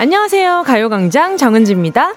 안녕하세요. 0.00 0.62
가요광장 0.64 1.36
정은지입니다. 1.36 2.14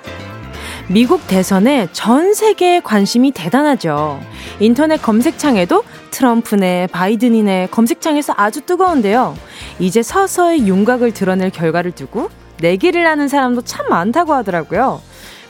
미국 0.88 1.26
대선에 1.28 1.88
전 1.92 2.36
세계의 2.36 2.82
관심이 2.84 3.32
대단하죠. 3.32 4.20
인터넷 4.60 5.02
검색창에도 5.02 5.84
트럼프네, 6.12 6.90
바이든이네 6.92 7.70
검색창에서 7.72 8.36
아주 8.38 8.62
뜨거운데요. 8.62 9.36
이제 9.80 10.04
서서히 10.04 10.68
윤곽을 10.68 11.14
드러낼 11.14 11.50
결과를 11.50 11.94
두고 11.94 12.30
내기를 12.60 13.08
하는 13.08 13.28
사람도 13.28 13.64
참 13.64 13.90
많다고 13.90 14.32
하더라고요. 14.34 15.02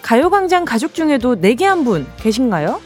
가요광장 0.02 0.64
가족 0.64 0.94
중에도 0.94 1.36
내기 1.36 1.66
한 1.66 1.84
분 1.84 2.08
계신가요? 2.22 2.80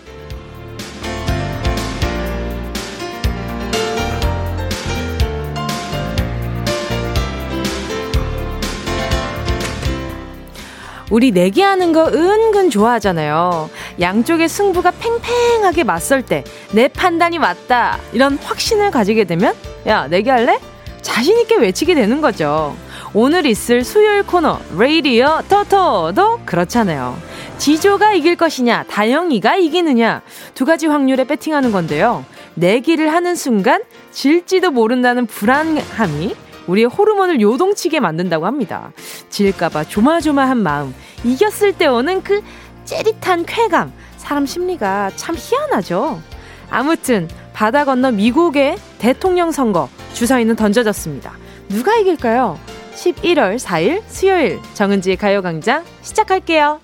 우리 11.15 11.31
내기하는 11.31 11.93
거 11.93 12.07
은근 12.07 12.69
좋아하잖아요. 12.69 13.69
양쪽의 14.01 14.49
승부가 14.49 14.91
팽팽하게 14.91 15.85
맞설 15.85 16.23
때 16.23 16.43
내 16.73 16.89
판단이 16.89 17.39
맞다 17.39 17.99
이런 18.11 18.37
확신을 18.37 18.91
가지게 18.91 19.23
되면 19.23 19.55
야 19.87 20.07
내기할래? 20.07 20.59
자신 21.01 21.39
있게 21.39 21.55
외치게 21.55 21.95
되는 21.95 22.19
거죠. 22.19 22.75
오늘 23.13 23.45
있을 23.45 23.85
수요일 23.85 24.23
코너 24.23 24.59
레이디어 24.77 25.41
토토도 25.47 26.41
그렇잖아요. 26.45 27.17
지조가 27.59 28.11
이길 28.15 28.35
것이냐 28.35 28.83
다영이가 28.89 29.55
이기느냐 29.55 30.21
두 30.53 30.65
가지 30.65 30.87
확률에 30.87 31.23
배팅하는 31.23 31.71
건데요. 31.71 32.25
내기를 32.55 33.13
하는 33.13 33.35
순간 33.35 33.83
질지도 34.11 34.71
모른다는 34.71 35.27
불안함이 35.27 36.35
우리의 36.67 36.87
호르몬을 36.87 37.41
요동치게 37.41 37.99
만든다고 37.99 38.45
합니다. 38.45 38.91
질까봐 39.29 39.85
조마조마한 39.85 40.57
마음, 40.57 40.93
이겼을 41.23 41.73
때 41.73 41.87
오는 41.87 42.21
그 42.23 42.41
찌릿한 42.85 43.45
쾌감, 43.45 43.91
사람 44.17 44.45
심리가 44.45 45.11
참 45.15 45.35
희한하죠. 45.37 46.21
아무튼 46.69 47.27
바다 47.53 47.85
건너 47.85 48.11
미국의 48.11 48.77
대통령 48.97 49.51
선거 49.51 49.89
주사위는 50.13 50.55
던져졌습니다. 50.55 51.33
누가 51.69 51.95
이길까요? 51.97 52.59
11월 52.93 53.57
4일 53.57 54.01
수요일 54.07 54.59
정은지의 54.73 55.17
가요광장 55.17 55.83
시작할게요. 56.01 56.79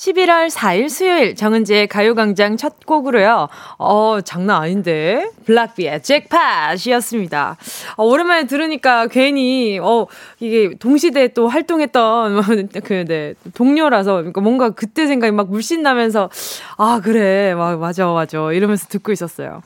11월 0.00 0.48
4일 0.48 0.88
수요일 0.88 1.36
정은지의 1.36 1.86
가요광장 1.86 2.56
첫 2.56 2.86
곡으로요. 2.86 3.48
어, 3.76 4.18
장난 4.24 4.62
아닌데. 4.62 5.28
블락비의 5.44 6.02
잭팟이었습니다. 6.02 7.58
어, 7.96 8.04
오랜만에 8.04 8.46
들으니까 8.46 9.08
괜히, 9.08 9.78
어, 9.78 10.06
이게 10.38 10.74
동시대에 10.78 11.28
또 11.28 11.48
활동했던, 11.48 12.32
뭐, 12.32 12.42
그, 12.82 13.04
네, 13.06 13.34
동료라서, 13.52 14.14
그러니까 14.14 14.40
뭔가 14.40 14.70
그때 14.70 15.06
생각이 15.06 15.32
막 15.32 15.50
물씬 15.50 15.82
나면서, 15.82 16.30
아, 16.78 17.02
그래. 17.04 17.54
막, 17.54 17.78
맞아, 17.78 18.06
맞아. 18.06 18.52
이러면서 18.52 18.86
듣고 18.88 19.12
있었어요. 19.12 19.60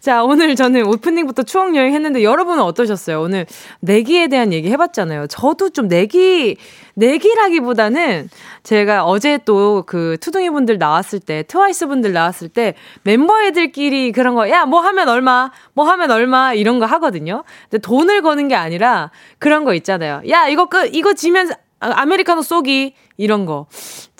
자, 0.00 0.24
오늘 0.24 0.56
저는 0.56 0.86
오프닝부터 0.86 1.42
추억 1.42 1.76
여행 1.76 1.92
했는데 1.92 2.22
여러분은 2.22 2.62
어떠셨어요? 2.62 3.20
오늘 3.20 3.44
내기에 3.80 4.28
대한 4.28 4.50
얘기 4.52 4.70
해봤잖아요. 4.70 5.26
저도 5.26 5.70
좀 5.70 5.88
내기, 5.88 6.56
내기라기보다는 6.94 8.30
제가 8.62 9.04
어제 9.04 9.38
또 9.44 9.84
그 9.86 10.16
투둥이 10.20 10.50
분들 10.50 10.78
나왔을 10.78 11.20
때, 11.20 11.42
트와이스 11.42 11.86
분들 11.86 12.12
나왔을 12.12 12.48
때 12.48 12.74
멤버 13.02 13.42
애들끼리 13.42 14.12
그런 14.12 14.34
거, 14.34 14.48
야, 14.48 14.64
뭐 14.64 14.80
하면 14.80 15.08
얼마, 15.08 15.50
뭐 15.74 15.86
하면 15.90 16.10
얼마, 16.10 16.54
이런 16.54 16.78
거 16.78 16.86
하거든요. 16.86 17.44
근데 17.68 17.78
돈을 17.82 18.22
거는 18.22 18.48
게 18.48 18.54
아니라 18.54 19.10
그런 19.38 19.64
거 19.64 19.74
있잖아요. 19.74 20.22
야, 20.30 20.48
이거 20.48 20.66
끝, 20.66 20.94
이거 20.94 21.12
지면 21.12 21.50
아메리카노 21.80 22.42
쏘기, 22.42 22.94
이런 23.16 23.44
거. 23.44 23.66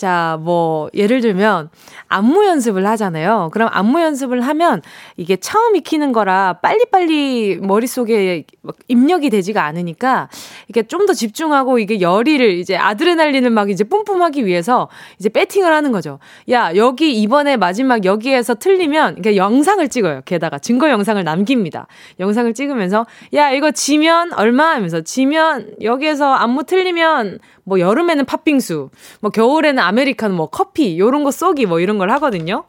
자, 0.01 0.39
뭐, 0.41 0.89
예를 0.95 1.21
들면, 1.21 1.69
안무 2.07 2.43
연습을 2.43 2.87
하잖아요. 2.87 3.49
그럼 3.53 3.69
안무 3.71 4.01
연습을 4.01 4.41
하면 4.41 4.81
이게 5.15 5.37
처음 5.37 5.75
익히는 5.75 6.11
거라 6.11 6.53
빨리빨리 6.61 7.59
머릿속에 7.61 8.45
입력이 8.87 9.29
되지가 9.29 9.63
않으니까 9.63 10.27
이게 10.67 10.83
좀 10.83 11.01
더 11.01 11.13
집중하고 11.13 11.79
이게 11.79 11.99
열의를 11.99 12.51
이제 12.51 12.77
아드레날린을 12.77 13.49
막 13.49 13.71
이제 13.71 13.83
뿜뿜하기 13.83 14.45
위해서 14.45 14.87
이제 15.17 15.29
배팅을 15.29 15.73
하는 15.73 15.91
거죠. 15.91 16.19
야, 16.51 16.75
여기 16.75 17.19
이번에 17.19 17.57
마지막 17.57 18.05
여기에서 18.05 18.53
틀리면 18.53 19.17
이게 19.17 19.35
영상을 19.35 19.87
찍어요. 19.89 20.21
게다가 20.25 20.59
증거 20.59 20.91
영상을 20.91 21.23
남깁니다. 21.23 21.87
영상을 22.19 22.53
찍으면서 22.53 23.07
야, 23.33 23.51
이거 23.51 23.71
지면 23.71 24.31
얼마 24.33 24.75
하면서 24.75 25.01
지면 25.01 25.71
여기에서 25.81 26.31
안무 26.31 26.65
틀리면 26.65 27.39
뭐 27.63 27.79
여름에는 27.79 28.25
팥빙수, 28.25 28.89
뭐 29.21 29.31
겨울에는 29.31 29.81
아메리카노, 29.91 30.35
뭐 30.35 30.47
커피 30.47 30.97
요런 30.97 31.23
거 31.23 31.31
쏘기 31.31 31.65
뭐 31.65 31.79
이런 31.79 31.97
걸 31.97 32.09
하거든요. 32.11 32.63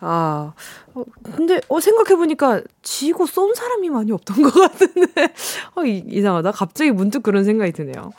아, 0.00 0.52
어, 0.94 1.04
근데 1.22 1.60
어 1.68 1.80
생각해보니까 1.80 2.62
지고 2.82 3.26
쏜 3.26 3.54
사람이 3.54 3.90
많이 3.90 4.12
없던 4.12 4.42
것 4.42 4.52
같은데 4.52 5.32
어 5.74 5.84
이, 5.84 6.04
이상하다. 6.06 6.52
갑자기 6.52 6.90
문득 6.90 7.22
그런 7.22 7.44
생각이 7.44 7.72
드네요. 7.72 8.12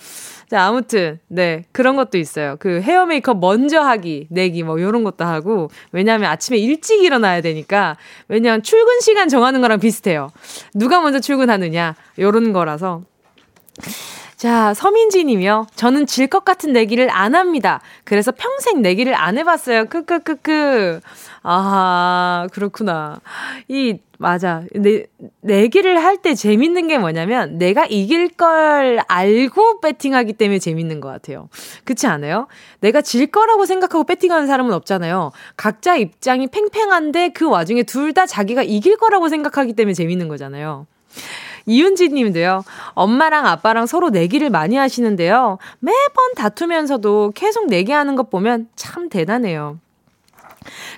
자, 0.50 0.61
아무튼, 0.67 1.19
네, 1.28 1.66
그런 1.72 1.95
것도 1.95 2.19
있어요. 2.19 2.55
그 2.59 2.79
헤어 2.79 3.07
메이크업 3.07 3.39
먼저 3.39 3.81
하기, 3.81 4.28
내기, 4.29 4.61
뭐, 4.61 4.79
요런 4.79 5.03
것도 5.03 5.25
하고, 5.25 5.72
왜냐하면 5.91 6.29
아침에 6.29 6.59
일찍 6.59 7.01
일어나야 7.03 7.41
되니까, 7.41 7.97
왜냐하면 8.28 8.61
출근 8.61 9.00
시간 9.00 9.28
정하는 9.28 9.61
거랑 9.61 9.79
비슷해요. 9.79 10.29
누가 10.75 11.01
먼저 11.01 11.19
출근하느냐, 11.19 11.95
요런 12.19 12.53
거라서. 12.53 13.01
자, 14.45 14.75
서민지 14.75 15.23
님이요. 15.23 15.66
저는 15.75 16.06
질 16.06 16.28
것 16.28 16.45
같은 16.45 16.72
내기를 16.72 17.09
안 17.09 17.33
합니다. 17.33 17.81
그래서 18.03 18.31
평생 18.31 18.83
내기를 18.83 19.16
안 19.16 19.39
해봤어요. 19.39 19.85
크크크크. 19.85 21.00
아, 21.41 22.47
그렇구나. 22.51 23.22
이, 23.67 23.97
맞아. 24.19 24.61
내, 24.75 25.05
내기를 25.41 26.03
할 26.03 26.17
때 26.17 26.35
재밌는 26.35 26.88
게 26.88 27.00
뭐냐면, 27.00 27.57
내가 27.57 27.88
이길 27.88 28.29
걸 28.29 29.00
알고 29.07 29.81
배팅하기 29.81 30.34
때문에 30.34 30.59
재밌는 30.59 31.00
것 31.00 31.07
같아요. 31.09 31.50
그렇지 31.84 32.05
않아요? 32.05 32.45
내가 32.81 33.01
질 33.01 33.25
거라고 33.28 33.66
생각하고 33.66 34.03
배팅하는 34.03 34.45
사람은 34.45 34.73
없잖아요. 34.73 35.31
각자 35.57 35.95
입장이 35.95 36.47
팽팽한데 36.47 37.29
그 37.29 37.50
와중에 37.50 37.81
둘 37.81 38.13
다 38.13 38.28
자기가 38.28 38.61
이길 38.61 38.97
거라고 38.97 39.28
생각하기 39.28 39.73
때문에 39.73 39.94
재밌는 39.95 40.28
거잖아요. 40.28 40.85
이윤지 41.65 42.09
님도요. 42.09 42.63
엄마랑 42.93 43.45
아빠랑 43.47 43.85
서로 43.85 44.09
내기를 44.09 44.49
많이 44.49 44.75
하시는데요. 44.75 45.57
매번 45.79 46.33
다투면서도 46.35 47.33
계속 47.35 47.67
내기하는 47.67 48.15
것 48.15 48.29
보면 48.29 48.67
참 48.75 49.09
대단해요. 49.09 49.79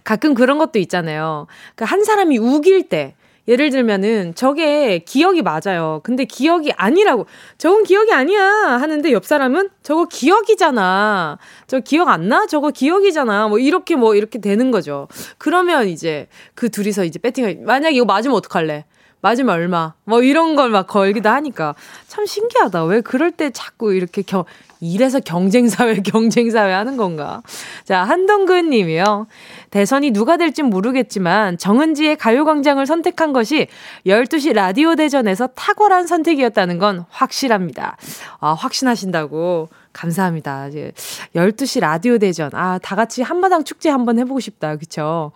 가끔 0.04 0.34
그런 0.34 0.58
것도 0.58 0.80
있잖아요. 0.80 1.48
그 1.76 1.84
한 1.84 2.04
사람이 2.04 2.38
우길 2.38 2.90
때 2.90 3.16
예를 3.48 3.70
들면은 3.70 4.36
저게 4.36 5.00
기억이 5.00 5.42
맞아요. 5.42 6.02
근데 6.04 6.26
기억이 6.26 6.74
아니라고. 6.74 7.28
저건 7.58 7.84
기억이 7.84 8.12
아니야. 8.12 8.42
하는데 8.44 9.10
옆 9.14 9.26
사람은 9.26 9.70
저거 9.84 10.06
기억이잖아. 10.06 11.38
저 11.68 11.80
기억 11.80 12.10
안 12.10 12.28
나? 12.28 12.46
저거 12.46 12.72
기억이잖아. 12.72 13.48
뭐 13.48 13.58
이렇게 13.58 13.96
뭐 13.96 14.16
이렇게 14.16 14.40
되는 14.40 14.70
거죠. 14.70 15.08
그러면 15.38 15.88
이제 15.88 16.28
그 16.56 16.70
둘이서 16.70 17.06
이제 17.06 17.20
배팅을 17.20 17.60
만약에 17.66 17.96
이거 17.96 18.04
맞으면 18.06 18.36
어떡할래? 18.36 18.84
맞으면 19.22 19.54
얼마 19.56 19.94
뭐 20.04 20.22
이런 20.22 20.56
걸 20.56 20.70
막 20.70 20.86
걸기도 20.88 21.30
하니까 21.30 21.76
참 22.08 22.26
신기하다. 22.26 22.84
왜 22.86 23.02
그럴 23.02 23.32
때 23.32 23.50
자꾸 23.52 23.94
이렇게 23.94 24.22
겨, 24.22 24.46
이래서 24.80 25.20
경쟁사회 25.20 26.02
경쟁사회 26.06 26.72
하는 26.74 26.98
건가? 26.98 27.42
자 27.84 28.04
한동근 28.04 28.70
님이요. 28.70 29.28
대선이 29.72 30.12
누가 30.12 30.38
될진 30.38 30.68
모르겠지만 30.68 31.58
정은지의 31.58 32.18
가요광장을 32.18 32.86
선택한 32.86 33.34
것이 33.34 33.68
12시 34.06 34.54
라디오 34.54 34.96
대전에서 34.96 35.48
탁월한 35.48 36.06
선택이었다는 36.08 36.78
건 36.78 37.06
확실합니다. 37.10 37.98
아 38.40 38.54
확신하신다고 38.54 39.70
감사합니다. 39.94 40.68
이제 40.68 40.92
12시 41.36 41.80
라디오 41.80 42.18
대전 42.20 42.52
아 42.54 42.78
다 42.84 42.96
같이 42.96 43.22
한마당 43.24 43.64
축제 43.64 43.90
한번 43.90 44.20
해보고 44.20 44.40
싶다. 44.40 44.76
그쵸? 44.78 45.32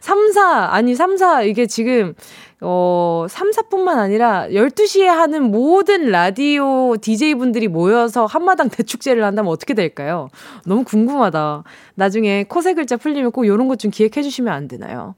3, 0.00 0.32
4, 0.32 0.74
아니 0.74 0.94
3, 0.94 1.16
4 1.16 1.42
이게 1.42 1.66
지금 1.66 2.14
어, 2.62 3.26
3, 3.28 3.50
4뿐만 3.50 3.98
아니라 3.98 4.46
12시에 4.48 5.04
하는 5.06 5.50
모든 5.50 6.10
라디오 6.10 6.96
DJ분들이 6.96 7.68
모여서 7.68 8.24
한마당 8.26 8.68
대축제를 8.70 9.24
한다면 9.24 9.50
어떻게 9.50 9.74
될까요? 9.74 10.28
너무 10.64 10.84
궁금하다. 10.84 11.64
나중에 11.96 12.44
코세 12.44 12.74
글자 12.74 12.96
풀리면 12.96 13.32
꼭 13.32 13.46
요런 13.46 13.68
것 13.68 13.76
좀 13.82 13.90
기획해 13.90 14.22
주시면 14.22 14.52
안 14.52 14.68
되나요? 14.68 15.14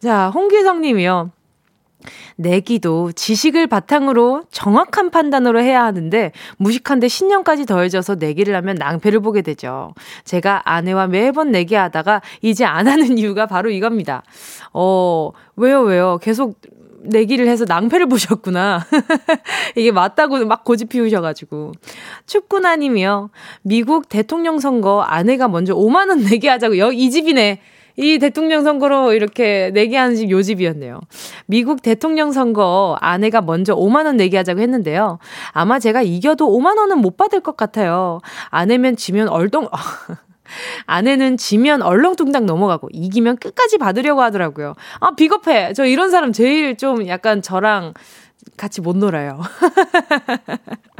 자, 0.00 0.28
홍기성 0.34 0.82
님이요. 0.82 1.30
내기도 2.36 3.12
지식을 3.12 3.66
바탕으로 3.66 4.44
정확한 4.50 5.10
판단으로 5.10 5.60
해야 5.60 5.84
하는데 5.84 6.32
무식한데 6.58 7.08
신념까지 7.08 7.66
더해져서 7.66 8.16
내기를 8.16 8.54
하면 8.56 8.76
낭패를 8.76 9.20
보게 9.20 9.42
되죠. 9.42 9.94
제가 10.24 10.62
아내와 10.64 11.06
매번 11.06 11.50
내기하다가 11.50 12.22
이제 12.42 12.64
안 12.64 12.88
하는 12.88 13.16
이유가 13.18 13.46
바로 13.46 13.70
이겁니다. 13.70 14.22
어, 14.72 15.30
왜요, 15.56 15.82
왜요? 15.82 16.18
계속 16.22 16.60
내기를 17.04 17.46
해서 17.48 17.64
낭패를 17.66 18.06
보셨구나. 18.06 18.84
이게 19.76 19.92
맞다고 19.92 20.44
막 20.46 20.64
고집 20.64 20.88
피우셔가지고. 20.88 21.72
축구나님이요. 22.26 23.30
미국 23.62 24.08
대통령 24.08 24.58
선거 24.58 25.02
아내가 25.02 25.48
먼저 25.48 25.74
5만원 25.74 26.24
내기 26.30 26.48
하자고. 26.48 26.78
여, 26.78 26.92
이 26.92 27.10
집이네. 27.10 27.60
이 27.96 28.18
대통령 28.18 28.64
선거로 28.64 29.12
이렇게 29.12 29.70
내기하는 29.72 30.16
집요 30.16 30.42
집이었네요. 30.42 31.00
미국 31.46 31.82
대통령 31.82 32.32
선거 32.32 32.96
아내가 33.00 33.40
먼저 33.40 33.74
5만원 33.76 34.16
내기하자고 34.16 34.60
했는데요. 34.60 35.18
아마 35.52 35.78
제가 35.78 36.02
이겨도 36.02 36.46
5만원은 36.46 36.96
못 36.96 37.16
받을 37.16 37.40
것 37.40 37.56
같아요. 37.56 38.20
아내면 38.50 38.96
지면 38.96 39.28
얼동, 39.28 39.68
아내는 40.86 41.36
지면 41.36 41.82
얼렁뚱땅 41.82 42.46
넘어가고 42.46 42.88
이기면 42.92 43.36
끝까지 43.36 43.78
받으려고 43.78 44.22
하더라고요. 44.22 44.74
아, 45.00 45.12
비겁해. 45.12 45.72
저 45.72 45.84
이런 45.84 46.10
사람 46.10 46.32
제일 46.32 46.76
좀 46.76 47.06
약간 47.06 47.42
저랑 47.42 47.94
같이 48.56 48.80
못 48.80 48.96
놀아요. 48.96 49.40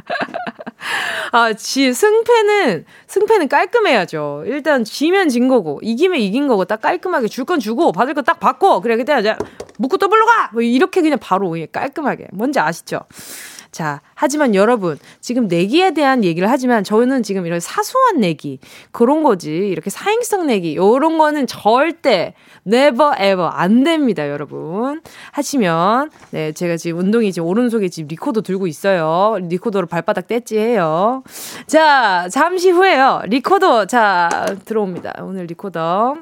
아, 1.32 1.52
지, 1.54 1.92
승패는, 1.92 2.84
승패는 3.06 3.48
깔끔해야죠. 3.48 4.44
일단 4.46 4.84
지면 4.84 5.28
진 5.28 5.48
거고, 5.48 5.80
이기면 5.82 6.20
이긴 6.20 6.46
거고, 6.46 6.64
딱 6.64 6.80
깔끔하게 6.80 7.28
줄 7.28 7.44
건 7.44 7.58
주고, 7.60 7.92
받을 7.92 8.14
거 8.14 8.22
딱 8.22 8.38
받고, 8.40 8.80
그래, 8.80 8.96
그때 8.96 9.18
이제 9.18 9.34
묻고 9.78 9.96
더블로 9.98 10.24
가! 10.26 10.50
뭐 10.52 10.62
이렇게 10.62 11.00
그냥 11.02 11.18
바로 11.20 11.56
깔끔하게. 11.72 12.28
뭔지 12.32 12.60
아시죠? 12.60 13.00
자, 13.74 14.00
하지만 14.14 14.54
여러분, 14.54 15.00
지금 15.20 15.48
내기에 15.48 15.94
대한 15.94 16.22
얘기를 16.22 16.48
하지만 16.48 16.84
저는 16.84 17.24
지금 17.24 17.44
이런 17.44 17.58
사소한 17.58 18.20
내기, 18.20 18.60
그런 18.92 19.24
거지. 19.24 19.50
이렇게 19.50 19.90
사행성 19.90 20.46
내기, 20.46 20.76
요런 20.76 21.18
거는 21.18 21.48
절대, 21.48 22.34
never 22.64 23.14
ever 23.16 23.50
안 23.52 23.82
됩니다, 23.82 24.30
여러분. 24.30 25.02
하시면, 25.32 26.12
네, 26.30 26.52
제가 26.52 26.76
지금 26.76 27.00
운동이 27.00 27.32
지금 27.32 27.48
오른손에 27.48 27.88
지금 27.88 28.06
리코더 28.06 28.42
들고 28.42 28.68
있어요. 28.68 29.38
리코더로 29.40 29.88
발바닥 29.88 30.28
떼지 30.28 30.56
해요. 30.56 31.24
자, 31.66 32.28
잠시 32.30 32.70
후에요. 32.70 33.22
리코더, 33.26 33.86
자, 33.86 34.46
들어옵니다. 34.64 35.14
오늘 35.22 35.46
리코더. 35.46 36.14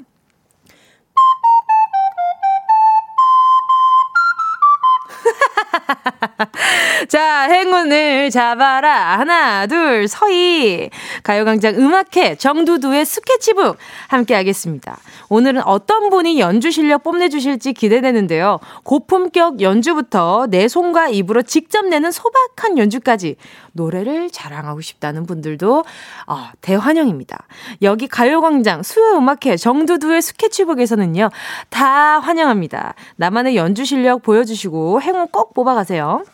자, 7.09 7.43
행운을 7.43 8.31
잡아라. 8.31 9.19
하나, 9.19 9.67
둘, 9.67 10.09
서희. 10.09 10.91
가요광장 11.23 11.77
음악회 11.77 12.37
정두두의 12.37 13.05
스케치북 13.05 13.77
함께 14.09 14.35
하겠습니다. 14.35 14.99
오늘은 15.29 15.63
어떤 15.65 16.11
분이 16.11 16.39
연주 16.39 16.71
실력 16.71 17.03
뽐내주실지 17.03 17.73
기대되는데요. 17.73 18.59
고품격 18.85 19.61
연주부터 19.61 20.47
내 20.49 20.69
손과 20.69 21.09
입으로 21.09 21.43
직접 21.43 21.87
내는 21.87 22.11
소박한 22.11 22.79
연주까지 22.79 23.37
노래를 23.73 24.31
자랑하고 24.31 24.81
싶다는 24.81 25.25
분들도 25.27 25.85
어, 26.27 26.45
대환영입니다. 26.61 27.47
여기 27.81 28.07
가요광장 28.07 28.83
수요음악회 28.83 29.57
정두두의 29.57 30.23
스케치북에서는요. 30.23 31.31
다 31.71 32.19
환영합니다. 32.21 32.95
나만의 33.17 33.57
연주 33.57 33.85
실력 33.85 34.23
보여주시고 34.23 35.01
행운 35.01 35.29
꼭 35.29 35.55
뽑아가세요. 35.63 36.25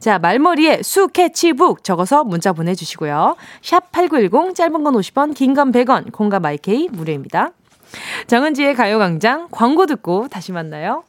자, 0.00 0.18
말머리에 0.18 0.82
수 0.82 1.08
캐치북 1.08 1.84
적어서 1.84 2.24
문자 2.24 2.52
보내주시고요. 2.52 3.36
샵 3.62 3.92
8910 3.92 4.54
짧은 4.54 4.82
건 4.82 4.94
50원, 4.94 5.34
긴 5.34 5.54
건 5.54 5.70
100원, 5.72 6.10
공과 6.12 6.40
마이케이 6.40 6.88
무료입니다. 6.90 7.50
정은지의 8.26 8.74
가요광장 8.74 9.48
광고 9.50 9.84
듣고 9.86 10.28
다시 10.28 10.52
만나요. 10.52 11.04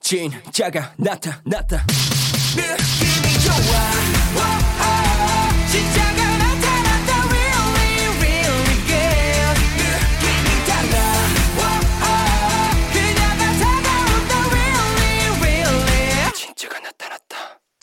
진짜가 0.00 0.92
나타났다. 0.98 1.84
느낌이 2.54 3.40
좋아. 3.44 3.95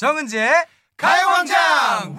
정은지의 0.04 0.52
가요광장! 0.98 2.18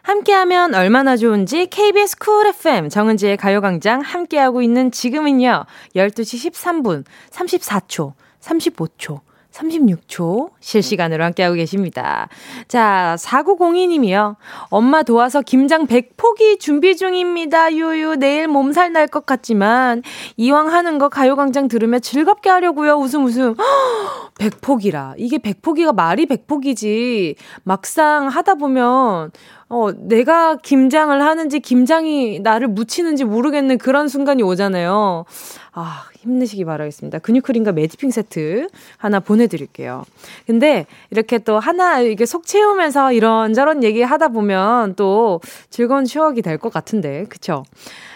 함께하면 0.00 0.74
얼마나 0.74 1.18
좋은지 1.18 1.66
KBS 1.66 2.16
쿨 2.16 2.46
FM 2.46 2.88
정은지의 2.88 3.36
가요광장 3.36 4.00
함께하고 4.00 4.62
있는 4.62 4.90
지금은요 4.90 5.66
12시 5.94 6.50
13분 6.50 7.04
34초 7.28 8.14
35초 8.40 9.20
36초 9.56 10.50
실시간으로 10.60 11.24
함께하고 11.24 11.54
계십니다. 11.56 12.28
자, 12.68 13.16
4902님이요. 13.18 14.36
엄마 14.68 15.02
도와서 15.02 15.40
김장 15.40 15.86
100포기 15.86 16.60
준비 16.60 16.96
중입니다. 16.96 17.72
유유, 17.72 18.16
내일 18.16 18.48
몸살 18.48 18.92
날 18.92 19.06
것 19.06 19.24
같지만, 19.24 20.02
이왕 20.36 20.72
하는 20.72 20.98
거 20.98 21.08
가요광장 21.08 21.68
들으며 21.68 22.00
즐겁게 22.00 22.50
하려고요. 22.50 22.94
웃음 22.94 23.24
웃음. 23.24 23.54
100포기라. 24.38 25.14
이게 25.16 25.38
100포기가 25.38 25.94
말이 25.94 26.26
100포기지. 26.26 27.36
막상 27.62 28.26
하다 28.28 28.56
보면, 28.56 29.30
어, 29.68 29.88
내가 29.96 30.56
김장을 30.56 31.22
하는지 31.22 31.60
김장이 31.60 32.40
나를 32.40 32.68
묻히는지 32.68 33.24
모르겠는 33.24 33.78
그런 33.78 34.08
순간이 34.08 34.42
오잖아요. 34.42 35.24
아, 35.72 36.04
힘내시기 36.26 36.64
바라겠습니다. 36.64 37.18
근육크림과 37.20 37.72
매디핑 37.72 38.10
세트 38.10 38.68
하나 38.98 39.20
보내드릴게요. 39.20 40.04
근데 40.46 40.86
이렇게 41.10 41.38
또 41.38 41.58
하나 41.58 42.00
이게 42.00 42.26
속 42.26 42.46
채우면서 42.46 43.12
이런저런 43.12 43.82
얘기 43.84 44.02
하다 44.02 44.28
보면 44.28 44.94
또 44.96 45.40
즐거운 45.70 46.04
추억이 46.04 46.42
될 46.42 46.58
것 46.58 46.72
같은데, 46.72 47.24
그쵸? 47.28 47.64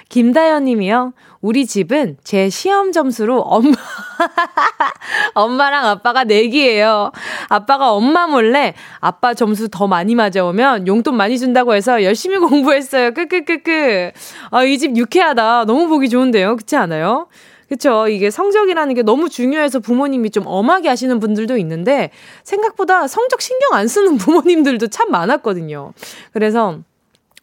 김다연 0.09 0.65
님이요. 0.65 1.13
우리 1.41 1.67
집은 1.67 2.17
제 2.25 2.49
시험 2.51 2.91
점수로 2.91 3.41
엄마, 3.43 3.71
엄마랑 5.35 5.87
아빠가 5.87 6.25
내기예요. 6.25 7.13
아빠가 7.49 7.93
엄마 7.93 8.27
몰래 8.27 8.75
아빠 9.01 9.35
점수 9.35 9.69
더 9.69 9.87
많이 9.87 10.15
맞아오면 10.15 10.87
용돈 10.87 11.17
많이 11.17 11.39
준다고 11.39 11.75
해서 11.75 12.03
열심히 12.03 12.39
공부했어요. 12.41 13.13
끄끄끄끄. 13.15 14.11
아, 14.51 14.65
이 14.65 14.79
집 14.79 14.97
유쾌하다. 14.97 15.67
너무 15.67 15.87
보기 15.89 16.09
좋은데요. 16.09 16.57
그렇지 16.57 16.75
않아요? 16.77 17.29
그쵸. 17.71 18.09
이게 18.09 18.31
성적이라는 18.31 18.95
게 18.95 19.03
너무 19.03 19.29
중요해서 19.29 19.79
부모님이 19.79 20.31
좀 20.31 20.43
엄하게 20.47 20.89
하시는 20.89 21.21
분들도 21.21 21.57
있는데 21.59 22.11
생각보다 22.43 23.07
성적 23.07 23.41
신경 23.41 23.75
안 23.75 23.87
쓰는 23.87 24.17
부모님들도 24.19 24.89
참 24.89 25.11
많았거든요. 25.13 25.93
그래서 26.33 26.81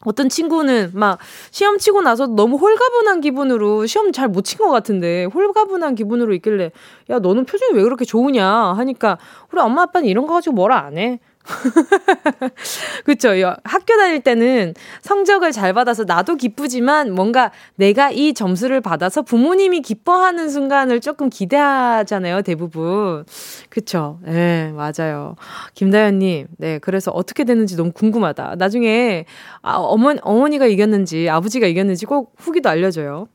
어떤 0.04 0.28
친구는 0.28 0.90
막 0.94 1.18
시험 1.50 1.78
치고 1.78 2.02
나서 2.02 2.26
너무 2.26 2.56
홀가분한 2.58 3.20
기분으로 3.22 3.86
시험 3.86 4.12
잘 4.12 4.28
못 4.28 4.44
친 4.44 4.58
것 4.58 4.68
같은데 4.70 5.24
홀가분한 5.24 5.94
기분으로 5.96 6.34
있길래 6.34 6.70
야 7.10 7.18
너는 7.18 7.46
표정이 7.46 7.72
왜 7.74 7.82
그렇게 7.82 8.04
좋으냐 8.04 8.46
하니까 8.76 9.18
우리 9.50 9.60
엄마 9.60 9.82
아빠는 9.82 10.06
이런 10.08 10.26
거 10.26 10.34
가지고 10.34 10.54
뭐라 10.56 10.78
안 10.84 10.98
해. 10.98 11.18
그쵸. 13.04 13.30
학교 13.64 13.96
다닐 13.96 14.20
때는 14.20 14.74
성적을 15.02 15.52
잘 15.52 15.72
받아서 15.72 16.04
나도 16.04 16.36
기쁘지만 16.36 17.12
뭔가 17.12 17.50
내가 17.76 18.10
이 18.10 18.34
점수를 18.34 18.80
받아서 18.80 19.22
부모님이 19.22 19.80
기뻐하는 19.80 20.48
순간을 20.48 21.00
조금 21.00 21.30
기대하잖아요. 21.30 22.42
대부분. 22.42 23.24
그쵸. 23.68 24.18
예, 24.26 24.32
네, 24.32 24.72
맞아요. 24.72 25.36
김다현님, 25.74 26.48
네. 26.58 26.78
그래서 26.78 27.10
어떻게 27.10 27.44
됐는지 27.44 27.76
너무 27.76 27.92
궁금하다. 27.92 28.56
나중에 28.58 29.24
아, 29.62 29.74
어머니, 29.74 30.18
어머니가 30.22 30.66
이겼는지 30.66 31.28
아버지가 31.28 31.66
이겼는지 31.66 32.06
꼭 32.06 32.34
후기도 32.38 32.68
알려줘요. 32.68 33.28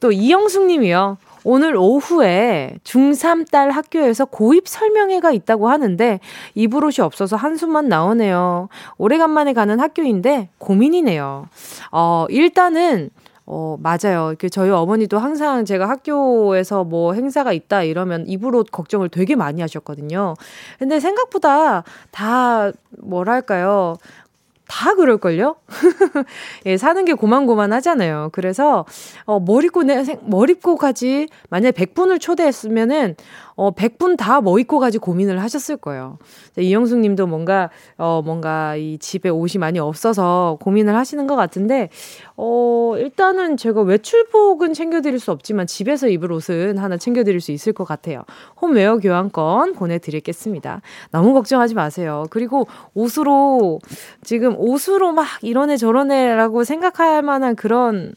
또 0.00 0.12
이영숙 0.12 0.66
님이요. 0.66 1.18
오늘 1.44 1.76
오후에 1.76 2.78
중3 2.84 3.50
딸 3.50 3.70
학교에서 3.70 4.24
고입 4.24 4.68
설명회가 4.68 5.32
있다고 5.32 5.68
하는데 5.68 6.20
입을 6.54 6.84
옷이 6.84 7.04
없어서 7.04 7.36
한숨만 7.36 7.88
나오네요. 7.88 8.68
오래간만에 8.98 9.52
가는 9.52 9.80
학교인데 9.80 10.50
고민이네요. 10.58 11.46
어, 11.92 12.26
일단은 12.28 13.10
어, 13.52 13.76
맞아요. 13.80 14.34
그 14.38 14.48
저희 14.48 14.70
어머니도 14.70 15.18
항상 15.18 15.64
제가 15.64 15.88
학교에서 15.88 16.84
뭐 16.84 17.14
행사가 17.14 17.52
있다 17.52 17.82
이러면 17.82 18.24
입으로 18.28 18.64
걱정을 18.70 19.08
되게 19.08 19.34
많이 19.34 19.60
하셨거든요. 19.60 20.34
근데 20.78 21.00
생각보다 21.00 21.82
다 22.12 22.70
뭐랄까요. 22.98 23.96
다 24.70 24.94
그럴걸요? 24.94 25.56
예, 26.66 26.76
사는 26.76 27.04
게 27.04 27.12
고만고만 27.12 27.72
하잖아요. 27.72 28.28
그래서, 28.30 28.86
어, 29.24 29.40
뭘 29.40 29.64
입고, 29.64 29.82
내, 29.82 30.04
뭘 30.22 30.48
입고 30.48 30.76
가지? 30.76 31.28
만약에 31.48 31.72
100분을 31.72 32.20
초대했으면은, 32.20 33.16
어, 33.60 33.70
100분 33.72 34.16
다 34.16 34.40
뭐 34.40 34.58
입고 34.58 34.78
가지 34.78 34.96
고민을 34.96 35.42
하셨을 35.42 35.76
거예요. 35.76 36.16
이영숙 36.56 37.00
님도 37.00 37.26
뭔가, 37.26 37.68
어, 37.98 38.22
뭔가 38.24 38.74
이 38.74 38.96
집에 38.98 39.28
옷이 39.28 39.58
많이 39.58 39.78
없어서 39.78 40.56
고민을 40.62 40.96
하시는 40.96 41.26
것 41.26 41.36
같은데, 41.36 41.90
어, 42.38 42.94
일단은 42.96 43.58
제가 43.58 43.82
외출복은 43.82 44.72
챙겨드릴 44.72 45.20
수 45.20 45.30
없지만 45.30 45.66
집에서 45.66 46.08
입을 46.08 46.32
옷은 46.32 46.78
하나 46.78 46.96
챙겨드릴 46.96 47.42
수 47.42 47.52
있을 47.52 47.74
것 47.74 47.84
같아요. 47.84 48.22
홈웨어 48.62 48.96
교환권 48.96 49.74
보내드리겠습니다. 49.74 50.80
너무 51.10 51.34
걱정하지 51.34 51.74
마세요. 51.74 52.24
그리고 52.30 52.66
옷으로, 52.94 53.78
지금 54.22 54.54
옷으로 54.56 55.12
막 55.12 55.26
저런 55.76 56.10
애라고 56.10 56.64
생각할 56.64 57.20
만한 57.20 57.56
그런, 57.56 58.14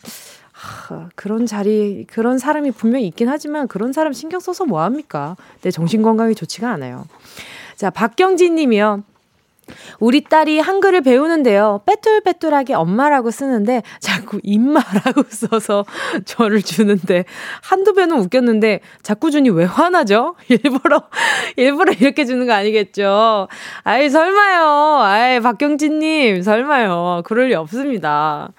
하, 0.63 1.09
그런 1.15 1.45
자리, 1.45 2.05
그런 2.07 2.37
사람이 2.37 2.71
분명히 2.71 3.05
있긴 3.07 3.27
하지만 3.27 3.67
그런 3.67 3.91
사람 3.91 4.13
신경 4.13 4.39
써서 4.39 4.65
뭐합니까? 4.65 5.35
내 5.61 5.71
정신 5.71 6.01
건강이 6.01 6.35
좋지가 6.35 6.69
않아요. 6.71 7.05
자, 7.75 7.89
박경진 7.89 8.55
님이요. 8.55 9.03
우리 9.99 10.23
딸이 10.23 10.59
한글을 10.59 11.01
배우는데요. 11.01 11.81
빼뚤빼뚤하게 11.85 12.73
엄마라고 12.73 13.31
쓰는데 13.31 13.81
자꾸 13.99 14.39
임마라고 14.43 15.23
써서 15.31 15.85
저를 16.25 16.61
주는데 16.61 17.23
한두 17.61 17.93
배는 17.93 18.17
웃겼는데 18.19 18.81
자꾸 19.01 19.31
주니 19.31 19.49
왜 19.49 19.63
화나죠? 19.63 20.35
일부러 20.49 21.03
일부러 21.55 21.93
이렇게 21.93 22.25
주는 22.25 22.45
거 22.45 22.53
아니겠죠? 22.53 23.47
아이 23.83 24.09
설마요. 24.09 24.99
아이 25.01 25.39
박경진 25.39 25.99
님 25.99 26.41
설마요. 26.41 27.21
그럴 27.25 27.47
리 27.47 27.55
없습니다. 27.55 28.51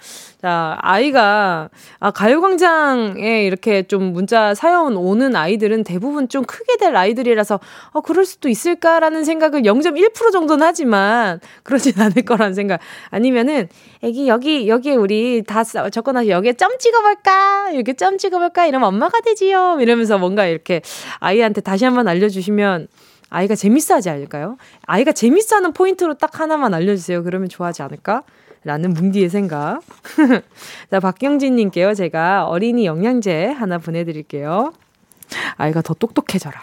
자, 0.44 0.76
아이가, 0.82 1.70
아, 2.00 2.10
가요광장에 2.10 3.46
이렇게 3.46 3.82
좀 3.84 4.12
문자 4.12 4.54
사연 4.54 4.94
오는 4.94 5.34
아이들은 5.34 5.84
대부분 5.84 6.28
좀 6.28 6.44
크게 6.44 6.76
될 6.76 6.94
아이들이라서, 6.94 7.60
어, 7.92 8.00
그럴 8.02 8.26
수도 8.26 8.50
있을까라는 8.50 9.24
생각을 9.24 9.62
0.1% 9.62 10.32
정도는 10.32 10.66
하지만, 10.66 11.40
그러진 11.62 11.94
않을 11.98 12.26
거라는 12.26 12.52
생각. 12.52 12.80
아니면은, 13.08 13.70
애기, 14.02 14.28
여기, 14.28 14.68
여기에 14.68 14.96
우리 14.96 15.42
다 15.46 15.64
적어놔서 15.64 16.28
여기에 16.28 16.52
점 16.52 16.76
찍어볼까? 16.78 17.70
이렇게 17.70 17.94
점 17.94 18.18
찍어볼까? 18.18 18.66
이러면 18.66 18.88
엄마가 18.88 19.22
되지요. 19.22 19.78
이러면서 19.80 20.18
뭔가 20.18 20.44
이렇게 20.44 20.82
아이한테 21.20 21.62
다시 21.62 21.86
한번 21.86 22.06
알려주시면, 22.06 22.88
아이가 23.30 23.54
재밌어 23.54 23.94
하지 23.94 24.10
않을까요? 24.10 24.58
아이가 24.84 25.12
재밌어 25.12 25.56
하는 25.56 25.72
포인트로 25.72 26.18
딱 26.18 26.38
하나만 26.38 26.74
알려주세요. 26.74 27.22
그러면 27.22 27.48
좋아하지 27.48 27.80
않을까? 27.80 28.24
라는 28.64 28.94
뭉디의 28.94 29.28
생각. 29.28 29.80
자, 30.90 31.00
박경진님께요. 31.00 31.94
제가 31.94 32.46
어린이 32.46 32.86
영양제 32.86 33.46
하나 33.46 33.78
보내드릴게요. 33.78 34.72
아이가 35.56 35.82
더 35.82 35.94
똑똑해져라. 35.94 36.58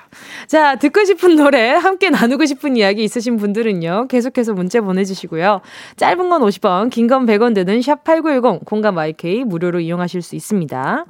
자, 0.47 0.75
듣고 0.75 1.03
싶은 1.03 1.35
노래, 1.35 1.71
함께 1.71 2.09
나누고 2.09 2.45
싶은 2.45 2.77
이야기 2.77 3.03
있으신 3.03 3.37
분들은요, 3.37 4.07
계속해서 4.07 4.53
문자 4.53 4.81
보내주시고요. 4.81 5.61
짧은 5.97 6.29
건 6.29 6.41
50원, 6.41 6.89
긴 6.89 7.07
건 7.07 7.25
100원 7.25 7.53
드는 7.55 7.79
샵8910, 7.79 8.65
공감 8.65 8.97
YK 8.97 9.43
무료로 9.45 9.79
이용하실 9.79 10.21
수 10.21 10.35
있습니다. 10.35 11.05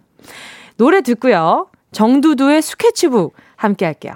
노래 0.78 1.02
듣고요. 1.02 1.68
정두두의 1.92 2.62
스케치북 2.62 3.34
함께 3.56 3.86
할게요. 3.86 4.14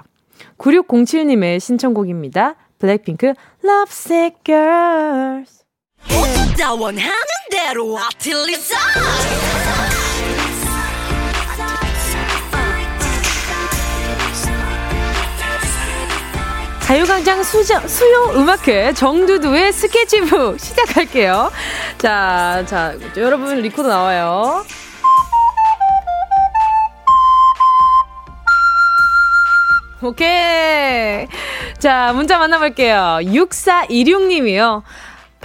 9607님의 0.58 1.60
신청곡입니다. 1.60 2.56
블랙핑크, 2.78 3.34
Lovesick 3.64 4.38
Girls. 4.44 5.65
다 6.58 6.72
원하는 6.72 7.12
대로 7.50 7.98
아틀리사 7.98 8.76
가요광장 16.86 17.42
수저, 17.42 17.80
수요 17.88 18.30
음악회 18.36 18.92
정두두의 18.92 19.72
스케치북 19.72 20.60
시작할게요. 20.60 21.50
자, 21.98 22.64
자, 22.66 22.94
여러분 23.16 23.60
리코더 23.60 23.88
나와요. 23.88 24.64
오케이. 30.00 31.26
자, 31.78 32.12
문자 32.14 32.38
만나볼게요. 32.38 33.18
6426님이요. 33.22 34.82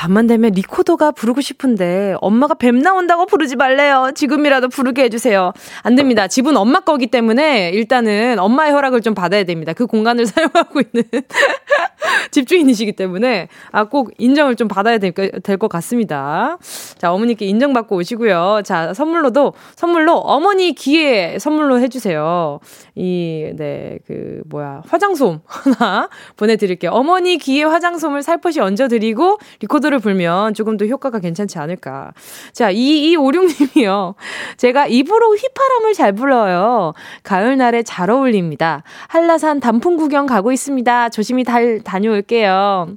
밤만 0.02 0.26
되면 0.26 0.52
리코더가 0.54 1.12
부르고 1.12 1.42
싶은데 1.42 2.16
엄마가 2.22 2.56
뱀 2.56 2.80
나온다고 2.80 3.28
부르지 3.28 3.56
말래요. 3.56 4.10
지금이라도 4.16 4.68
부르게 4.70 5.04
해주세요. 5.04 5.54
안 5.84 5.94
됩니다. 5.94 6.28
집은 6.28 6.58
엄마 6.58 6.80
거기 6.80 7.06
때문에 7.06 7.70
일단은 7.70 8.40
엄마의 8.40 8.72
허락을 8.72 9.02
좀 9.02 9.14
받아야 9.14 9.44
됩니다. 9.44 9.74
그 9.74 9.86
공간을 9.86 10.26
사용하고 10.26 10.82
있는 10.82 11.04
집주인이시기 12.32 12.94
때문에 12.94 13.48
아, 13.72 13.84
꼭 13.84 14.12
인정을 14.18 14.56
좀 14.56 14.68
받아야 14.68 14.98
될 14.98 15.12
것 15.12 15.68
같습니다. 15.68 16.58
자, 16.98 17.14
어머니께 17.14 17.46
인정받고 17.46 17.96
오시고요. 17.98 18.62
자, 18.64 18.96
선물로도 18.96 19.54
선물로 19.76 20.16
어머니 20.16 20.74
귀에 20.74 21.38
선물로 21.38 21.80
해주세요. 21.80 22.60
이, 22.96 23.52
네, 23.56 24.00
그, 24.08 24.42
뭐야, 24.48 24.82
화장솜 24.88 25.42
하나 25.46 26.10
보내드릴게요. 26.38 26.90
어머니 26.92 27.38
귀에 27.38 27.64
화장솜을 27.64 28.24
살포시 28.24 28.60
얹어드리고 28.62 29.38
리코더 29.60 29.91
노래를 29.92 30.00
불면 30.00 30.54
조금 30.54 30.78
더 30.78 30.86
효과가 30.86 31.20
괜찮지 31.20 31.60
않을까. 31.60 32.14
자, 32.54 32.74
2256님이요. 32.74 34.16
제가 34.58 34.88
입으로 34.88 35.36
휘파람을 35.36 35.94
잘 35.94 36.14
불러요. 36.14 36.94
가을날에 37.24 37.84
잘 37.84 38.10
어울립니다. 38.10 38.84
한라산 39.08 39.60
단풍 39.60 39.98
구경 39.98 40.26
가고 40.26 40.52
있습니다. 40.52 41.10
조심히 41.10 41.44
달, 41.44 41.82
다녀올게요. 41.82 42.96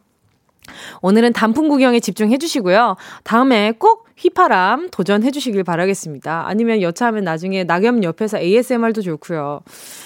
오늘은 1.02 1.34
단풍 1.34 1.68
구경에 1.68 2.00
집중해 2.00 2.38
주시고요. 2.38 2.96
다음에 3.24 3.72
꼭 3.72 4.06
휘파람 4.16 4.88
도전해 4.90 5.30
주시길 5.30 5.64
바라겠습니다. 5.64 6.44
아니면 6.46 6.80
여차하면 6.80 7.24
나중에 7.24 7.64
낙엽 7.64 8.02
옆에서 8.02 8.38
ASMR도 8.38 9.02
좋고요. 9.02 9.60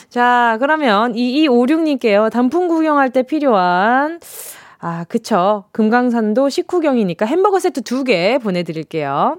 자, 0.08 0.56
그러면 0.58 1.12
2256님께요. 1.12 2.30
단풍 2.32 2.66
구경할 2.66 3.10
때 3.10 3.22
필요한 3.22 4.18
아, 4.80 5.04
그쵸. 5.08 5.64
금강산도 5.72 6.48
식후경이니까 6.48 7.26
햄버거 7.26 7.58
세트 7.58 7.82
두 7.82 8.04
개 8.04 8.38
보내드릴게요. 8.38 9.38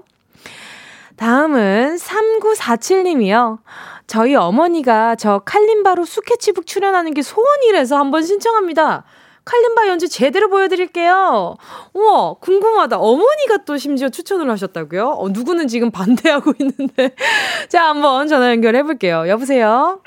다음은 1.16 1.96
3947님이요. 1.96 3.58
저희 4.06 4.34
어머니가 4.34 5.16
저 5.16 5.40
칼림바로 5.40 6.04
스케치북 6.04 6.66
출연하는 6.66 7.14
게 7.14 7.22
소원이라서 7.22 7.96
한번 7.98 8.22
신청합니다. 8.22 9.04
칼림바 9.44 9.88
연주 9.88 10.08
제대로 10.08 10.48
보여드릴게요. 10.48 11.56
우와, 11.94 12.34
궁금하다. 12.40 12.98
어머니가 12.98 13.64
또 13.66 13.76
심지어 13.76 14.08
추천을 14.08 14.50
하셨다고요? 14.50 15.08
어, 15.08 15.28
누구는 15.30 15.66
지금 15.68 15.90
반대하고 15.90 16.52
있는데. 16.60 17.14
자, 17.68 17.88
한번 17.88 18.28
전화 18.28 18.50
연결해볼게요. 18.50 19.28
여보세요? 19.28 20.00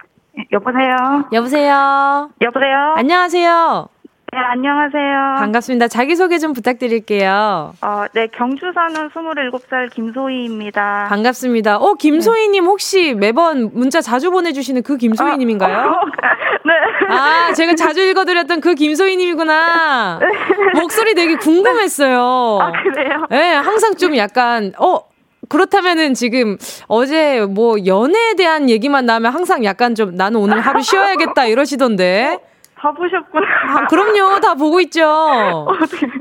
여보세요? 0.52 1.26
여보세요? 1.32 2.30
여보세요? 2.42 2.94
안녕하세요? 2.96 3.90
네, 4.34 4.40
안녕하세요. 4.40 5.36
반갑습니다. 5.38 5.88
자기소개 5.88 6.40
좀 6.40 6.54
부탁드릴게요. 6.54 7.76
어, 7.82 8.06
네, 8.14 8.28
경주 8.36 8.72
사는 8.74 9.08
27살 9.10 9.92
김소희입니다. 9.94 11.06
반갑습니다. 11.08 11.78
어, 11.78 11.94
김소희님 11.94 12.66
혹시 12.66 13.14
매번 13.14 13.70
문자 13.76 14.02
자주 14.02 14.32
보내주시는 14.32 14.82
그 14.82 14.98
김소희님인가요? 14.98 15.78
어, 15.78 16.00
네. 16.66 17.16
아, 17.16 17.54
제가 17.54 17.76
자주 17.76 18.02
읽어드렸던 18.02 18.60
그 18.62 18.74
김소희님이구나. 18.74 20.18
네. 20.20 20.28
목소리 20.80 21.14
되게 21.14 21.36
궁금했어요. 21.36 22.58
아, 22.60 22.72
그래요? 22.72 23.28
네, 23.30 23.54
항상 23.54 23.96
좀 23.96 24.18
약간, 24.18 24.74
어, 24.80 25.02
그렇다면은 25.48 26.16
지금 26.16 26.58
어제 26.88 27.46
뭐 27.48 27.76
연애에 27.86 28.34
대한 28.36 28.68
얘기만 28.68 29.06
나면 29.06 29.32
항상 29.32 29.64
약간 29.64 29.94
좀 29.94 30.16
나는 30.16 30.40
오늘 30.40 30.60
하루 30.60 30.82
쉬어야겠다 30.82 31.46
이러시던데. 31.46 32.40
다 32.84 32.92
보셨구나. 32.92 33.46
아, 33.70 33.88
그럼요. 33.88 34.42
다 34.42 34.56
보고 34.56 34.82
있죠. 34.82 35.06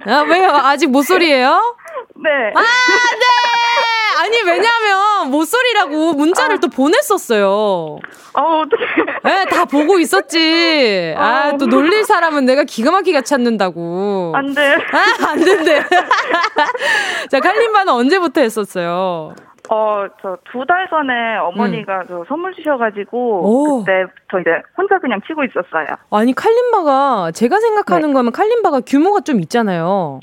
아, 0.07 0.21
왜요? 0.29 0.49
아직 0.53 0.87
모쏠이에요? 0.91 1.77
네. 2.15 2.31
아, 2.55 2.61
네! 2.61 4.23
아니, 4.23 4.37
왜냐면, 4.47 5.31
모쏠이라고 5.33 6.13
문자를 6.13 6.57
아. 6.57 6.61
또 6.61 6.69
보냈었어요. 6.69 7.49
어, 7.49 7.99
어떡해. 8.35 8.85
네, 9.25 9.45
다 9.47 9.65
보고 9.65 9.99
있었지. 9.99 11.15
아, 11.19 11.49
아 11.49 11.57
또 11.59 11.67
놀릴 11.67 12.05
사람은 12.05 12.45
내가 12.45 12.63
기가 12.63 12.93
막히게 12.93 13.23
찾는다고. 13.23 14.33
안 14.37 14.55
돼. 14.55 14.75
아, 14.93 15.31
안 15.31 15.45
된대. 15.45 15.83
자, 17.29 17.41
칼림바는 17.41 17.93
언제부터 17.93 18.41
했었어요? 18.41 19.35
어, 19.73 20.07
저 20.21 20.37
두 20.53 20.65
달 20.67 20.87
전에 20.91 21.37
어머니가 21.39 22.01
음. 22.01 22.05
저 22.09 22.25
선물 22.29 22.53
주셔가지고 22.55 23.19
오. 23.19 23.79
그때 23.85 24.05
저 24.31 24.39
이제 24.41 24.51
혼자 24.77 24.99
그냥 24.99 25.21
치고 25.27 25.43
있었어요. 25.45 25.97
아니 26.11 26.35
칼림바가 26.35 27.31
제가 27.33 27.59
생각하는 27.59 28.09
네. 28.09 28.13
거면 28.15 28.33
칼림바가 28.33 28.81
규모가 28.87 29.21
좀 29.21 29.41
있잖아요. 29.41 30.21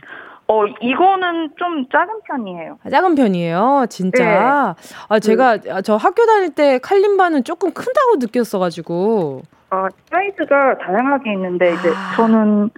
어, 0.51 0.65
이거는 0.81 1.51
좀 1.57 1.85
작은 1.91 2.21
편이에요. 2.27 2.79
아, 2.83 2.89
작은 2.89 3.13
편이에요? 3.15 3.85
진짜? 3.89 4.23
네. 4.23 4.83
아, 5.07 5.19
제가, 5.19 5.57
그, 5.57 5.81
저 5.83 5.95
학교 5.95 6.25
다닐 6.25 6.55
때 6.55 6.79
칼림바는 6.79 7.43
조금 7.43 7.71
큰다고 7.71 8.15
느꼈어가지고. 8.19 9.43
어, 9.69 9.87
사이즈가 10.09 10.75
다양하게 10.79 11.33
있는데 11.33 11.73
이제 11.73 11.89
아. 11.95 12.15
저는 12.15 12.71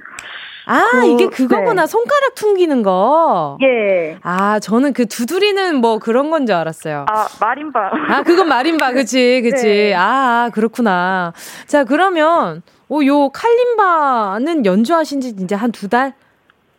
아, 0.71 0.89
그, 0.91 1.05
이게 1.07 1.27
그거구나. 1.27 1.81
네. 1.83 1.87
손가락 1.87 2.35
퉁기는 2.35 2.81
거. 2.83 3.57
예. 3.61 4.17
아, 4.23 4.59
저는 4.59 4.93
그 4.93 5.05
두드리는 5.05 5.75
뭐 5.75 5.99
그런 5.99 6.29
건 6.31 6.45
줄 6.45 6.55
알았어요. 6.55 7.05
아, 7.09 7.27
마림바. 7.39 7.91
아, 8.09 8.23
그건 8.23 8.47
마림바. 8.47 8.93
그치, 8.93 9.41
그치. 9.43 9.65
네. 9.67 9.93
아, 9.95 10.49
그렇구나. 10.53 11.33
자, 11.67 11.83
그러면, 11.83 12.61
오, 12.89 13.05
요 13.05 13.29
칼림바는 13.29 14.65
연주하신 14.65 15.21
지 15.21 15.29
이제 15.39 15.55
한 15.55 15.71
두 15.71 15.87
달? 15.89 16.13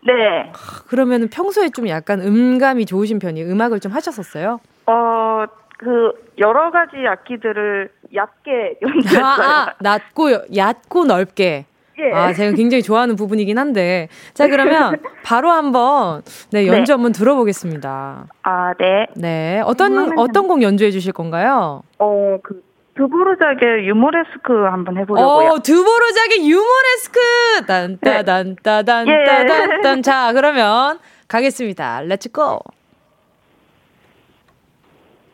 네. 0.04 0.50
그러면은 0.88 1.28
평소에 1.28 1.68
좀 1.70 1.88
약간 1.88 2.20
음감이 2.20 2.86
좋으신 2.86 3.18
편이에요? 3.20 3.48
음악을 3.52 3.78
좀 3.80 3.92
하셨었어요? 3.92 4.58
어, 4.86 5.44
그, 5.78 6.12
여러 6.38 6.70
가지 6.72 6.96
악기들을 7.06 7.88
얕게 8.14 8.78
연주했어요. 8.82 9.24
아, 9.24 9.36
아 9.68 9.74
낮고, 9.80 10.30
얕고 10.56 11.04
넓게. 11.04 11.66
예. 11.98 12.12
아, 12.12 12.32
제가 12.32 12.52
굉장히 12.56 12.82
좋아하는 12.82 13.16
부분이긴 13.16 13.58
한데. 13.58 14.08
자, 14.34 14.48
그러면 14.48 14.96
바로 15.24 15.50
한번, 15.50 16.22
네, 16.50 16.62
네. 16.62 16.66
연주 16.68 16.92
네. 16.92 16.94
한번 16.94 17.12
들어보겠습니다. 17.12 18.26
아, 18.42 18.74
네. 18.78 19.06
네. 19.14 19.60
어떤, 19.64 20.18
어떤 20.18 20.48
곡 20.48 20.62
연주해 20.62 20.90
주실 20.90 21.12
건가요? 21.12 21.82
어, 21.98 22.38
그, 22.42 22.62
드보르작의 22.94 23.88
유모레스크 23.88 24.52
한번 24.64 24.98
해보려고요. 24.98 25.48
어, 25.48 25.62
드보르작의 25.62 26.48
유모레스크! 26.48 27.20
딴따단, 27.66 28.56
따단, 28.62 29.06
네. 29.06 29.24
따단, 29.24 29.80
딴. 29.80 30.02
자, 30.02 30.32
그러면 30.32 30.98
가겠습니다. 31.28 32.02
Let's 32.02 32.30
go! 32.32 32.60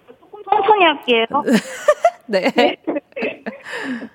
조금 0.06 0.42
천천히 0.44 0.84
할게요. 0.84 1.26
네. 2.26 2.50
네. 2.50 2.76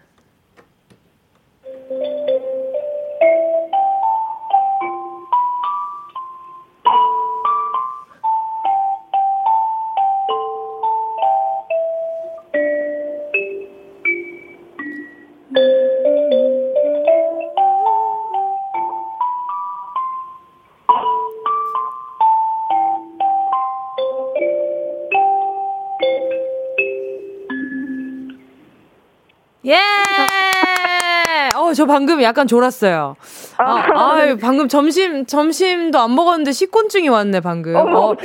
어, 31.74 31.76
저 31.76 31.86
방금 31.88 32.22
약간 32.22 32.46
졸았어요. 32.46 33.16
아, 33.58 33.64
아 33.66 34.38
방금 34.40 34.68
점심, 34.68 35.26
점심도 35.26 36.00
안 36.00 36.14
먹었는데 36.14 36.52
식곤증이 36.52 37.10
왔네, 37.10 37.40
방금. 37.40 37.76
어, 37.76 38.16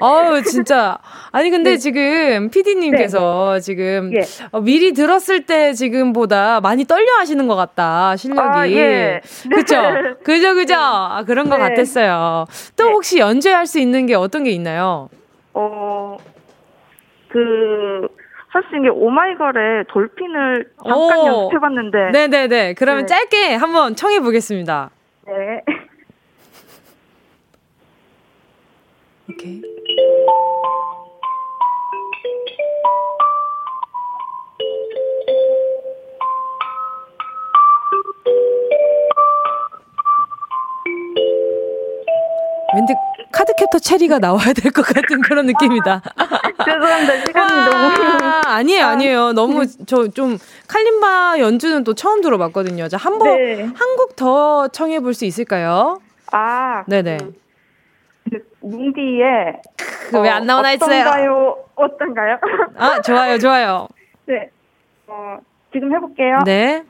아유, 0.00 0.42
진짜. 0.42 0.98
아니, 1.30 1.50
근데 1.50 1.72
네. 1.72 1.76
지금 1.76 2.48
PD님께서 2.50 3.52
네. 3.54 3.60
지금 3.60 4.12
예. 4.14 4.22
어, 4.52 4.60
미리 4.60 4.94
들었을 4.94 5.44
때 5.44 5.74
지금보다 5.74 6.62
많이 6.62 6.86
떨려 6.86 7.18
하시는 7.18 7.46
것 7.46 7.56
같다, 7.56 8.16
실력이. 8.16 8.40
아, 8.40 8.68
예. 8.70 9.20
그쵸? 9.54 9.76
그죠, 10.24 10.54
그죠? 10.54 10.74
아, 10.76 11.22
그런 11.26 11.50
것 11.50 11.58
네. 11.58 11.68
같았어요. 11.68 12.46
또 12.76 12.84
네. 12.84 12.90
혹시 12.90 13.18
연주할 13.18 13.66
수 13.66 13.78
있는 13.78 14.06
게 14.06 14.14
어떤 14.14 14.44
게 14.44 14.50
있나요? 14.50 15.10
어, 15.52 16.16
그, 17.28 18.08
사실 18.54 18.78
이게 18.78 18.88
오마이걸의 18.88 19.86
돌핀을 19.88 20.70
잠깐 20.86 21.18
오. 21.18 21.26
연습해봤는데. 21.26 22.10
네네네. 22.12 22.74
그러면 22.74 23.04
네. 23.04 23.06
짧게 23.06 23.54
한번 23.56 23.96
청해보겠습니다. 23.96 24.90
네. 25.26 25.32
오케이. 29.28 29.60
왠지 42.74 42.94
카드캡터 43.32 43.78
체리가 43.80 44.18
나와야 44.18 44.52
될 44.52 44.72
것 44.72 44.82
같은 44.86 45.20
그런 45.22 45.46
느낌이다. 45.46 46.02
죄송합니다. 46.64 47.24
시간이 47.26 47.52
아, 47.52 47.64
너무. 47.70 48.40
아니에요, 48.46 48.86
아니에요. 48.86 49.32
너무 49.32 49.66
저 49.86 50.08
좀 50.08 50.38
칼림바 50.68 51.38
연주는 51.40 51.82
또 51.84 51.94
처음 51.94 52.20
들어봤거든요. 52.20 52.88
자, 52.88 52.96
한 52.96 53.18
번, 53.18 53.36
네. 53.36 53.62
한곡 53.64 54.16
더 54.16 54.68
청해 54.68 55.00
볼 55.00 55.14
수 55.14 55.24
있을까요? 55.24 56.00
아. 56.32 56.84
네네. 56.86 57.18
그, 58.30 58.38
뭉디의. 58.60 59.60
그 60.10 60.20
왜안 60.20 60.42
어, 60.42 60.44
나오나 60.44 60.68
했어요? 60.68 61.00
어떤가요? 61.00 61.56
어떤가요? 61.76 62.38
아, 62.78 63.00
좋아요, 63.02 63.38
좋아요. 63.38 63.88
네. 64.26 64.48
어, 65.06 65.38
지금 65.72 65.94
해볼게요. 65.94 66.38
네. 66.44 66.82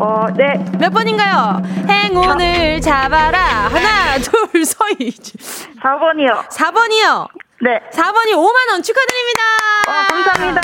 어, 0.00 0.26
네. 0.36 0.64
몇 0.78 0.90
번인가요? 0.92 1.62
행운을 1.88 2.80
잡아라. 2.80 3.38
하나, 3.68 4.18
둘, 4.22 4.64
서희. 4.64 5.10
4번이요. 5.82 6.48
4번이요. 6.48 7.28
네. 7.62 7.78
4번이 7.92 8.32
5만원 8.34 8.82
축하드립니다. 8.82 9.42
와, 9.86 10.06
감사합니다. 10.08 10.60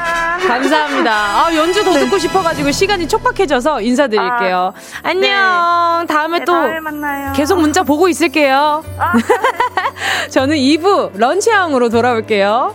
감사합니다. 0.48 1.12
아, 1.12 1.54
연주 1.54 1.84
더 1.84 1.92
네. 1.92 2.00
듣고 2.00 2.18
싶어가지고 2.18 2.72
시간이 2.72 3.06
촉박해져서 3.06 3.82
인사드릴게요. 3.82 4.74
아, 4.74 5.08
안녕. 5.08 6.06
네. 6.08 6.12
다음에 6.12 6.38
네, 6.40 6.44
또 6.44 6.52
다음에. 6.52 7.32
계속 7.36 7.60
문자 7.60 7.84
보고 7.84 8.08
있을게요. 8.08 8.82
아. 8.98 9.12
저는 10.30 10.56
2부 10.56 11.16
런치형으로 11.16 11.88
돌아올게요. 11.88 12.74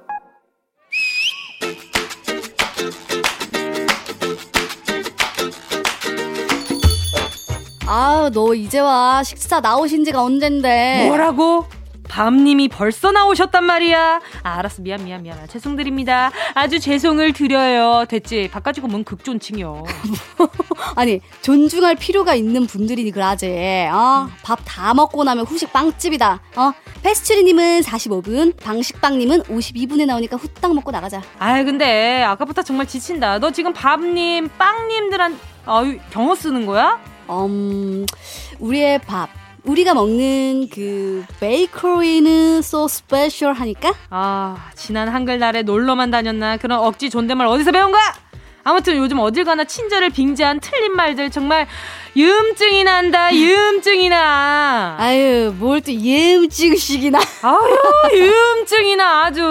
아, 7.93 8.29
너 8.33 8.53
이제 8.53 8.79
와. 8.79 9.21
식사 9.21 9.59
나오신 9.59 10.05
지가 10.05 10.23
언젠데. 10.23 11.07
뭐라고? 11.09 11.65
밤님이 12.07 12.69
벌써 12.69 13.11
나오셨단 13.11 13.65
말이야. 13.65 14.21
아, 14.43 14.57
알았어. 14.59 14.81
미안, 14.81 15.03
미안, 15.03 15.23
미안. 15.23 15.45
죄송드립니다. 15.49 16.31
아주 16.53 16.79
죄송을 16.79 17.33
드려요. 17.33 18.05
됐지? 18.07 18.49
바꿔주고 18.49 18.87
뭔 18.87 19.03
극존칭이요. 19.03 19.83
아니, 20.95 21.19
존중할 21.41 21.95
필요가 21.95 22.33
있는 22.33 22.65
분들이니 22.65 23.11
그라제. 23.11 23.89
어? 23.91 24.29
밥 24.41 24.59
다 24.65 24.93
먹고 24.93 25.25
나면 25.25 25.43
후식 25.45 25.73
빵집이다. 25.73 26.39
어? 26.55 26.71
페스츄리님은 27.03 27.81
45분, 27.81 28.57
방식빵님은 28.61 29.43
52분에 29.43 30.05
나오니까 30.05 30.37
후딱 30.37 30.73
먹고 30.75 30.91
나가자. 30.91 31.21
아 31.39 31.61
근데 31.63 32.23
아까부터 32.23 32.61
정말 32.63 32.87
지친다. 32.87 33.39
너 33.39 33.51
지금 33.51 33.73
밥님, 33.73 34.49
빵님들한, 34.57 35.37
아유, 35.65 35.97
경호 36.11 36.35
쓰는 36.35 36.65
거야? 36.65 36.99
음, 37.31 38.05
우리의 38.59 38.99
밥. 38.99 39.29
우리가 39.63 39.93
먹는 39.93 40.69
그 40.69 41.23
베이커리는 41.39 42.59
so 42.59 42.85
special 42.85 43.55
하니까? 43.55 43.93
아, 44.09 44.71
지난 44.75 45.07
한글날에 45.07 45.61
놀러만 45.61 46.09
다녔나? 46.09 46.57
그런 46.57 46.79
억지 46.79 47.09
존댓말 47.11 47.45
어디서 47.47 47.71
배운 47.71 47.91
거야? 47.91 48.01
아무튼 48.63 48.97
요즘 48.97 49.19
어딜 49.19 49.43
가나 49.43 49.63
친절을 49.63 50.11
빙자한 50.11 50.59
틀린 50.59 50.95
말들 50.95 51.31
정말 51.31 51.67
유음증이 52.15 52.83
난다 52.83 53.33
유음증이 53.33 54.09
나 54.09 54.97
아유 54.99 55.53
뭘또 55.57 55.91
유음증식이 55.91 57.09
나 57.09 57.19
아유 57.41 58.19
유음증이 58.19 58.95
나 58.97 59.25
아주 59.25 59.41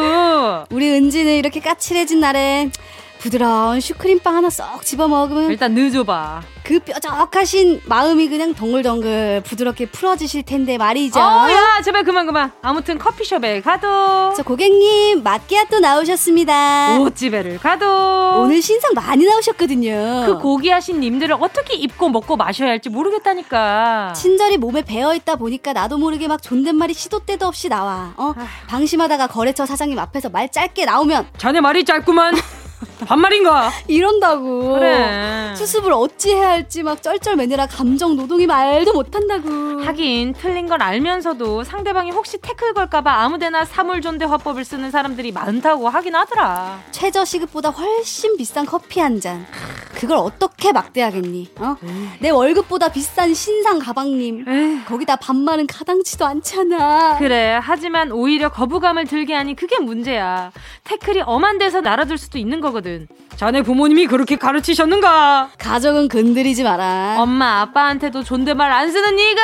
우리 0.70 0.92
은지는 0.92 1.34
이렇게 1.36 1.58
까칠해진 1.58 2.20
날에 2.20 2.70
부드러운 3.20 3.80
슈크림빵 3.80 4.34
하나 4.34 4.48
쏙 4.48 4.82
집어 4.82 5.06
먹으면 5.06 5.50
일단 5.50 5.74
늦어봐. 5.74 6.40
그 6.62 6.78
뾰족하신 6.78 7.82
마음이 7.84 8.28
그냥 8.30 8.54
동글동글 8.54 9.42
부드럽게 9.44 9.86
풀어지실 9.86 10.44
텐데 10.44 10.78
말이죠. 10.78 11.20
어, 11.20 11.50
야, 11.50 11.82
제발 11.84 12.02
그만 12.04 12.24
그만. 12.24 12.50
아무튼 12.62 12.98
커피숍에 12.98 13.60
가도. 13.60 14.32
저 14.34 14.42
고객님 14.42 15.22
마끼아또 15.22 15.80
나오셨습니다. 15.80 16.98
옷집에를 17.00 17.58
가도. 17.58 18.40
오늘 18.40 18.62
신상 18.62 18.92
많이 18.94 19.26
나오셨거든요. 19.26 20.22
그 20.26 20.38
고귀하신 20.38 21.00
님들을 21.00 21.36
어떻게 21.40 21.74
입고 21.74 22.08
먹고 22.08 22.36
마셔야 22.36 22.70
할지 22.70 22.88
모르겠다니까. 22.88 24.14
친절히 24.14 24.56
몸에 24.56 24.80
배어 24.82 25.14
있다 25.14 25.36
보니까 25.36 25.74
나도 25.74 25.98
모르게 25.98 26.26
막 26.26 26.42
존댓말이 26.42 26.94
시도 26.94 27.18
때도 27.20 27.46
없이 27.46 27.68
나와. 27.68 28.14
어? 28.16 28.32
방심하다가 28.68 29.26
거래처 29.26 29.66
사장님 29.66 29.98
앞에서 29.98 30.30
말 30.30 30.50
짧게 30.50 30.86
나오면 30.86 31.26
자네 31.36 31.60
말이 31.60 31.84
짧구만. 31.84 32.34
반말인가? 33.06 33.70
이런다고. 33.88 34.74
그래. 34.74 35.54
수습을 35.56 35.92
어찌 35.92 36.34
해야 36.34 36.50
할지 36.50 36.82
막 36.82 37.02
쩔쩔매느라 37.02 37.66
감정 37.66 38.16
노동이 38.16 38.46
말도 38.46 38.92
못한다고. 38.92 39.82
하긴 39.84 40.34
틀린 40.34 40.68
걸 40.68 40.82
알면서도 40.82 41.64
상대방이 41.64 42.10
혹시 42.10 42.38
태클 42.38 42.74
걸까봐 42.74 43.10
아무데나 43.22 43.64
사물존대 43.64 44.24
화법을 44.24 44.64
쓰는 44.64 44.90
사람들이 44.90 45.32
많다고 45.32 45.88
하긴 45.88 46.14
하더라. 46.14 46.80
최저 46.90 47.24
시급보다 47.24 47.70
훨씬 47.70 48.36
비싼 48.36 48.66
커피 48.66 49.00
한 49.00 49.20
잔. 49.20 49.46
그걸 49.94 50.16
어떻게 50.18 50.72
막대하겠니? 50.72 51.50
어? 51.58 51.76
내 52.20 52.30
월급보다 52.30 52.88
비싼 52.88 53.34
신상 53.34 53.78
가방님. 53.78 54.44
에이. 54.48 54.84
거기다 54.86 55.16
반말은 55.16 55.66
가당치도 55.66 56.24
않잖아. 56.24 57.18
그래. 57.18 57.58
하지만 57.62 58.10
오히려 58.12 58.48
거부감을 58.50 59.06
들게 59.06 59.34
하니 59.34 59.54
그게 59.54 59.78
문제야. 59.78 60.52
태클이 60.84 61.22
엄한 61.26 61.58
데서 61.58 61.80
날아들 61.82 62.16
수도 62.16 62.38
있는 62.38 62.60
거 62.60 62.69
거든. 62.72 63.08
자네 63.36 63.62
부모님이 63.62 64.06
그렇게 64.06 64.36
가르치셨는가? 64.36 65.50
가정은 65.58 66.08
건드리지 66.08 66.62
마라. 66.62 67.16
엄마 67.18 67.60
아빠한테도 67.60 68.22
존댓말 68.24 68.70
안 68.72 68.90
쓰는 68.90 69.16
네가 69.16 69.40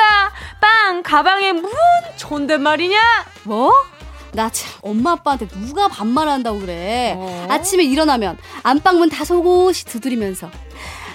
빵 0.61 1.01
가방에 1.03 1.51
무슨 1.53 1.77
존댓말이냐? 2.17 2.99
뭐? 3.43 3.71
나 4.33 4.49
참 4.51 4.69
엄마 4.81 5.13
아빠한테 5.13 5.47
누가 5.47 5.87
반말한다고 5.87 6.59
그래. 6.59 7.13
어? 7.17 7.47
아침에 7.49 7.83
일어나면 7.85 8.37
안방문 8.63 9.09
다소곳이 9.09 9.85
두드리면서 9.85 10.49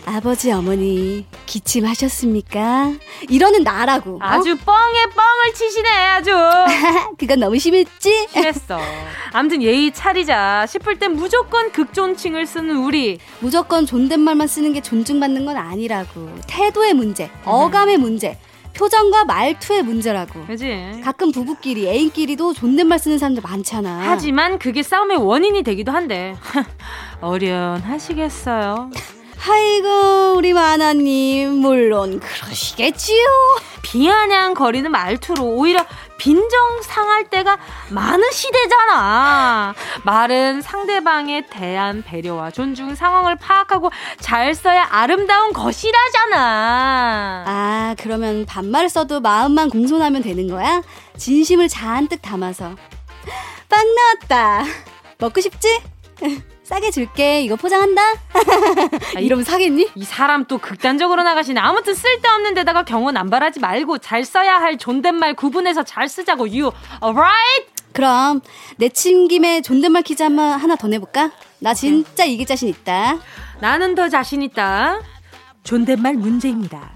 아버지 0.05 0.51
어머니 0.51 1.27
기침하셨습니까? 1.47 2.93
이러는 3.29 3.63
나라고. 3.63 4.17
어? 4.17 4.19
아주 4.21 4.57
뻥에 4.57 5.05
뻥을 5.15 5.55
치시네 5.55 5.89
아주. 5.89 6.31
그건 7.19 7.41
너무 7.41 7.59
심했지? 7.59 8.29
했어. 8.35 8.81
아무튼 9.33 9.63
예의 9.63 9.93
차리자 9.93 10.67
싶을 10.67 10.99
땐 10.99 11.13
무조건 11.15 11.71
극존칭을 11.71 12.47
쓰는 12.47 12.77
우리. 12.79 13.19
무조건 13.41 13.87
존댓말만 13.87 14.49
쓰는 14.49 14.73
게 14.73 14.81
존중받는 14.81 15.45
건 15.47 15.57
아니라고. 15.57 16.29
태도의 16.49 16.95
문제, 16.95 17.31
어감의 17.45 17.99
문제, 17.99 18.39
표정과 18.75 19.25
말투의 19.27 19.83
문제라고. 19.83 20.47
그지? 20.47 21.01
가끔 21.05 21.31
부부끼리, 21.31 21.87
애인끼리도 21.89 22.55
존댓말 22.55 22.99
쓰는 22.99 23.19
사람들 23.19 23.43
많잖아. 23.43 24.01
하지만 24.05 24.59
그게 24.59 24.83
싸움의 24.83 25.19
원인이 25.19 25.63
되기도 25.63 25.93
한데. 25.93 26.35
어련하시겠어요. 27.21 28.91
아이고, 29.45 30.35
우리 30.37 30.53
마나님, 30.53 31.55
물론 31.55 32.21
그러시겠지요. 32.21 33.27
비아냥거리는 33.83 34.89
말투로 34.91 35.45
오히려 35.45 35.85
빈정 36.17 36.83
상할 36.83 37.29
때가 37.29 37.59
많으시대잖아. 37.91 39.75
말은 40.05 40.63
상대방에 40.63 41.47
대한 41.49 42.03
배려와 42.03 42.53
존중 42.53 42.95
상황을 42.95 43.35
파악하고 43.37 43.91
잘 44.21 44.55
써야 44.55 44.87
아름다운 44.89 45.53
것이라잖아. 45.53 47.45
아, 47.47 47.97
그러면 47.99 48.47
반말 48.47 48.89
써도 48.89 49.21
마음만 49.21 49.71
공손하면 49.71 50.23
되는 50.23 50.49
거야? 50.49 50.83
진심을 51.17 51.69
잔뜩 51.69 52.23
담아서. 52.23 52.77
빵 53.69 53.95
나왔다. 53.95 54.65
먹고 55.19 55.41
싶지? 55.41 55.81
싸게 56.73 56.91
줄게. 56.91 57.43
이거 57.43 57.55
포장한다. 57.55 58.01
이러면 59.21 59.45
사겠니? 59.45 59.91
이 59.95 60.05
사람 60.05 60.47
또 60.47 60.57
극단적으로 60.57 61.23
나가시네. 61.23 61.61
아무튼 61.61 61.93
쓸데없는 61.93 62.55
데다가 62.55 62.83
경우 62.83 63.13
남발하지 63.13 63.61
말고 63.61 63.99
잘 63.99 64.25
써야 64.25 64.55
할 64.55 64.79
존댓말 64.79 65.35
구분해서 65.35 65.83
잘 65.83 66.09
쓰자고. 66.09 66.45
You 66.47 66.71
alright? 67.05 67.67
그럼 67.93 68.41
내친김에 68.79 69.61
존댓말 69.61 70.03
퀴즈 70.03 70.23
한번 70.23 70.59
하나 70.59 70.75
더 70.75 70.89
내볼까? 70.89 71.31
나 71.59 71.75
진짜 71.75 72.25
이길 72.25 72.47
자신 72.47 72.71
있다. 72.71 73.19
나는 73.61 73.95
더 73.95 74.09
자신 74.09 74.41
있다. 74.41 74.99
존댓말 75.65 76.15
문제입니다. 76.15 76.93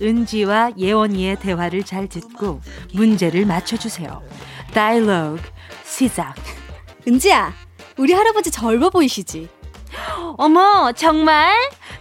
은지와 0.00 0.70
예원이의 0.78 1.38
대화를 1.40 1.84
잘 1.84 2.08
듣고 2.08 2.62
문제를 2.94 3.44
맞춰주세요. 3.44 4.22
다이로그 4.72 5.42
시작. 5.84 6.34
은지야, 7.06 7.52
우리 7.98 8.12
할아버지 8.12 8.50
젊어 8.50 8.90
보이시지? 8.90 9.48
어머, 10.36 10.92
정말? 10.92 11.52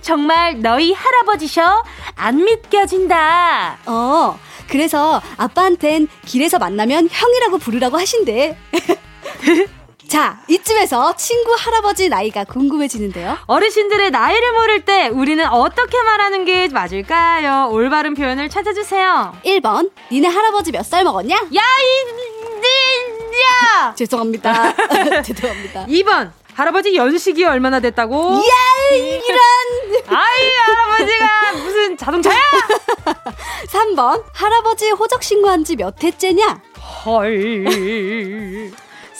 정말 0.01 0.61
너희 0.61 0.93
할아버지셔? 0.93 1.83
안 2.15 2.43
믿겨진다. 2.43 3.79
어, 3.87 4.39
그래서 4.69 5.21
아빠한텐 5.37 6.07
길에서 6.25 6.59
만나면 6.59 7.09
형이라고 7.11 7.57
부르라고 7.57 7.97
하신대. 7.97 8.57
자, 10.07 10.39
이쯤에서 10.47 11.15
친구 11.17 11.53
할아버지 11.57 12.07
나이가 12.07 12.45
궁금해지는데요. 12.45 13.39
어르신들의 13.45 14.11
나이를 14.11 14.53
모를 14.53 14.85
때 14.85 15.07
우리는 15.09 15.45
어떻게 15.47 16.01
말하는 16.01 16.45
게 16.45 16.67
맞을까요? 16.69 17.69
올바른 17.71 18.13
표현을 18.13 18.47
찾아주세요. 18.49 19.33
1번, 19.43 19.91
니네 20.11 20.27
할아버지 20.29 20.71
몇 20.71 20.83
살 20.85 21.03
먹었냐? 21.03 21.35
야, 21.35 21.39
이, 21.49 22.13
니, 22.13 22.37
야! 23.43 23.93
죄송합니다. 23.97 24.73
죄송합니다. 25.23 25.85
2번, 25.87 26.31
할아버지 26.53 26.95
연식이 26.95 27.43
얼마나 27.45 27.79
됐다고? 27.79 28.35
야, 28.35 28.95
이런! 28.95 29.37
아이, 30.17 30.49
할아버지가 30.65 31.51
무슨 31.63 31.97
자동차야? 31.97 32.39
3번, 33.67 34.23
할아버지 34.33 34.89
호적 34.91 35.21
신고한 35.23 35.63
지 35.63 35.75
몇 35.75 36.03
해째냐? 36.03 36.61
헐. 37.05 38.71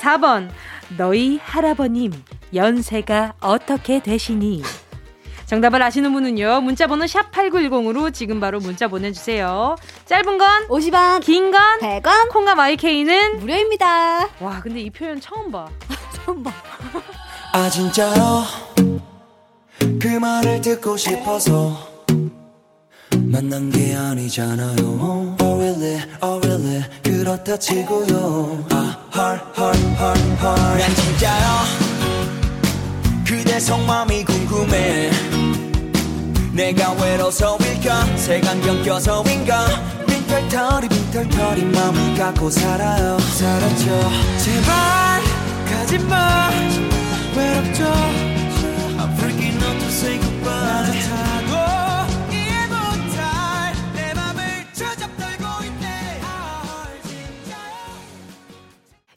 4번, 0.02 0.50
너희 0.98 1.40
할아버님 1.44 2.12
연세가 2.54 3.34
어떻게 3.42 4.00
되시니? 4.02 4.64
정답을 5.48 5.82
아시는 5.82 6.12
분은요. 6.12 6.60
문자 6.62 6.88
번호 6.88 7.08
샵 7.08 7.32
8910으로 7.32 8.14
지금 8.14 8.40
바로 8.42 8.60
문자 8.60 8.88
보내주세요. 8.90 9.76
짧은 10.06 10.38
건 10.38 10.68
50원, 10.68 11.22
긴 11.22 11.52
건 11.52 11.62
100원, 11.80 12.30
콩과 12.30 12.56
마이케이는 12.56 13.40
무료입니다. 13.40 14.28
와 14.42 14.60
근데 14.62 14.82
이 14.82 14.90
표현 14.90 15.22
처음 15.22 15.50
봐. 15.52 15.68
처음 16.26 16.44
봐. 16.44 16.52
아 17.54 17.70
진짜요 17.70 18.44
그 20.02 20.08
말을 20.20 20.60
듣고 20.62 20.98
싶어서 20.98 21.78
만난 23.20 23.70
게 23.72 23.96
아니잖아요 23.96 24.76
Oh 25.40 25.58
really, 25.58 26.02
oh 26.22 26.46
really 26.46 26.84
그렇다 27.04 27.58
치고요 27.58 28.66
아 28.72 28.98
헐, 29.16 29.38
헐, 29.58 29.74
헐, 29.98 30.18
헐. 30.42 30.78
난 30.78 30.94
진짜요 30.96 31.48
그대 33.26 33.60
속마음이 33.60 34.26
궁금해 34.26 35.10
내가 36.58 36.92
외로워서일까? 36.94 38.18
색안경 38.18 38.82
껴서인가? 38.82 39.68
빈털터리 40.08 40.90
빈털터리 40.90 41.66
마음을 41.66 42.18
갖고 42.18 42.50
살아요. 42.50 43.20
살았죠 43.20 43.86
제발 44.44 45.22
가지마. 45.70 46.50
외롭죠 47.36 48.27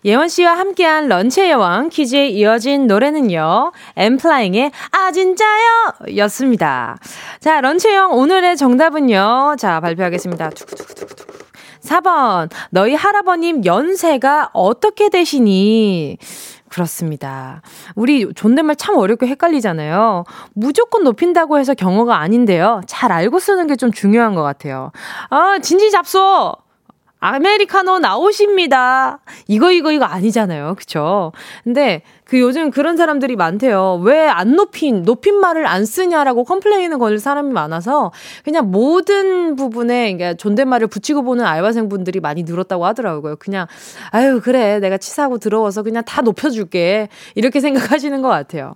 예원 0.04 0.28
씨와 0.28 0.52
함께한 0.58 1.08
런치의 1.08 1.50
여왕 1.50 1.90
퀴즈에 1.90 2.28
이어진 2.28 2.86
노래는요. 2.86 3.72
엠플라잉의 3.96 4.70
아 4.92 5.12
진짜요 5.12 5.92
였습니다. 6.16 6.96
자 7.40 7.60
런치의 7.60 7.94
여왕 7.96 8.12
오늘의 8.14 8.56
정답은요. 8.56 9.56
자 9.58 9.80
발표하겠습니다. 9.80 10.50
두구두구두구두구. 10.50 11.38
4번 11.82 12.50
너희 12.70 12.94
할아버님 12.94 13.64
연세가 13.64 14.50
어떻게 14.54 15.08
되시니? 15.10 16.16
그렇습니다. 16.68 17.62
우리 17.96 18.32
존댓말 18.34 18.76
참 18.76 18.96
어렵게 18.96 19.26
헷갈리잖아요. 19.26 20.24
무조건 20.54 21.02
높인다고 21.04 21.58
해서 21.58 21.74
경어가 21.74 22.18
아닌데요. 22.18 22.80
잘 22.86 23.10
알고 23.12 23.38
쓰는 23.40 23.66
게 23.66 23.74
좀 23.76 23.90
중요한 23.90 24.34
것 24.34 24.42
같아요. 24.42 24.92
아, 25.30 25.58
진지 25.60 25.90
잡소! 25.90 26.54
아메리카노 27.20 27.98
나오십니다. 27.98 29.20
이거, 29.46 29.70
이거, 29.72 29.92
이거 29.92 30.04
아니잖아요. 30.06 30.74
그쵸? 30.76 31.33
근데 31.64 32.02
그 32.24 32.38
요즘 32.40 32.70
그런 32.70 32.96
사람들이 32.96 33.37
많대요. 33.37 34.00
왜 34.02 34.26
안 34.30 34.54
높인, 34.56 35.02
높인 35.02 35.35
말을 35.38 35.66
안 35.66 35.85
쓰냐라고 35.85 36.44
complain을 36.44 36.98
걸는 36.98 37.18
사람이 37.18 37.52
많아서 37.52 38.11
그냥 38.44 38.70
모든 38.70 39.54
부분에 39.56 40.12
그러니까 40.14 40.35
존댓말을 40.35 40.87
붙이고 40.87 41.22
보는 41.22 41.44
알바생분들이 41.44 42.20
많이 42.20 42.42
늘었다고 42.44 42.87
하더라고요. 42.87 43.37
그냥, 43.37 43.66
아유, 44.12 44.40
그래. 44.42 44.78
내가 44.80 44.96
치사하고 44.96 45.38
더러워서 45.38 45.83
그냥 45.83 46.02
다 46.04 46.22
높여줄게. 46.22 47.09
이렇게 47.35 47.61
생각하시는 47.61 48.22
것 48.22 48.28
같아요. 48.28 48.74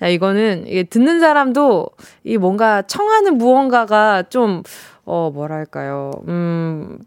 자, 0.00 0.08
이거는 0.08 0.64
이게 0.66 0.82
듣는 0.82 1.20
사람도 1.20 1.88
이 2.24 2.36
뭔가 2.36 2.82
청하는 2.82 3.38
무언가가 3.38 4.22
좀, 4.28 4.62
어, 5.04 5.30
뭐랄까요. 5.32 6.10
음, 6.28 6.98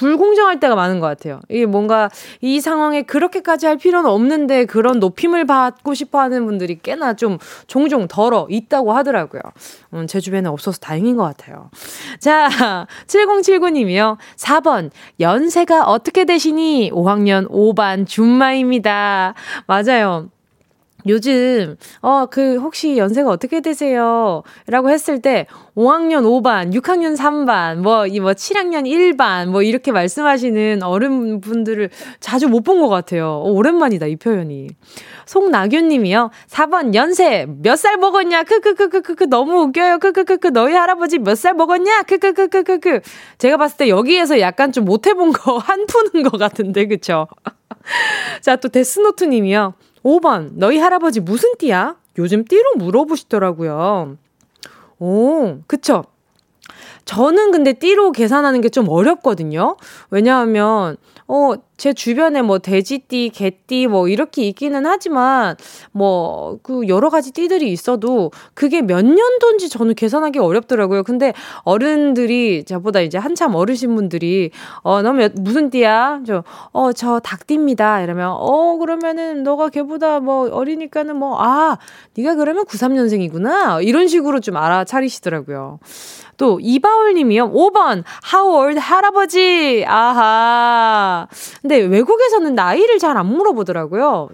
불공정할 0.00 0.60
때가 0.60 0.74
많은 0.74 0.98
것 0.98 1.06
같아요. 1.08 1.40
이게 1.50 1.66
뭔가 1.66 2.08
이 2.40 2.58
상황에 2.58 3.02
그렇게까지 3.02 3.66
할 3.66 3.76
필요는 3.76 4.08
없는데 4.08 4.64
그런 4.64 4.98
높임을 4.98 5.44
받고 5.44 5.92
싶어 5.92 6.20
하는 6.20 6.46
분들이 6.46 6.78
꽤나 6.82 7.12
좀 7.12 7.36
종종 7.66 8.08
덜어 8.08 8.46
있다고 8.48 8.94
하더라고요. 8.94 9.42
음, 9.92 10.06
제 10.06 10.18
주변에 10.18 10.48
없어서 10.48 10.78
다행인 10.78 11.16
것 11.16 11.24
같아요. 11.24 11.68
자, 12.18 12.48
7079님이요. 13.08 14.16
4번, 14.36 14.90
연세가 15.20 15.84
어떻게 15.84 16.24
되시니? 16.24 16.92
5학년 16.92 17.46
5반 17.50 18.06
준마입니다. 18.06 19.34
맞아요. 19.66 20.30
요즘, 21.06 21.76
어, 22.00 22.26
그, 22.26 22.56
혹시 22.58 22.96
연세가 22.96 23.28
어떻게 23.30 23.60
되세요? 23.60 24.42
라고 24.66 24.90
했을 24.90 25.20
때, 25.20 25.46
5학년 25.76 26.24
5반, 26.24 26.72
6학년 26.74 27.16
3반, 27.16 27.76
뭐, 27.78 28.06
이 28.06 28.20
뭐, 28.20 28.32
7학년 28.32 28.84
1반, 28.86 29.48
뭐, 29.48 29.62
이렇게 29.62 29.92
말씀하시는 29.92 30.82
어른분들을 30.82 31.90
자주 32.20 32.48
못 32.48 32.60
본 32.64 32.80
것 32.80 32.88
같아요. 32.88 33.40
어, 33.44 33.50
오랜만이다, 33.50 34.06
이 34.06 34.16
표현이. 34.16 34.68
송나균 35.26 35.88
님이요. 35.88 36.30
4번, 36.48 36.94
연세, 36.94 37.46
몇 37.62 37.76
살 37.76 37.96
먹었냐? 37.96 38.42
크크크크크크, 38.44 39.24
너무 39.30 39.60
웃겨요. 39.62 39.98
크크크크, 39.98 40.48
너희 40.48 40.74
할아버지 40.74 41.18
몇 41.18 41.34
살 41.36 41.54
먹었냐? 41.54 42.02
크크크크크크. 42.02 43.00
제가 43.38 43.56
봤을 43.56 43.76
때 43.78 43.88
여기에서 43.88 44.40
약간 44.40 44.72
좀 44.72 44.84
못해본 44.84 45.32
거 45.32 45.58
한 45.70 45.86
푸는 45.86 46.28
것 46.28 46.36
같은데, 46.38 46.86
그쵸? 46.86 47.26
자, 48.42 48.56
또 48.56 48.68
데스노트 48.68 49.24
님이요. 49.24 49.74
5번, 50.04 50.52
너희 50.54 50.78
할아버지 50.78 51.20
무슨 51.20 51.52
띠야? 51.58 51.96
요즘 52.18 52.44
띠로 52.44 52.74
물어보시더라고요. 52.76 54.16
오, 54.98 55.58
그쵸. 55.66 56.04
저는 57.04 57.50
근데 57.50 57.72
띠로 57.72 58.12
계산하는 58.12 58.60
게 58.60 58.68
좀 58.68 58.88
어렵거든요. 58.88 59.76
왜냐하면, 60.10 60.96
어, 61.26 61.52
제 61.80 61.94
주변에 61.94 62.42
뭐 62.42 62.58
돼지띠, 62.58 63.30
개띠 63.30 63.86
뭐 63.86 64.06
이렇게 64.06 64.42
있기는 64.42 64.84
하지만 64.84 65.56
뭐 65.92 66.58
그 66.62 66.88
여러 66.88 67.10
가지 67.10 67.32
띠들이 67.32 67.70
있어도 67.72 68.30
그게 68.54 68.82
몇 68.82 69.04
년도인지 69.04 69.68
저는 69.68 69.94
계산하기 69.94 70.38
어렵더라고요. 70.38 71.02
근데 71.02 71.32
어른들이 71.62 72.64
저보다 72.64 73.00
이제 73.00 73.18
한참 73.18 73.54
어르신 73.54 73.94
분들이 73.94 74.50
어, 74.82 75.02
너 75.02 75.12
몇, 75.12 75.32
무슨 75.36 75.70
띠야? 75.70 76.20
저, 76.26 76.44
어, 76.72 76.92
저 76.92 77.20
닭띠입니다. 77.20 78.02
이러면 78.02 78.30
어, 78.38 78.76
그러면은 78.78 79.42
너가 79.42 79.68
걔보다 79.68 80.20
뭐 80.20 80.48
어리니까는 80.50 81.16
뭐 81.16 81.40
아, 81.40 81.78
네가 82.16 82.34
그러면 82.36 82.64
93년생이구나. 82.64 83.84
이런 83.84 84.08
식으로 84.08 84.40
좀 84.40 84.56
알아차리시더라고요. 84.56 85.78
또 86.36 86.58
이바울 86.62 87.12
님이요. 87.14 87.52
5번 87.52 88.02
하워드 88.22 88.78
할아버지. 88.78 89.84
아하. 89.86 91.26
근데 91.70 91.86
외국에서는 91.86 92.56
나이를 92.56 92.98
잘 92.98 93.16
안 93.16 93.26
물어보더라고요. 93.26 94.30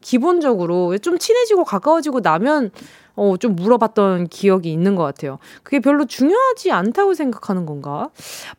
기본적으로 0.00 0.96
좀 0.98 1.18
친해지고 1.18 1.64
가까워지고 1.64 2.20
나면 2.20 2.70
어, 3.16 3.36
좀 3.36 3.56
물어봤던 3.56 4.28
기억이 4.28 4.70
있는 4.72 4.94
것 4.94 5.02
같아요. 5.02 5.38
그게 5.64 5.80
별로 5.80 6.04
중요하지 6.04 6.70
않다고 6.70 7.14
생각하는 7.14 7.66
건가? 7.66 8.10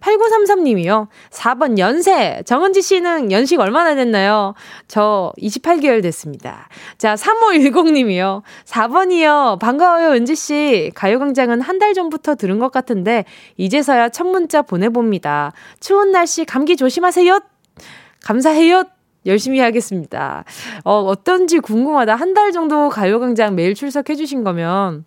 8933님이요. 0.02 1.08
4번 1.32 1.78
연세. 1.78 2.42
정은지 2.46 2.82
씨는 2.82 3.32
연식 3.32 3.60
얼마나 3.62 3.96
됐나요? 3.96 4.54
저 4.88 5.32
28개월 5.42 6.04
됐습니다. 6.04 6.68
자, 6.98 7.15
3510님이요. 7.15 8.42
4번이요. 8.65 9.60
반가워요, 9.60 10.10
은지 10.12 10.36
씨. 10.36 10.92
가요광장은 10.94 11.62
한 11.62 11.80
달 11.80 11.94
전부터 11.94 12.36
들은 12.36 12.60
것 12.60 12.72
같은데, 12.74 13.24
이제서야 13.56 14.10
첫 14.10 14.28
문자 14.28 14.62
보내봅니다. 14.62 15.54
추운 15.80 16.12
날씨 16.12 16.44
감기 16.44 16.76
조심하세요. 16.76 17.39
감사해요. 18.24 18.84
열심히 19.26 19.60
하겠습니다. 19.60 20.46
어, 20.84 21.00
어떤지 21.02 21.60
궁금하다. 21.60 22.16
한 22.16 22.34
달 22.34 22.52
정도 22.52 22.90
가요광장 22.90 23.56
매일 23.56 23.74
출석해 23.76 24.16
주신 24.16 24.44
거면 24.44 25.04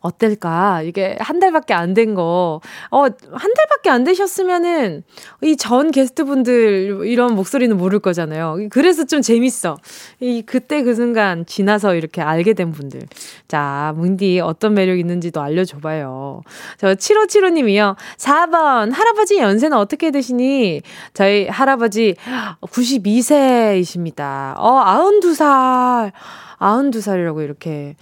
어떨까? 0.00 0.82
이게 0.82 1.16
한 1.20 1.38
달밖에 1.40 1.74
안 1.74 1.94
된 1.94 2.14
거. 2.14 2.60
어, 2.90 3.02
한 3.02 3.10
달밖에 3.54 3.90
안 3.90 4.04
되셨으면은 4.04 5.02
이 5.42 5.56
전 5.56 5.90
게스트분들 5.90 7.02
이런 7.04 7.34
목소리는 7.34 7.76
모를 7.76 7.98
거잖아요. 7.98 8.58
그래서 8.70 9.04
좀 9.04 9.20
재밌어. 9.22 9.76
이 10.20 10.42
그때 10.42 10.82
그 10.82 10.94
순간 10.94 11.44
지나서 11.46 11.94
이렇게 11.96 12.22
알게 12.22 12.54
된 12.54 12.70
분들. 12.72 13.00
자, 13.48 13.92
뭉디 13.96 14.40
어떤 14.40 14.74
매력 14.74 14.98
있는지도 14.98 15.40
알려줘 15.40 15.78
봐요. 15.78 16.42
저 16.78 16.94
7575 16.94 17.50
님이요. 17.50 17.96
4번, 18.18 18.92
할아버지 18.92 19.38
연세는 19.38 19.76
어떻게 19.76 20.10
되시니? 20.12 20.82
저희 21.14 21.48
할아버지 21.48 22.14
92세이십니다. 22.62 24.54
어, 24.56 24.82
92살. 25.20 26.12
92살이라고 26.58 27.42
이렇게 27.42 27.96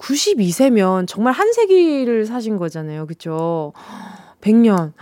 92세면 0.00 1.06
정말 1.06 1.32
한 1.32 1.52
세기를 1.52 2.26
사신 2.26 2.56
거잖아요. 2.56 3.06
그쵸? 3.06 3.72
100년. 4.40 4.92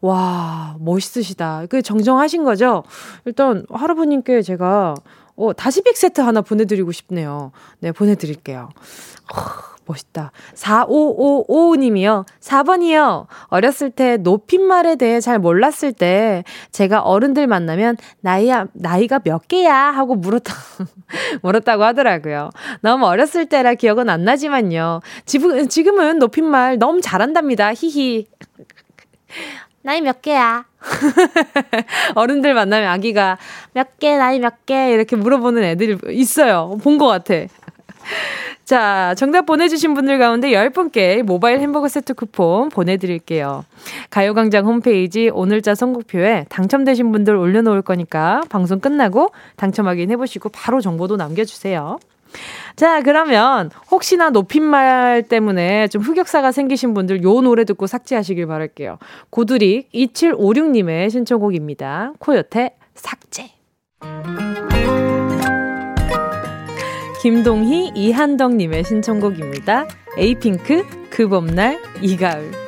와, 0.00 0.76
멋있으시다. 0.80 1.66
그 1.68 1.82
정정하신 1.82 2.44
거죠? 2.44 2.84
일단 3.24 3.64
할아버님께 3.70 4.42
제가 4.42 4.94
어, 5.36 5.52
다시백 5.52 5.96
세트 5.96 6.20
하나 6.20 6.40
보내드리고 6.40 6.90
싶네요. 6.92 7.52
네, 7.80 7.92
보내드릴게요. 7.92 8.70
멋있다. 9.88 10.32
4555님이요. 10.54 12.24
4번이요. 12.40 13.26
어렸을 13.46 13.90
때 13.90 14.16
높임말에 14.18 14.96
대해 14.96 15.20
잘 15.20 15.38
몰랐을 15.38 15.92
때 15.92 16.44
제가 16.70 17.00
어른들 17.00 17.46
만나면 17.46 17.96
나이야, 18.20 18.66
나이가 18.74 19.18
몇 19.18 19.48
개야? 19.48 19.74
하고 19.74 20.14
물었다, 20.14 20.52
물었다고 21.42 21.82
하더라고요. 21.84 22.50
너무 22.82 23.06
어렸을 23.06 23.46
때라 23.46 23.74
기억은 23.74 24.08
안 24.10 24.24
나지만요. 24.24 25.00
지금, 25.24 25.68
지금은 25.68 26.18
높임말 26.18 26.78
너무 26.78 27.00
잘한답니다. 27.00 27.72
히히. 27.74 28.26
나이 29.82 30.00
몇 30.02 30.20
개야? 30.20 30.66
어른들 32.14 32.52
만나면 32.54 32.88
아기가 32.90 33.38
몇 33.72 33.98
개, 33.98 34.16
나이 34.16 34.38
몇 34.38 34.66
개, 34.66 34.90
이렇게 34.92 35.16
물어보는 35.16 35.62
애들이 35.64 35.96
있어요. 36.10 36.78
본 36.82 36.98
것 36.98 37.06
같아. 37.06 37.34
자, 38.68 39.14
정답 39.16 39.46
보내주신 39.46 39.94
분들 39.94 40.18
가운데 40.18 40.50
10분께 40.50 41.22
모바일 41.22 41.60
햄버거 41.60 41.88
세트 41.88 42.12
쿠폰 42.12 42.68
보내드릴게요. 42.68 43.64
가요광장 44.10 44.66
홈페이지 44.66 45.30
오늘자 45.32 45.74
선곡표에 45.74 46.44
당첨되신 46.50 47.10
분들 47.10 47.34
올려놓을 47.34 47.80
거니까 47.80 48.42
방송 48.50 48.78
끝나고 48.78 49.30
당첨 49.56 49.88
확인해보시고 49.88 50.50
바로 50.50 50.82
정보도 50.82 51.16
남겨주세요. 51.16 51.98
자, 52.76 53.00
그러면 53.00 53.70
혹시나 53.90 54.28
높임말 54.28 55.22
때문에 55.22 55.88
좀 55.88 56.02
흑역사가 56.02 56.52
생기신 56.52 56.92
분들 56.92 57.22
요 57.22 57.40
노래 57.40 57.64
듣고 57.64 57.86
삭제하시길 57.86 58.46
바랄게요. 58.46 58.98
고드릭 59.30 59.90
2756님의 59.92 61.08
신청곡입니다. 61.08 62.12
코요태 62.18 62.76
삭제. 62.94 63.48
김동희, 67.20 67.92
이한덕님의 67.94 68.84
신청곡입니다. 68.84 69.86
에이핑크, 70.16 70.84
그 71.10 71.28
봄날, 71.28 71.80
이가을. 72.00 72.67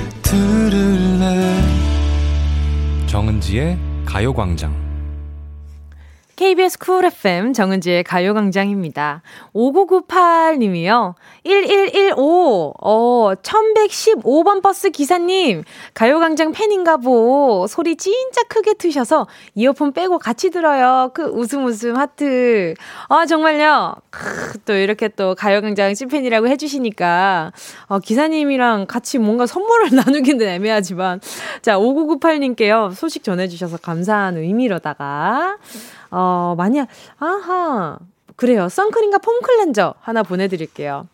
정은지의 3.51 3.77
가요광장 4.05 4.90
KBS 6.41 6.79
쿨 6.79 7.05
FM 7.05 7.53
정은지의 7.53 8.03
가요광장입니다. 8.03 9.21
5998님이요. 9.53 11.13
1115, 11.43 12.73
어, 12.81 13.33
1115번 13.35 14.63
버스 14.63 14.89
기사님, 14.89 15.63
가요광장 15.93 16.51
팬인가 16.51 16.97
보. 16.97 17.67
소리 17.69 17.95
진짜 17.95 18.41
크게 18.49 18.73
트셔서 18.73 19.27
이어폰 19.53 19.93
빼고 19.93 20.17
같이 20.17 20.49
들어요. 20.49 21.11
그 21.13 21.25
웃음 21.25 21.63
웃음 21.65 21.95
하트. 21.95 22.73
아, 23.07 23.27
정말요. 23.27 23.97
크, 24.09 24.57
또 24.65 24.73
이렇게 24.73 25.09
또 25.09 25.35
가요광장 25.35 25.93
찐팬이라고 25.93 26.47
해주시니까, 26.47 27.51
어, 27.85 27.99
기사님이랑 27.99 28.87
같이 28.87 29.19
뭔가 29.19 29.45
선물을 29.45 29.89
나누기는 29.95 30.41
애매하지만, 30.43 31.21
자, 31.61 31.77
5998님께요. 31.77 32.95
소식 32.95 33.23
전해주셔서 33.23 33.77
감사한 33.77 34.37
의미로다가, 34.37 35.57
어, 36.11 36.55
만약, 36.57 36.87
아하. 37.17 37.97
그래요. 38.35 38.69
선크림과 38.69 39.19
폼 39.19 39.41
클렌저 39.41 39.95
하나 39.99 40.23
보내드릴게요. 40.23 41.07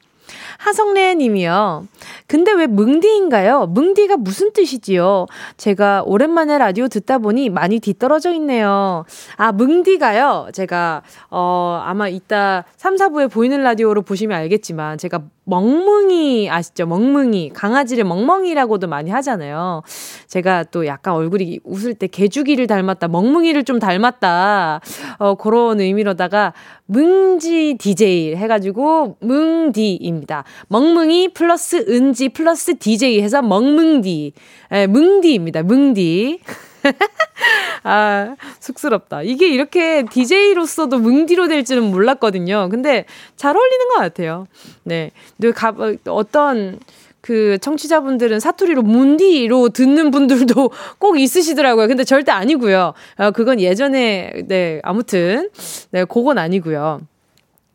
하성래 0.57 1.15
님이요. 1.15 1.87
근데 2.27 2.51
왜 2.51 2.67
뭉디인가요? 2.67 3.67
뭉디가 3.67 4.17
무슨 4.17 4.51
뜻이지요? 4.51 5.27
제가 5.55 6.03
오랜만에 6.05 6.57
라디오 6.57 6.87
듣다 6.87 7.17
보니 7.17 7.49
많이 7.49 7.79
뒤떨어져 7.79 8.33
있네요. 8.33 9.05
아, 9.37 9.51
뭉디가요. 9.51 10.49
제가, 10.53 11.03
어, 11.29 11.81
아마 11.85 12.09
이따 12.09 12.65
3, 12.75 12.95
4부에 12.95 13.31
보이는 13.31 13.61
라디오로 13.61 14.01
보시면 14.01 14.37
알겠지만, 14.37 14.97
제가 14.97 15.21
멍뭉이 15.47 16.49
아시죠? 16.49 16.85
멍뭉이. 16.85 17.51
강아지를 17.53 18.03
멍멍이라고도 18.03 18.87
많이 18.87 19.09
하잖아요. 19.11 19.81
제가 20.27 20.65
또 20.65 20.85
약간 20.85 21.13
얼굴이 21.13 21.61
웃을 21.63 21.93
때 21.93 22.07
개주기를 22.07 22.67
닮았다, 22.67 23.07
멍뭉이를 23.07 23.63
좀 23.63 23.79
닮았다. 23.79 24.81
어, 25.19 25.35
그런 25.35 25.79
의미로다가 25.79 26.53
뭉지 26.85 27.77
DJ 27.79 28.35
해가지고 28.35 29.17
뭉디입니다. 29.21 30.43
멍뭉이 30.67 31.29
플러스 31.29 31.85
은지 31.87 32.27
플러스 32.29 32.77
DJ 32.77 33.21
해서 33.21 33.41
멍뭉디. 33.41 34.33
예, 34.73 34.87
뭉디입니다. 34.87 35.63
뭉디. 35.63 36.41
아, 37.83 38.35
쑥스럽다. 38.59 39.21
이게 39.21 39.47
이렇게 39.47 40.03
DJ로서도 40.05 40.99
뭉디로 40.99 41.47
될지는 41.47 41.83
몰랐거든요. 41.83 42.69
근데 42.69 43.05
잘 43.35 43.55
어울리는 43.55 43.87
것 43.89 43.95
같아요. 43.95 44.47
네. 44.83 45.11
가, 45.55 45.73
어떤, 46.07 46.79
그 47.21 47.57
청취자분들은 47.59 48.39
사투리로 48.39 48.83
문디로 48.83 49.69
듣는 49.69 50.11
분들도 50.11 50.71
꼭 50.97 51.19
있으시더라고요. 51.19 51.87
근데 51.87 52.05
절대 52.05 52.31
아니고요. 52.31 52.93
어, 53.17 53.31
그건 53.31 53.59
예전에 53.59 54.45
네 54.47 54.79
아무튼 54.83 55.49
네 55.91 56.05
그건 56.05 56.37
아니고요. 56.37 57.01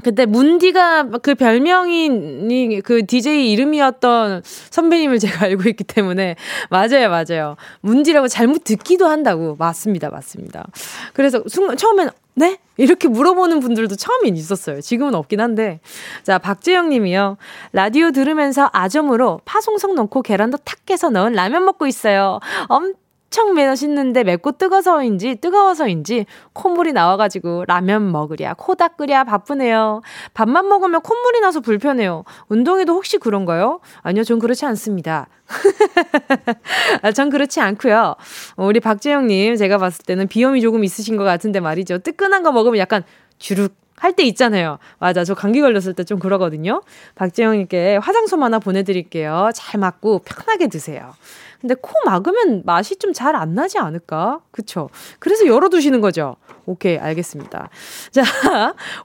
그때 0.02 0.26
문디가 0.26 1.04
그 1.22 1.34
별명이 1.34 2.80
그 2.82 3.06
DJ 3.06 3.52
이름이었던 3.52 4.42
선배님을 4.44 5.18
제가 5.18 5.46
알고 5.46 5.68
있기 5.70 5.84
때문에 5.84 6.36
맞아요, 6.70 7.08
맞아요. 7.10 7.56
문디라고 7.80 8.28
잘못 8.28 8.64
듣기도 8.64 9.06
한다고 9.06 9.56
맞습니다, 9.58 10.10
맞습니다. 10.10 10.66
그래서 11.12 11.42
순간 11.48 11.76
처음엔 11.76 12.10
네? 12.34 12.58
이렇게 12.78 13.08
물어보는 13.08 13.60
분들도 13.60 13.96
처음엔 13.96 14.36
있었어요. 14.36 14.80
지금은 14.80 15.14
없긴 15.14 15.40
한데. 15.40 15.80
자, 16.22 16.38
박재영 16.38 16.88
님이요. 16.88 17.36
라디오 17.72 18.10
들으면서 18.10 18.70
아점으로 18.72 19.42
파송석 19.44 19.94
넣고 19.94 20.22
계란도 20.22 20.58
탁 20.64 20.78
깨서 20.86 21.10
넣은 21.10 21.34
라면 21.34 21.64
먹고 21.66 21.86
있어요. 21.86 22.40
엄 22.68 22.94
엄청 23.32 23.54
맛있는데 23.54 24.24
맵고 24.24 24.52
뜨거워서인지 24.58 25.36
뜨거워서인지 25.36 26.26
콧물이 26.52 26.92
나와가지고 26.92 27.64
라면 27.66 28.12
먹으랴 28.12 28.54
코 28.58 28.74
닦으랴 28.74 29.24
바쁘네요. 29.24 30.02
밥만 30.34 30.68
먹으면 30.68 31.00
콧물이 31.00 31.40
나서 31.40 31.60
불편해요. 31.60 32.24
운동에도 32.48 32.92
혹시 32.92 33.16
그런가요? 33.16 33.80
아니요, 34.02 34.22
전 34.24 34.38
그렇지 34.38 34.66
않습니다. 34.66 35.28
아, 37.00 37.12
전 37.12 37.30
그렇지 37.30 37.60
않고요. 37.62 38.16
우리 38.58 38.80
박재영님 38.80 39.56
제가 39.56 39.78
봤을 39.78 40.04
때는 40.04 40.28
비염이 40.28 40.60
조금 40.60 40.84
있으신 40.84 41.16
것 41.16 41.24
같은데 41.24 41.58
말이죠. 41.60 42.00
뜨끈한 42.00 42.42
거 42.42 42.52
먹으면 42.52 42.76
약간 42.76 43.02
주룩 43.38 43.81
할 44.02 44.12
때 44.14 44.24
있잖아요. 44.24 44.78
맞아. 44.98 45.22
저 45.24 45.34
감기 45.34 45.60
걸렸을 45.60 45.94
때 45.94 46.02
좀 46.04 46.18
그러거든요. 46.18 46.82
박재영님께 47.14 47.98
화장솜 47.98 48.42
하나 48.42 48.58
보내드릴게요. 48.58 49.50
잘 49.54 49.78
맞고 49.80 50.20
편하게 50.24 50.66
드세요. 50.66 51.14
근데 51.60 51.76
코 51.80 51.92
막으면 52.04 52.62
맛이 52.64 52.96
좀 52.96 53.12
잘 53.12 53.36
안 53.36 53.54
나지 53.54 53.78
않을까? 53.78 54.40
그쵸? 54.50 54.90
그래서 55.20 55.46
열어두시는 55.46 56.00
거죠. 56.00 56.34
오케이, 56.66 56.96
알겠습니다. 56.98 57.68
자, 58.10 58.22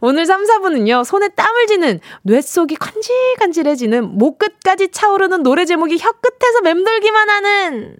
오늘 0.01 0.25
3, 0.25 0.43
4분은요, 0.43 1.03
손에 1.03 1.29
땀을 1.29 1.67
쥐는, 1.67 1.99
뇌 2.21 2.41
속이 2.41 2.75
간질간질해지는, 2.75 4.17
목 4.17 4.37
끝까지 4.37 4.89
차오르는 4.89 5.43
노래 5.43 5.65
제목이 5.65 5.97
혀 5.97 6.11
끝에서 6.11 6.61
맴돌기만 6.63 7.29
하는, 7.29 7.95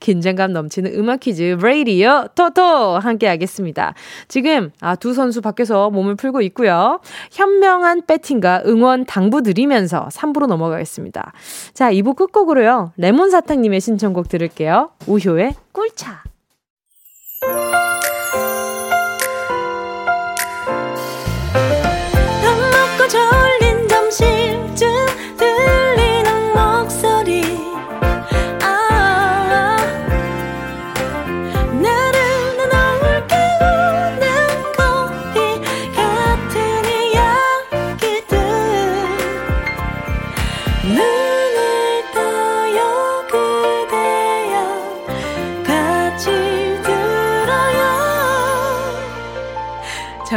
긴장감 0.00 0.52
넘치는 0.52 0.94
음악 0.94 1.20
퀴즈, 1.20 1.56
브레이디어 1.58 2.28
토토, 2.34 2.98
함께 2.98 3.28
하겠습니다. 3.28 3.94
지금, 4.26 4.70
아, 4.80 4.96
두 4.96 5.14
선수 5.14 5.40
밖에서 5.40 5.90
몸을 5.90 6.16
풀고 6.16 6.40
있고요. 6.42 7.00
현명한 7.32 8.06
배팅과 8.06 8.62
응원 8.66 9.04
당부 9.06 9.42
드리면서 9.42 10.08
3부로 10.12 10.46
넘어가겠습니다. 10.46 11.32
자, 11.72 11.92
2부 11.92 12.16
끝곡으로요, 12.16 12.92
레몬사탕님의 12.96 13.80
신청곡 13.80 14.28
들을게요. 14.28 14.90
우효의 15.06 15.54
꿀차. 15.72 16.22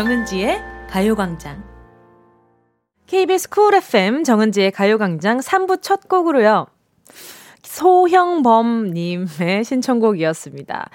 정은지의 0.02 0.60
가요광장. 0.90 1.64
KBS 3.06 3.50
쿨 3.50 3.76
FM 3.76 4.24
정은지의 4.24 4.72
가요광장 4.72 5.42
3부 5.42 5.84
첫 5.84 6.08
곡으로요. 6.08 6.66
소형범님의 7.62 9.64
신청곡이었습니다. 9.64 10.90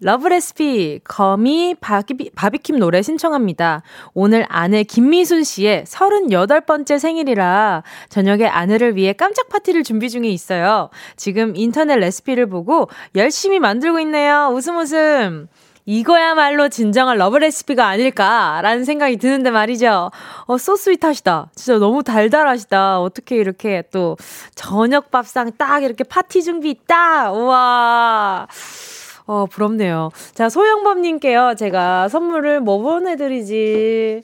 Love 0.00 0.40
Recipe 0.40 1.00
거미 1.04 1.74
바비, 1.78 2.30
바비킴 2.34 2.78
노래 2.78 3.02
신청합니다. 3.02 3.82
오늘 4.14 4.46
아내 4.48 4.84
김미순 4.84 5.44
씨의 5.44 5.84
38번째 5.84 6.98
생일이라 6.98 7.82
저녁에 8.08 8.46
아내를 8.46 8.96
위해 8.96 9.12
깜짝 9.12 9.50
파티를 9.50 9.82
준비 9.82 10.08
중에 10.08 10.28
있어요. 10.28 10.88
지금 11.16 11.52
인터넷 11.56 11.96
레시피를 11.96 12.46
보고 12.46 12.88
열심히 13.16 13.58
만들고 13.58 14.00
있네요. 14.00 14.50
웃음 14.54 14.78
웃음. 14.78 15.48
이거야말로 15.86 16.68
진정한 16.68 17.16
love 17.18 17.38
recipe가 17.38 17.86
아닐까라는 17.86 18.84
생각이 18.84 19.16
드는데 19.16 19.50
말이죠. 19.50 20.10
어, 20.46 20.58
so 20.58 20.71
sweet하시다. 20.71 21.50
진짜 21.54 21.78
너무 21.78 22.02
달달하시다. 22.02 23.00
어떻게 23.00 23.36
이렇게 23.36 23.82
또 23.90 24.16
저녁 24.54 25.10
밥상 25.10 25.52
딱 25.56 25.82
이렇게 25.82 26.04
파티 26.04 26.42
준비 26.42 26.78
딱. 26.86 27.32
우와. 27.32 28.46
어, 29.26 29.46
부럽네요. 29.46 30.10
자, 30.34 30.48
소영범님께요. 30.48 31.54
제가 31.56 32.08
선물을 32.08 32.60
뭐 32.60 32.78
보내드리지? 32.78 34.22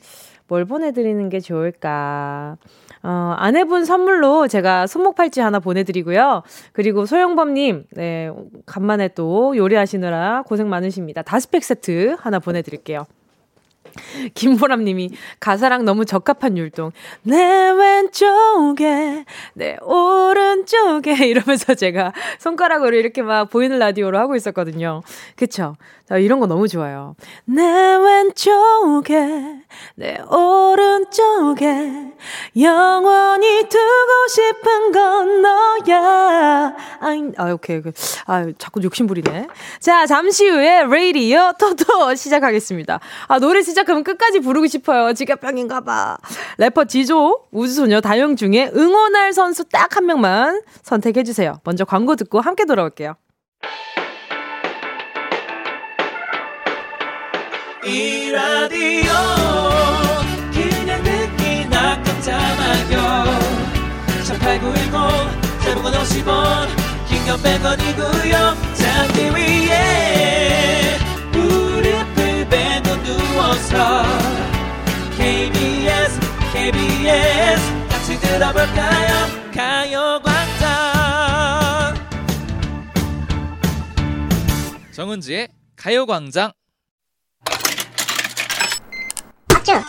뭘 0.48 0.64
보내드리는 0.64 1.28
게 1.28 1.40
좋을까? 1.40 2.56
어, 3.02 3.34
아내분 3.38 3.84
선물로 3.84 4.48
제가 4.48 4.86
손목 4.86 5.14
팔찌 5.14 5.40
하나 5.40 5.58
보내드리고요. 5.58 6.42
그리고 6.72 7.06
소영범님, 7.06 7.84
네, 7.92 8.30
간만에 8.64 9.08
또 9.08 9.56
요리하시느라 9.56 10.44
고생 10.46 10.68
많으십니다. 10.68 11.22
다스팩 11.22 11.64
세트 11.64 12.16
하나 12.18 12.38
보내드릴게요. 12.38 13.06
김보람 14.34 14.84
님이 14.84 15.10
가사랑 15.40 15.84
너무 15.84 16.04
적합한 16.04 16.56
율동. 16.56 16.92
내 17.22 17.70
왼쪽에, 17.70 19.24
내 19.54 19.76
오른쪽에 19.82 21.14
이러면서 21.26 21.74
제가 21.74 22.12
손가락으로 22.38 22.96
이렇게 22.96 23.22
막 23.22 23.50
보이는 23.50 23.78
라디오로 23.78 24.18
하고 24.18 24.36
있었거든요. 24.36 25.02
그쵸? 25.36 25.76
자, 26.08 26.18
이런 26.18 26.38
거 26.38 26.46
너무 26.46 26.68
좋아요. 26.68 27.16
내 27.46 27.64
왼쪽에, 27.64 29.16
내 29.96 30.18
오른쪽에, 30.20 32.12
영원히 32.60 33.68
두고 33.68 34.28
싶은 34.28 34.92
건 34.92 35.42
너야. 35.42 36.76
아이, 37.00 37.32
아, 37.36 37.50
오케이. 37.50 37.82
아, 38.26 38.46
자꾸 38.56 38.80
욕심부리네. 38.84 39.48
자, 39.80 40.06
잠시 40.06 40.48
후에 40.48 40.84
레이디어 40.84 41.52
토토 41.58 42.14
시작하겠습니다. 42.14 43.00
아, 43.26 43.38
노래 43.40 43.62
시작 43.62 43.85
하면 43.92 44.04
끝까지 44.04 44.40
부르고 44.40 44.66
싶어요. 44.66 45.12
지갑병인가 45.12 45.80
봐. 45.82 46.16
래퍼 46.58 46.84
지조, 46.84 47.46
우주소녀 47.50 48.00
다영 48.00 48.36
중에 48.36 48.70
응원할 48.74 49.32
선수 49.32 49.64
딱 49.64 49.96
한 49.96 50.04
명만 50.06 50.60
선택해주세요. 50.82 51.60
먼저 51.64 51.84
광고 51.86 52.16
듣고 52.16 52.40
함께 52.40 52.64
돌아올게요. 52.66 53.14
이 57.84 58.30
라디오 58.32 59.12
그냥 60.52 61.02
듣기나 61.04 62.02
깜짝마요 62.02 63.24
18910 64.24 65.62
대목원 65.64 65.92
50원 65.94 66.66
긴건 67.08 67.38
100원이고요 67.38 68.34
잠기 68.74 69.20
위 69.36 69.55
KBS 75.16 76.18
KBS 76.52 77.62
같이 77.88 78.18
들어볼까요? 78.20 79.28
가요광장. 79.54 80.66
정은지의 84.92 85.48
가요광장. 85.76 86.50
업주 89.54 89.70
아야 89.72 89.82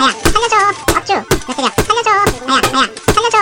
아야. 0.00 0.10
살려줘. 0.10 0.56
업주 0.96 1.12
몇 1.14 2.02
살려줘. 2.02 2.44
아야 2.48 2.60
아야. 2.74 2.88
살려줘 3.14 3.38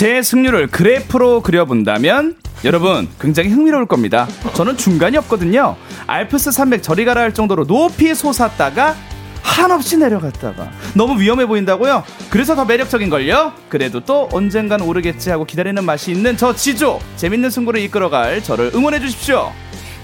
제 0.00 0.22
승률을 0.22 0.68
그래프로 0.68 1.42
그려본다면 1.42 2.36
여러분 2.64 3.06
굉장히 3.20 3.50
흥미로울 3.50 3.84
겁니다. 3.84 4.26
저는 4.54 4.78
중간이 4.78 5.18
없거든요. 5.18 5.76
알프스 6.06 6.52
산맥 6.52 6.82
저리 6.82 7.04
가라 7.04 7.20
할 7.20 7.34
정도로 7.34 7.66
높이 7.66 8.14
솟았다가 8.14 8.96
한없이 9.42 9.98
내려갔다가 9.98 10.70
너무 10.94 11.20
위험해 11.20 11.44
보인다고요? 11.44 12.02
그래서 12.30 12.56
더 12.56 12.64
매력적인걸요? 12.64 13.52
그래도 13.68 14.00
또 14.00 14.30
언젠간 14.32 14.80
오르겠지 14.80 15.28
하고 15.28 15.44
기다리는 15.44 15.84
맛이 15.84 16.12
있는 16.12 16.34
저 16.38 16.54
지조 16.54 16.98
재밌는 17.16 17.50
승부를 17.50 17.78
이끌어갈 17.82 18.42
저를 18.42 18.70
응원해 18.74 19.00
주십시오. 19.00 19.52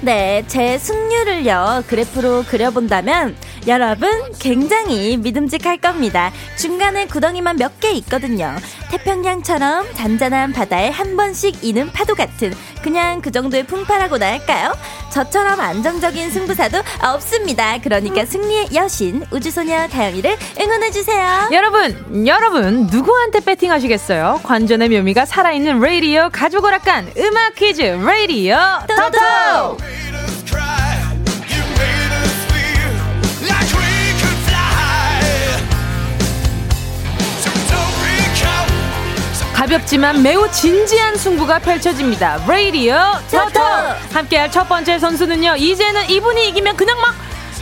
네, 0.07 0.45
제 0.47 0.79
승률을요, 0.79 1.83
그래프로 1.89 2.45
그려본다면, 2.45 3.35
여러분, 3.67 4.09
굉장히 4.39 5.17
믿음직할 5.17 5.79
겁니다. 5.79 6.31
중간에 6.57 7.09
구덩이만 7.09 7.57
몇 7.57 7.81
개 7.81 7.91
있거든요. 7.91 8.55
태평양처럼 8.93 9.93
잔잔한 9.95 10.53
바다에 10.53 10.91
한 10.91 11.17
번씩 11.17 11.65
이는 11.65 11.91
파도 11.91 12.15
같은, 12.15 12.53
그냥 12.83 13.21
그 13.21 13.31
정도의 13.31 13.65
풍파라고나 13.67 14.27
할까요? 14.27 14.77
저처럼 15.11 15.61
안정적인 15.61 16.31
승부사도 16.31 16.79
없습니다. 17.03 17.79
그러니까 17.79 18.25
승리의 18.25 18.69
여신, 18.75 19.25
우주소녀 19.31 19.89
다영이를 19.89 20.37
응원해주세요. 20.61 21.49
여러분, 21.53 22.27
여러분, 22.27 22.87
누구한테 22.87 23.41
배팅하시겠어요? 23.41 24.41
관전의 24.43 24.89
묘미가 24.91 25.25
살아있는 25.27 25.81
라디오 25.81 26.29
가족 26.31 26.65
오락관 26.65 27.13
음악 27.19 27.55
퀴즈 27.55 27.83
라디오 27.83 28.57
토토! 28.87 30.06
가볍지만 39.57 40.23
매우 40.23 40.47
진지한 40.53 41.17
승부가 41.17 41.59
펼쳐집니다. 41.61 42.39
라디오 42.47 42.95
토토! 43.31 43.59
함께할 44.13 44.51
첫 44.51 44.69
번째 44.69 44.99
선수는요. 44.99 45.57
이제는 45.57 46.11
이분이 46.11 46.51
이기면 46.51 46.77
그냥 46.77 47.01
막 47.01 47.15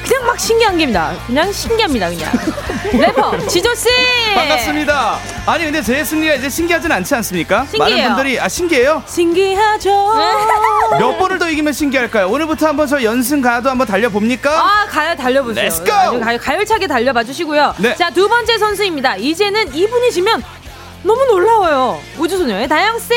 그냥 0.03 0.27
막 0.27 0.39
신기한 0.39 0.77
겁니다. 0.77 1.15
그냥 1.25 1.53
신기합니다, 1.53 2.09
그냥. 2.11 2.33
래퍼 2.93 3.47
지조 3.47 3.73
씨! 3.77 3.89
반갑습니다. 4.35 5.19
아니 5.47 5.65
근데 5.65 5.81
제 5.83 6.03
승리가 6.03 6.35
이제 6.35 6.51
신기하진 6.51 6.91
않지 6.91 7.15
않습니까? 7.15 7.65
신기해요. 7.71 7.97
많은 7.97 8.15
분들이 8.17 8.41
아 8.41 8.49
신기해요? 8.49 9.01
신기하죠? 9.07 10.15
몇 10.99 11.17
번을 11.17 11.39
더 11.39 11.49
이기면 11.49 11.73
신기할까요? 11.73 12.29
오늘부터 12.29 12.67
한번 12.67 12.89
저 12.89 13.05
연승 13.05 13.41
가도 13.41 13.71
한번 13.71 13.87
달려봅니까? 13.87 14.51
아, 14.51 14.87
가요, 14.87 15.15
달려보세요. 15.15 15.69
Let's 15.69 15.87
go! 15.87 15.95
아주 15.95 16.19
가요, 16.21 16.39
가열차게 16.41 16.89
달려봐 16.89 17.23
주시고요. 17.23 17.77
네. 17.79 17.95
자, 17.95 18.11
두 18.11 18.29
번째 18.29 18.59
선수입니다. 18.59 19.17
이제는 19.17 19.73
이분이 19.73 20.11
지면 20.11 20.43
너무 21.05 21.23
놀라워요. 21.27 21.99
우주소녀의 22.19 22.67
다영씨! 22.67 23.13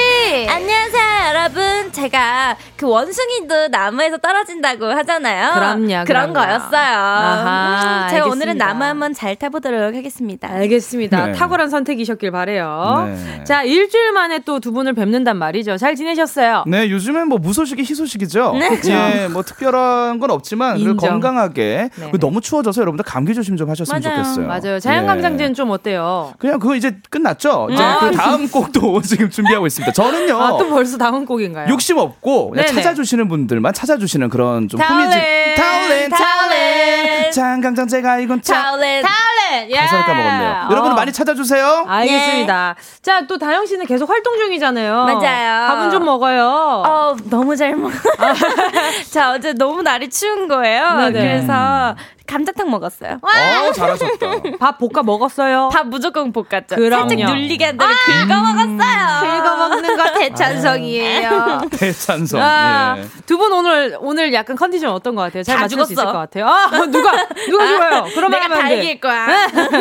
안녕하세요, 0.50 1.30
여러분. 1.30 1.90
제가 1.94 2.58
그 2.76 2.86
원숭이도 2.86 3.70
나무에서 3.70 4.18
떨어진다고 4.18 4.88
하잖아요. 4.88 5.54
그럼요, 5.54 6.04
그런 6.06 6.06
그럼요. 6.06 6.34
거였어요. 6.34 6.98
아하, 6.98 8.04
음, 8.04 8.10
제가 8.10 8.26
오늘은 8.26 8.42
알겠습니다. 8.52 8.66
나무 8.66 8.84
한번 8.84 9.14
잘 9.14 9.38
타보도록 9.38 9.96
하겠습니다. 9.96 10.50
알겠습니다. 10.52 11.28
네. 11.28 11.32
탁월한 11.32 11.70
선택이셨길 11.70 12.30
바래요. 12.32 13.06
네. 13.08 13.44
자, 13.46 13.64
일주일 13.64 14.12
만에 14.12 14.40
또 14.40 14.58
두 14.60 14.74
분을 14.74 14.94
뵙는단 14.94 15.38
말이죠. 15.38 15.78
잘 15.78 15.96
지내셨어요? 15.96 16.66
네, 16.68 16.90
요즘엔 16.90 17.30
뭐 17.30 17.38
무소식이 17.38 17.84
희소식이죠. 17.84 18.54
네. 18.60 18.82
예, 18.90 19.28
뭐 19.30 19.44
특별한 19.44 20.20
건 20.20 20.32
없지만. 20.32 20.78
건강하게 20.98 21.90
네. 21.96 22.02
그리고 22.02 22.18
너무 22.18 22.42
추워져서 22.42 22.82
여러분들 22.82 23.06
감기 23.06 23.34
조심 23.34 23.56
좀 23.56 23.70
하셨으면 23.70 24.02
맞아요. 24.02 24.24
좋겠어요. 24.24 24.48
맞아요. 24.48 24.80
자연광장제는 24.80 25.52
예. 25.52 25.54
좀 25.54 25.70
어때요? 25.70 26.34
그냥 26.38 26.60
그거 26.60 26.76
이제 26.76 26.98
끝났죠. 27.10 27.68
이제 27.78 27.84
아, 27.84 28.00
그 28.00 28.12
다음 28.12 28.50
곡도 28.50 29.02
지금 29.06 29.30
준비하고 29.30 29.68
있습니다. 29.68 29.94
저는요. 29.94 30.42
아, 30.42 30.50
또 30.58 30.68
벌써 30.70 30.98
다음 30.98 31.26
곡인가요? 31.26 31.68
욕심 31.70 31.98
없고 31.98 32.52
그냥 32.52 32.66
네네. 32.66 32.82
찾아주시는 32.82 33.28
분들만 33.28 33.74
찾아주시는 33.74 34.30
그런 34.30 34.68
좀 34.68 34.80
타올렌, 34.80 35.06
후미진 35.12 35.56
타올렌 35.56 36.10
타올렌 36.10 37.32
장강장 37.32 37.88
제가 37.88 38.20
이건 38.20 38.42
참 38.42 38.62
타올렌. 38.62 39.04
타올렌! 39.04 39.70
예! 39.70 39.76
가사를 39.76 40.06
까먹었네요. 40.06 40.50
어. 40.50 40.68
여러분 40.72 40.96
많이 40.96 41.12
찾아주세요. 41.12 41.86
알겠습니다. 41.88 42.76
자, 43.02 43.28
또 43.28 43.38
다영 43.38 43.66
씨는 43.66 43.86
계속 43.86 44.10
활동 44.10 44.38
중이잖아요. 44.38 45.06
맞아요. 45.06 45.68
밥은 45.68 45.92
좀 45.92 46.06
먹어요. 46.06 46.48
어, 46.86 47.16
너무 47.30 47.56
잘 47.56 47.76
먹어. 47.76 47.94
자, 49.12 49.32
어제 49.34 49.54
너무 49.54 49.82
날이 49.82 50.10
추운 50.10 50.48
거예요. 50.48 50.96
네네. 50.96 51.12
그래서 51.20 51.96
감자탕 52.28 52.70
먹었어요. 52.70 53.20
어 53.22 53.72
잘하셨다. 53.72 54.28
밥 54.60 54.78
볶아 54.78 55.04
먹었어요. 55.04 55.70
밥 55.74 55.88
무조건 55.88 56.32
볶았죠. 56.32 56.76
그럼요. 56.76 57.10
살짝 57.10 57.30
눌리게 57.30 57.66
한 57.66 57.78
다음에 57.78 57.94
긁어 58.06 58.28
먹었어요. 58.28 59.42
긁어 59.42 59.58
먹는 59.70 59.98
거 59.98 60.14
대찬성이에요. 60.20 61.62
대찬성. 61.72 62.42
아, 62.42 62.96
예. 63.00 63.04
두분 63.26 63.52
오늘 63.54 63.98
오늘 64.02 64.34
약간 64.34 64.56
컨디션 64.56 64.92
어떤 64.92 65.16
것 65.16 65.22
같아요? 65.24 65.44
잘다 65.44 65.62
맞출 65.62 65.86
수 65.86 65.94
있을. 65.94 66.06
것 66.06 66.12
같아요. 66.14 66.46
아, 66.48 66.68
누가 66.88 67.28
누가 67.50 67.68
좋아요? 67.78 68.06
그러면 68.14 68.40
내가 68.42 68.48
다. 68.62 68.70
이길 68.72 69.00
거야. 69.00 69.28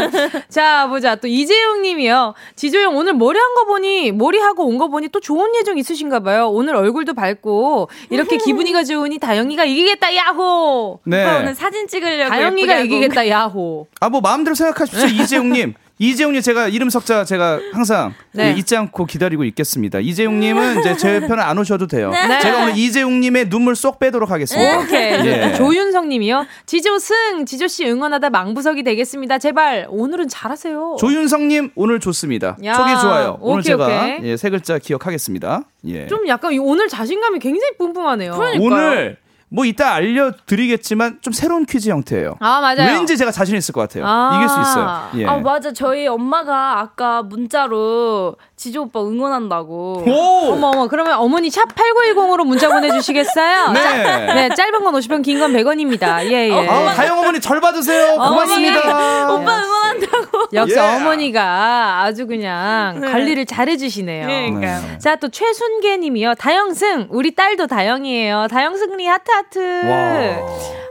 자, 0.49 0.87
보자. 0.89 1.17
또 1.17 1.27
이재용 1.29 1.83
님이요. 1.83 2.35
지조형 2.57 2.97
오늘 2.97 3.13
머리 3.15 3.39
한 3.39 3.47
거 3.57 3.65
보니, 3.65 4.13
머리 4.13 4.39
하고 4.39 4.67
온 4.67 4.77
거 4.77 4.89
보니 4.89 5.09
또 5.09 5.19
좋은 5.21 5.55
예정 5.57 5.79
있으신가 5.79 6.21
봐요. 6.21 6.49
오늘 6.51 6.77
얼굴도 6.77 7.15
밝고, 7.15 7.89
이렇게 8.11 8.37
기분이가 8.37 8.85
좋으니 8.85 9.19
다영이가 9.19 9.65
이기겠다, 9.65 10.15
야호! 10.15 11.01
네. 11.05 11.25
오늘 11.39 11.55
사진 11.55 11.89
찍으려고 11.89 12.35
하고 12.45 12.85
이기겠다, 12.85 13.29
야호! 13.29 13.87
아 14.01 14.09
뭐 14.09 14.21
마음대로 14.21 14.55
생각하십시오 14.55 15.07
이재용님. 15.23 15.75
이재용님 15.99 16.43
제가 16.43 16.69
이름 16.69 16.91
석자 16.91 17.25
제가 17.25 17.59
항상 17.73 18.13
네. 18.33 18.49
예, 18.49 18.59
잊지 18.59 18.77
않고 18.77 19.07
기다리고 19.07 19.45
있겠습니다. 19.45 19.99
이재용님은 19.99 20.81
이제 20.81 20.95
제 20.99 21.21
편에 21.27 21.41
안 21.41 21.57
오셔도 21.57 21.87
돼요. 21.87 22.11
네. 22.11 22.39
제가 22.41 22.65
오늘 22.65 22.77
이재용님의 22.77 23.49
눈물 23.49 23.75
쏙 23.75 23.99
빼도록 23.99 24.31
하겠습니다. 24.31 24.79
오케이. 24.81 25.27
예. 25.27 25.55
조윤성 25.55 26.11
님이요. 26.11 26.45
지조 26.67 26.99
승, 26.99 27.47
지조 27.47 27.67
씨 27.69 27.87
응원하다 27.87 28.29
망부석이 28.29 28.83
되겠습니다. 28.83 29.39
제발 29.39 29.87
오늘은 29.89 30.29
잘하세요. 30.29 30.97
조윤성님 31.01 31.71
오늘 31.77 31.99
좋습니다. 31.99 32.59
야, 32.63 32.75
소개 32.75 32.95
좋아요. 33.01 33.39
오늘 33.41 33.61
오케이, 33.61 33.65
제가 33.65 33.87
오케이. 33.87 34.19
예, 34.31 34.37
세 34.37 34.51
글자 34.51 34.79
기억하겠습니다. 34.79 35.63
예. 35.87 36.07
좀 36.09 36.29
약간 36.29 36.53
이- 36.53 36.59
오늘 36.59 36.89
자신감이 36.89 37.39
굉장히 37.39 37.71
뿜뿜하네요. 37.79 38.39
오늘 38.61 39.17
뭐 39.49 39.65
이따 39.65 39.93
알려드리겠지만 39.95 41.19
좀 41.23 41.33
새로운 41.33 41.67
퀴즈 41.67 41.89
형태예요. 41.89 42.35
아, 42.41 42.61
맞아요. 42.61 42.93
왠지 42.93 43.17
제가 43.17 43.31
자신 43.31 43.57
있을 43.57 43.73
것 43.73 43.81
같아요. 43.83 44.05
아. 44.07 44.33
이길 44.37 44.49
수 44.49 44.61
있어요. 44.61 45.09
예. 45.19 45.27
아 45.27 45.37
맞아 45.39 45.73
저희 45.73 46.07
엄마가 46.09 46.81
아까 46.81 47.23
문자로 47.23 48.37
지조 48.57 48.83
오빠 48.83 49.01
응원한다고 49.01 50.03
오! 50.07 50.53
어머 50.53 50.69
어머 50.69 50.89
그러면 50.89 51.15
어머니 51.19 51.49
샵 51.51 51.63
8910으로 51.75 52.45
문자 52.45 52.69
보내주시겠어요? 52.69 53.71
네. 53.73 53.81
짜- 53.83 54.35
네 54.35 54.49
짧은 54.55 54.83
건 54.83 54.95
50원 54.95 55.23
긴 55.23 55.39
건 55.39 55.53
100원입니다. 55.53 56.25
예 56.25 56.49
예. 56.49 56.69
아우, 56.69 56.87
다영 56.95 57.19
어머니 57.19 57.41
절 57.41 57.61
받으세요. 57.61 58.15
고맙습니다. 58.17 58.81
오빠 59.33 59.63
응원한다고 59.63 60.49
역시 60.55 60.75
예. 60.77 60.81
어머니가 60.81 62.03
아주 62.03 62.27
그냥 62.27 63.01
네. 63.01 63.11
관리를 63.13 63.47
잘해주시네요. 63.47 64.27
그러니까요. 64.27 64.81
네. 64.81 64.99
자, 64.99 65.17
또 65.17 65.29
최순계님이요. 65.29 66.35
다영승, 66.35 67.09
우리 67.11 67.35
딸도 67.35 67.67
다영이에요. 67.67 68.49
다영승리 68.51 69.07
하트 69.07 69.31
하트. 69.37 69.61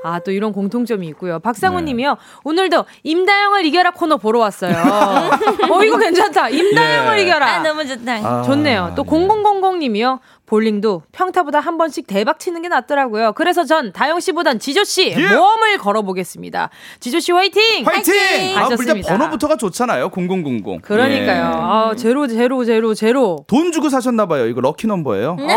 아, 0.04 0.20
또 0.20 0.32
이런 0.32 0.52
공통점이 0.54 1.08
있고요. 1.08 1.40
박상우님이요. 1.40 2.10
네. 2.12 2.16
오늘도 2.44 2.86
임다영을 3.04 3.66
이겨라 3.66 3.92
코너 3.92 4.18
보러 4.18 4.40
왔어요. 4.40 4.72
어, 5.72 5.84
이거 5.84 5.98
괜찮다. 5.98 6.50
임다영을 6.50 7.18
예. 7.18 7.24
이겨라. 7.24 7.46
아 7.48 7.60
너무 7.64 7.86
좋다 7.88 8.14
아, 8.14 8.44
좋네요. 8.44 8.94
또 8.96 9.04
예. 9.04 9.10
0000 9.10 9.80
님이요. 9.80 10.20
볼링도 10.46 11.02
평타보다 11.12 11.60
한 11.60 11.80
번씩 11.80 12.06
대박 12.06 12.38
치는 12.38 12.62
게 12.62 12.68
낫더라고요. 12.68 13.34
그래서 13.34 13.64
전 13.64 13.92
다영 13.92 14.20
씨보단 14.20 14.60
지조 14.60 14.84
씨 14.84 15.10
예. 15.18 15.36
모험을 15.36 15.80
걸어보겠습니다. 15.80 16.70
지조 17.00 17.20
씨 17.20 17.32
화이팅! 17.32 17.84
화이팅! 17.84 18.14
아, 18.14 18.18
일단 18.18 18.64
하셨습니다. 18.66 19.18
번호부터가 19.18 19.58
좋잖아요. 19.58 20.10
0000. 20.10 20.82
그러니까요. 20.84 21.38
예. 21.38 21.42
아, 21.42 21.94
제로 21.98 22.28
제로 22.28 22.64
제로 22.64 22.94
제로. 22.94 23.38
돈 23.48 23.72
주고 23.72 23.90
사셨나 23.90 24.28
봐요. 24.28 24.46
이거 24.46 24.62
럭키 24.62 24.86
넘버예요. 24.86 25.38
예. 25.40 25.48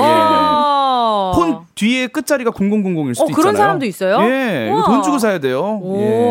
어. 0.99 1.33
폰 1.35 1.61
뒤에 1.75 2.09
끝자리가 2.09 2.51
0000일 2.51 3.15
수도 3.15 3.25
어, 3.25 3.27
그런 3.29 3.39
있잖아요. 3.53 3.57
사람도 3.57 3.87
있어요? 3.87 4.19
예, 4.29 4.69
이거. 4.69 4.83
돈 4.85 5.03
주고 5.03 5.19
사야 5.19 5.39
돼요. 5.39 5.81
예. 5.97 6.29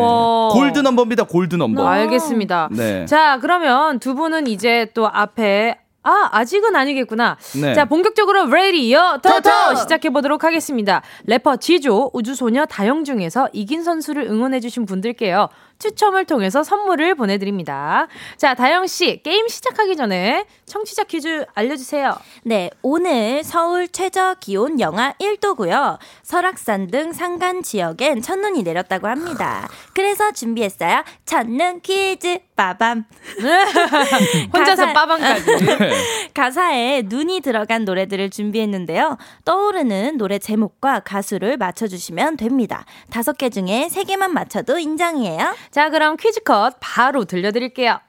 골드 0.52 0.78
넘버입니다. 0.80 1.24
골드 1.24 1.56
넘버. 1.56 1.86
알겠습니다. 1.86 2.68
네. 2.72 3.06
자, 3.06 3.38
그러면 3.40 3.98
두 3.98 4.14
분은 4.14 4.46
이제 4.46 4.90
또 4.94 5.08
앞에 5.08 5.78
아, 6.04 6.28
아직은 6.32 6.74
아니겠구나. 6.74 7.36
네. 7.60 7.74
자, 7.74 7.84
본격적으로 7.84 8.46
레디어 8.46 9.18
토토! 9.18 9.74
시작해 9.76 10.08
보도록 10.10 10.42
하겠습니다. 10.42 11.02
래퍼 11.26 11.56
지조, 11.56 12.12
우주소녀 12.14 12.64
다영 12.66 13.04
중에서 13.04 13.48
이긴 13.52 13.82
선수를 13.82 14.22
응원해 14.22 14.60
주신 14.60 14.86
분들께요. 14.86 15.48
추첨을 15.78 16.24
통해서 16.24 16.62
선물을 16.64 17.14
보내드립니다. 17.14 18.08
자, 18.36 18.54
다영 18.54 18.86
씨 18.86 19.20
게임 19.22 19.46
시작하기 19.48 19.96
전에 19.96 20.44
청취자 20.66 21.04
퀴즈 21.04 21.46
알려주세요. 21.54 22.16
네, 22.44 22.70
오늘 22.82 23.44
서울 23.44 23.86
최저 23.88 24.34
기온 24.40 24.80
영하 24.80 25.12
1도고요. 25.20 25.98
설악산 26.24 26.88
등 26.88 27.12
산간 27.12 27.62
지역엔 27.62 28.22
첫눈이 28.22 28.62
내렸다고 28.64 29.06
합니다. 29.06 29.68
그래서 29.94 30.32
준비했어요. 30.32 31.04
첫눈 31.24 31.80
퀴즈 31.80 32.40
빠밤. 32.56 33.04
혼자서 34.52 34.86
가사- 34.86 34.92
빠방까지. 34.92 35.44
가사에 36.34 37.02
눈이 37.06 37.40
들어간 37.40 37.84
노래들을 37.84 38.30
준비했는데요. 38.30 39.16
떠오르는 39.44 40.18
노래 40.18 40.38
제목과 40.38 41.00
가수를 41.00 41.56
맞춰주시면 41.56 42.36
됩니다. 42.36 42.84
다섯 43.10 43.38
개 43.38 43.48
중에 43.48 43.88
세 43.88 44.02
개만 44.04 44.32
맞춰도 44.34 44.78
인정이에요. 44.78 45.54
자, 45.70 45.90
그럼 45.90 46.16
퀴즈 46.16 46.42
컷 46.42 46.76
바로 46.80 47.24
들려드릴게요. 47.24 48.00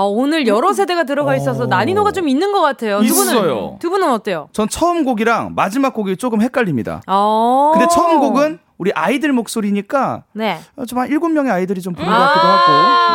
아, 0.00 0.04
오늘 0.04 0.46
여러 0.46 0.72
세대가 0.72 1.04
들어가 1.04 1.36
있어서 1.36 1.64
어. 1.64 1.66
난이도가 1.66 2.12
좀 2.12 2.26
있는 2.28 2.52
것 2.52 2.60
같아요. 2.62 3.02
두 3.02 3.14
분은, 3.14 3.32
있어요. 3.34 3.76
두 3.80 3.90
분은 3.90 4.10
어때요? 4.10 4.48
전 4.52 4.68
처음 4.68 5.04
곡이랑 5.04 5.52
마지막 5.54 5.92
곡이 5.92 6.16
조금 6.16 6.40
헷갈립니다. 6.40 7.02
어. 7.06 7.72
근데 7.74 7.86
처음 7.92 8.18
곡은 8.20 8.58
우리 8.78 8.92
아이들 8.94 9.30
목소리니까 9.32 10.22
네. 10.32 10.58
좀한 10.88 11.08
일곱 11.08 11.28
명의 11.28 11.52
아이들이 11.52 11.82
좀 11.82 11.92
부른 11.94 12.08
것 12.08 12.14
아, 12.14 12.18
같기도 12.28 12.46
하고. 12.46 12.72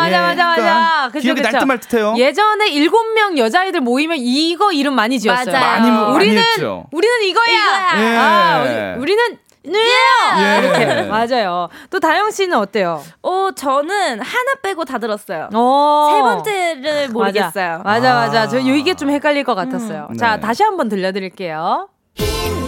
예, 0.07 0.11
맞아, 0.11 0.21
맞아, 0.27 0.45
맞아. 0.45 0.67
약간 0.67 1.11
그쵸, 1.11 1.21
기억이 1.23 1.41
그쵸. 1.41 1.51
날듯말듯해요. 1.53 2.13
예전에 2.17 2.69
일곱 2.69 3.03
명 3.15 3.35
여자아이들 3.39 3.81
모이면 3.81 4.17
이거 4.19 4.71
이름 4.71 4.93
많이 4.93 5.19
지었어요. 5.19 5.51
맞아요. 5.51 5.79
많이 5.79 5.89
뭐- 5.91 6.01
많이 6.03 6.15
우리는 6.17 6.37
했죠. 6.37 6.85
우리는 6.91 7.23
이거야. 7.23 7.97
예. 7.97 8.15
아, 8.15 8.61
우리, 8.61 9.01
우리는 9.01 9.23
누예요. 9.65 10.37
예. 10.37 10.59
이렇게 10.59 11.01
맞아요. 11.03 11.69
또 11.89 11.99
다영 11.99 12.31
씨는 12.31 12.57
어때요? 12.57 13.01
어, 13.21 13.49
저는 13.55 14.19
하나 14.21 14.55
빼고 14.61 14.85
다 14.85 14.97
들었어요. 14.97 15.49
어. 15.53 16.07
세 16.11 16.21
번째를 16.21 17.09
모르겠어요. 17.09 17.81
맞아, 17.83 18.13
맞아. 18.13 18.41
아. 18.41 18.47
저 18.47 18.59
이게 18.59 18.93
좀 18.93 19.09
헷갈릴 19.09 19.43
것 19.43 19.55
같았어요. 19.55 20.07
음. 20.11 20.17
자, 20.17 20.35
네. 20.35 20.41
다시 20.41 20.63
한번 20.63 20.89
들려드릴게요. 20.89 21.89
눈 22.17 22.64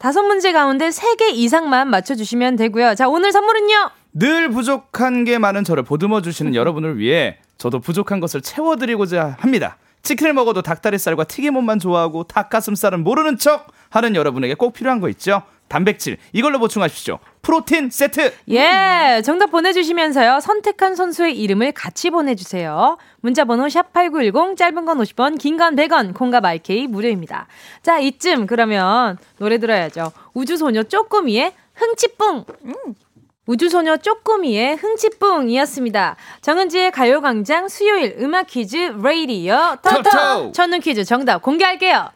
다섯 0.00 0.22
문제 0.22 0.52
가운데 0.52 0.90
세 0.90 1.14
개 1.16 1.28
이상만 1.30 1.90
맞춰주시면 1.90 2.56
되고요. 2.56 2.94
자, 2.94 3.06
오늘 3.08 3.32
선물은요? 3.32 3.90
늘 4.14 4.48
부족한 4.48 5.24
게 5.24 5.36
많은 5.38 5.62
저를 5.62 5.82
보듬어 5.82 6.22
주시는 6.22 6.54
여러분을 6.54 6.98
위해 6.98 7.36
저도 7.58 7.80
부족한 7.80 8.18
것을 8.20 8.40
채워드리고자 8.40 9.36
합니다. 9.38 9.76
치킨을 10.02 10.32
먹어도 10.32 10.62
닭다리살과 10.62 11.24
튀김옷만 11.24 11.78
좋아하고 11.78 12.24
닭가슴살은 12.24 13.04
모르는 13.04 13.36
척 13.36 13.66
하는 13.90 14.16
여러분에게 14.16 14.54
꼭 14.54 14.72
필요한 14.72 15.00
거 15.00 15.10
있죠? 15.10 15.42
단백질 15.68 16.16
이걸로 16.32 16.58
보충하십시오. 16.58 17.18
프로틴 17.42 17.90
세트. 17.90 18.32
예, 18.50 19.22
정답 19.24 19.50
보내주시면서요. 19.50 20.40
선택한 20.40 20.94
선수의 20.94 21.38
이름을 21.40 21.72
같이 21.72 22.10
보내주세요. 22.10 22.98
문자번호 23.22 23.68
샵 23.68 23.92
8910, 23.92 24.56
짧은 24.56 24.84
건 24.84 24.98
50원, 24.98 25.38
긴 25.38 25.56
건 25.56 25.74
100원, 25.76 26.14
콩과 26.14 26.40
마이케이 26.40 26.86
무료입니다. 26.86 27.46
자, 27.82 27.98
이쯤 27.98 28.46
그러면 28.46 29.18
노래 29.38 29.58
들어야죠. 29.58 30.12
우주소녀 30.34 30.82
쪼꼬미의 30.84 31.52
흥치뿡! 31.74 32.44
우주소녀 33.46 33.96
쪼꼬미의 33.96 34.76
흥치뿡이었습니다. 34.76 36.16
정은지의 36.42 36.90
가요광장 36.92 37.68
수요일 37.68 38.16
음악 38.20 38.46
퀴즈 38.46 38.76
레이디어! 39.02 39.76
토토! 39.82 40.52
첫눈 40.52 40.80
퀴즈 40.80 41.04
정답 41.04 41.42
공개할게요. 41.42 42.10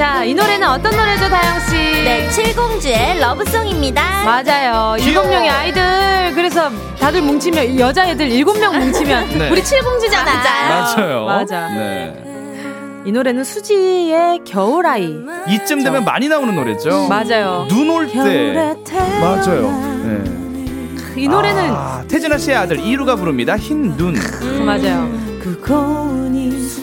자, 0.00 0.24
이 0.24 0.32
노래는 0.32 0.66
어떤 0.66 0.96
노래죠, 0.96 1.28
다영씨? 1.28 1.74
네, 1.76 2.26
칠공주의 2.30 3.18
러브송입니다. 3.20 4.02
맞아요. 4.24 4.96
일곱 4.98 5.28
명의 5.28 5.50
아이들. 5.50 5.82
그래서 6.34 6.70
다들 6.98 7.20
뭉치면 7.20 7.78
여자애들 7.78 8.30
일곱 8.30 8.58
명 8.58 8.78
뭉치면 8.78 9.28
네. 9.38 9.50
우리 9.50 9.62
칠공주잖아. 9.62 10.32
맞아요. 10.96 11.26
맞아. 11.26 11.68
네. 11.68 13.02
이 13.04 13.12
노래는 13.12 13.44
수지의 13.44 14.40
겨울아이. 14.46 15.18
이쯤 15.50 15.84
되면 15.84 16.02
많이 16.02 16.28
나오는 16.28 16.54
노래죠. 16.54 17.06
맞아요. 17.08 17.66
눈 17.68 17.90
올 17.90 18.08
때. 18.08 18.74
맞아요. 19.20 19.70
네. 20.02 21.20
이 21.22 21.28
노래는 21.28 21.62
아, 21.74 22.02
태진아 22.08 22.38
씨의 22.38 22.56
아들 22.56 22.80
이루가 22.80 23.16
부릅니다. 23.16 23.54
흰 23.58 23.94
눈. 23.98 24.16
음, 24.16 24.64
맞아요. 24.64 25.29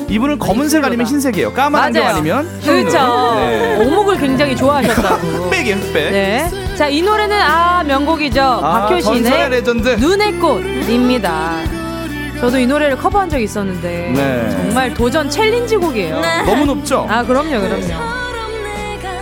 이분은 0.10 0.40
검은색 0.40 0.84
아니면 0.84 1.06
흰색이에요. 1.06 1.54
까만 1.54 1.84
안경 1.84 2.04
맞아요. 2.04 2.16
아니면 2.18 2.48
흰 2.62 2.74
그렇죠. 2.74 3.00
눈. 3.00 3.36
네. 3.36 3.86
오목을 3.86 4.18
굉장히 4.18 4.56
좋아하셨다고. 4.56 5.16
흑백이 5.46 5.72
흑백. 5.74 6.12
네. 6.12 6.50
자, 6.76 6.88
이 6.88 7.02
노래는 7.02 7.40
아 7.40 7.84
명곡이죠. 7.84 8.42
아, 8.42 8.88
전설의 8.90 9.02
박효신의 9.24 9.50
레전드. 9.50 9.90
눈의 10.00 10.34
꽃입니다. 10.40 11.58
저도 12.40 12.60
이 12.60 12.68
노래를 12.68 12.98
커버한 12.98 13.30
적이 13.30 13.46
있었는데 13.46 14.12
네. 14.16 14.50
정말 14.52 14.94
도전 14.94 15.30
챌린지 15.30 15.76
곡이에요. 15.76 16.22
너무 16.46 16.66
높죠? 16.66 17.06
아 17.10 17.24
그럼요, 17.24 17.60
그럼요. 17.60 17.88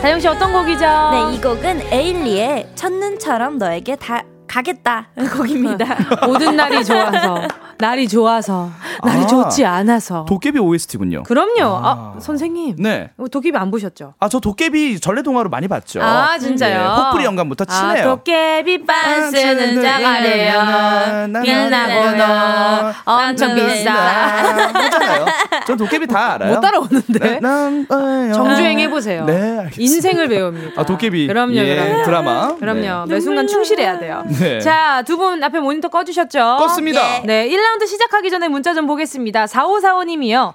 다영 0.01 0.19
씨 0.19 0.27
어떤 0.27 0.51
곡이죠? 0.51 0.79
네, 0.81 1.33
이 1.35 1.41
곡은 1.41 1.81
에일리의 1.91 2.67
첫눈처럼 2.75 3.57
너에게 3.57 3.95
다 3.95 4.21
가겠다 4.47 5.07
곡입니다. 5.35 5.97
모든 6.27 6.55
날이 6.57 6.83
좋아서 6.83 7.47
날이 7.77 8.07
좋아서 8.07 8.69
날이 9.03 9.23
아. 9.23 9.27
좋지 9.27 9.65
않아서. 9.65 10.25
도깨비 10.25 10.59
OST군요. 10.59 11.23
그럼요. 11.23 11.79
아, 11.83 12.13
선생님. 12.19 12.75
네. 12.79 13.09
도깨비 13.31 13.57
안 13.57 13.69
보셨죠? 13.71 14.13
아, 14.19 14.29
저 14.29 14.39
도깨비 14.39 14.99
전래 14.99 15.21
동화로 15.21 15.49
많이 15.49 15.67
봤죠. 15.67 16.01
아, 16.01 16.37
진짜요? 16.37 16.77
네, 16.77 16.85
혹부리 17.03 17.25
영감부터 17.25 17.65
치네요. 17.65 18.03
아, 18.03 18.15
도깨비 18.15 18.85
빤스는 18.85 19.81
장아래요. 19.81 21.41
빛나고 21.43 22.17
너 22.17 22.93
엄청 23.27 23.55
비싸. 23.55 23.93
하잖아요. 23.93 25.25
전 25.67 25.77
도깨비 25.77 26.07
다 26.07 26.33
알아요. 26.33 26.53
못 26.55 26.61
따라오는데. 26.61 27.39
난, 27.41 27.85
어, 27.89 28.33
정주행 28.33 28.79
해보세요. 28.79 29.25
네, 29.25 29.33
알겠습니다. 29.59 29.75
인생을 29.81 30.27
배웁니다. 30.29 30.81
아, 30.81 30.85
도깨비. 30.85 31.27
그럼요, 31.27 31.55
예, 31.55 31.75
그럼요. 31.75 32.03
드라마. 32.05 32.55
그럼요. 32.55 33.05
매 33.07 33.19
순간 33.19 33.47
충실해야 33.47 33.99
돼요. 33.99 34.23
네. 34.27 34.59
자, 34.59 35.03
두 35.05 35.15
분 35.15 35.41
앞에 35.41 35.59
모니터 35.59 35.87
꺼주셨죠? 35.87 36.39
껐습니다. 36.59 37.25
네, 37.25 37.47
1 37.47 37.64
라운드 37.65 37.87
시작하기 37.87 38.29
전에 38.29 38.47
문자 38.47 38.73
좀 38.75 38.85
보겠습니다. 38.85 39.45
4545님이요. 39.45 40.53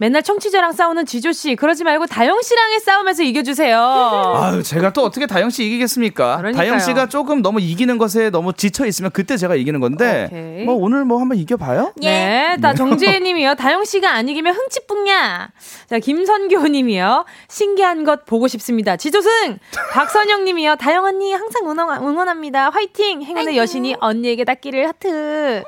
맨날 0.00 0.22
청취자랑 0.22 0.72
싸우는 0.72 1.06
지조 1.06 1.32
씨, 1.32 1.56
그러지 1.56 1.82
말고 1.82 2.06
다영 2.06 2.40
씨랑의 2.40 2.78
싸움에서 2.80 3.24
이겨주세요. 3.24 3.78
아유, 4.40 4.62
제가 4.62 4.92
또 4.92 5.02
어떻게 5.02 5.26
다영 5.26 5.50
씨 5.50 5.64
이기겠습니까? 5.64 6.36
그러니까요. 6.36 6.68
다영 6.68 6.78
씨가 6.78 7.08
조금 7.08 7.42
너무 7.42 7.60
이기는 7.60 7.98
것에 7.98 8.30
너무 8.30 8.52
지쳐 8.52 8.86
있으면 8.86 9.10
그때 9.12 9.36
제가 9.36 9.56
이기는 9.56 9.80
건데, 9.80 10.28
오케이. 10.30 10.64
뭐 10.64 10.76
오늘 10.76 11.04
뭐 11.04 11.18
한번 11.20 11.36
이겨봐요? 11.38 11.94
네, 11.96 12.56
다 12.62 12.74
정지혜 12.74 13.18
님이요. 13.18 13.56
다영 13.56 13.84
씨가 13.84 14.10
안 14.12 14.28
이기면 14.28 14.54
흥치뿡 14.54 14.97
냐. 15.08 15.48
자, 15.88 15.98
김선교 15.98 16.68
님이요. 16.68 17.24
신기한 17.48 18.04
것 18.04 18.24
보고 18.26 18.46
싶습니다. 18.48 18.96
지조승! 18.96 19.58
박선영 19.92 20.44
님이요. 20.44 20.76
다영 20.76 21.04
언니 21.04 21.32
항상 21.32 21.68
응원, 21.68 22.02
응원합니다. 22.02 22.70
화이팅! 22.70 23.22
행운의 23.22 23.56
여신이 23.56 23.96
언니에게 24.00 24.44
닿기를 24.44 24.86
하트. 24.88 25.64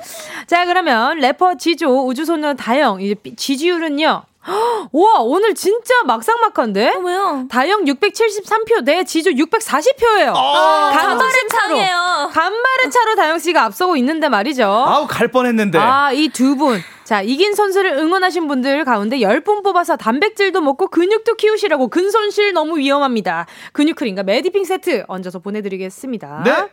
자, 0.47 0.66
그러면 0.66 1.18
래퍼 1.18 1.57
지조, 1.57 2.07
우주소녀 2.07 2.55
다영, 2.55 3.01
이제 3.01 3.14
삐- 3.14 3.34
지지율은요. 3.34 4.24
와, 4.93 5.18
오늘 5.20 5.55
진짜 5.55 6.03
막상막한데? 6.05 6.95
왜요? 7.03 7.45
다영 7.51 7.84
673표, 7.84 8.84
내 8.84 9.05
지조 9.05 9.30
640표예요. 9.32 10.32
아, 10.34 10.91
간발의 10.95 11.34
차이예요. 11.51 12.30
간발의 12.32 12.91
차로 12.91 13.14
다영 13.16 13.38
씨가 13.38 13.64
앞서고 13.64 13.97
있는데 13.97 14.28
말이죠. 14.30 14.64
아우, 14.64 15.07
갈 15.07 15.28
뻔했는데. 15.28 15.78
아, 15.78 16.11
이 16.12 16.28
두 16.30 16.57
분. 16.57 16.80
자, 17.11 17.22
이긴 17.22 17.56
선수를 17.56 17.94
응원하신 17.94 18.46
분들 18.46 18.84
가운데 18.84 19.18
10분 19.18 19.64
뽑아서 19.64 19.96
단백질도 19.96 20.61
먹고 20.61 20.86
근육도 20.86 21.34
키우시라고 21.34 21.88
근손실 21.88 22.52
너무 22.52 22.78
위험합니다. 22.78 23.46
근육크림과 23.72 24.22
메디핑 24.22 24.64
세트 24.64 25.06
얹어서 25.08 25.40
보내드리겠습니다. 25.40 26.42
네. 26.44 26.70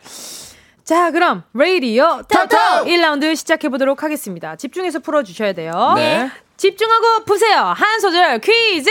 자, 0.84 1.10
그럼 1.10 1.42
톡톡! 1.56 2.28
톡톡 2.28 2.86
1라운드 2.86 3.34
시작해보도록 3.34 4.04
하겠습니다. 4.04 4.54
집중해서 4.54 5.00
풀어주셔야 5.00 5.54
돼요. 5.54 5.72
네. 5.96 6.30
집중하고 6.56 7.24
푸세요. 7.24 7.58
한 7.58 7.98
소절 7.98 8.38
퀴즈! 8.38 8.88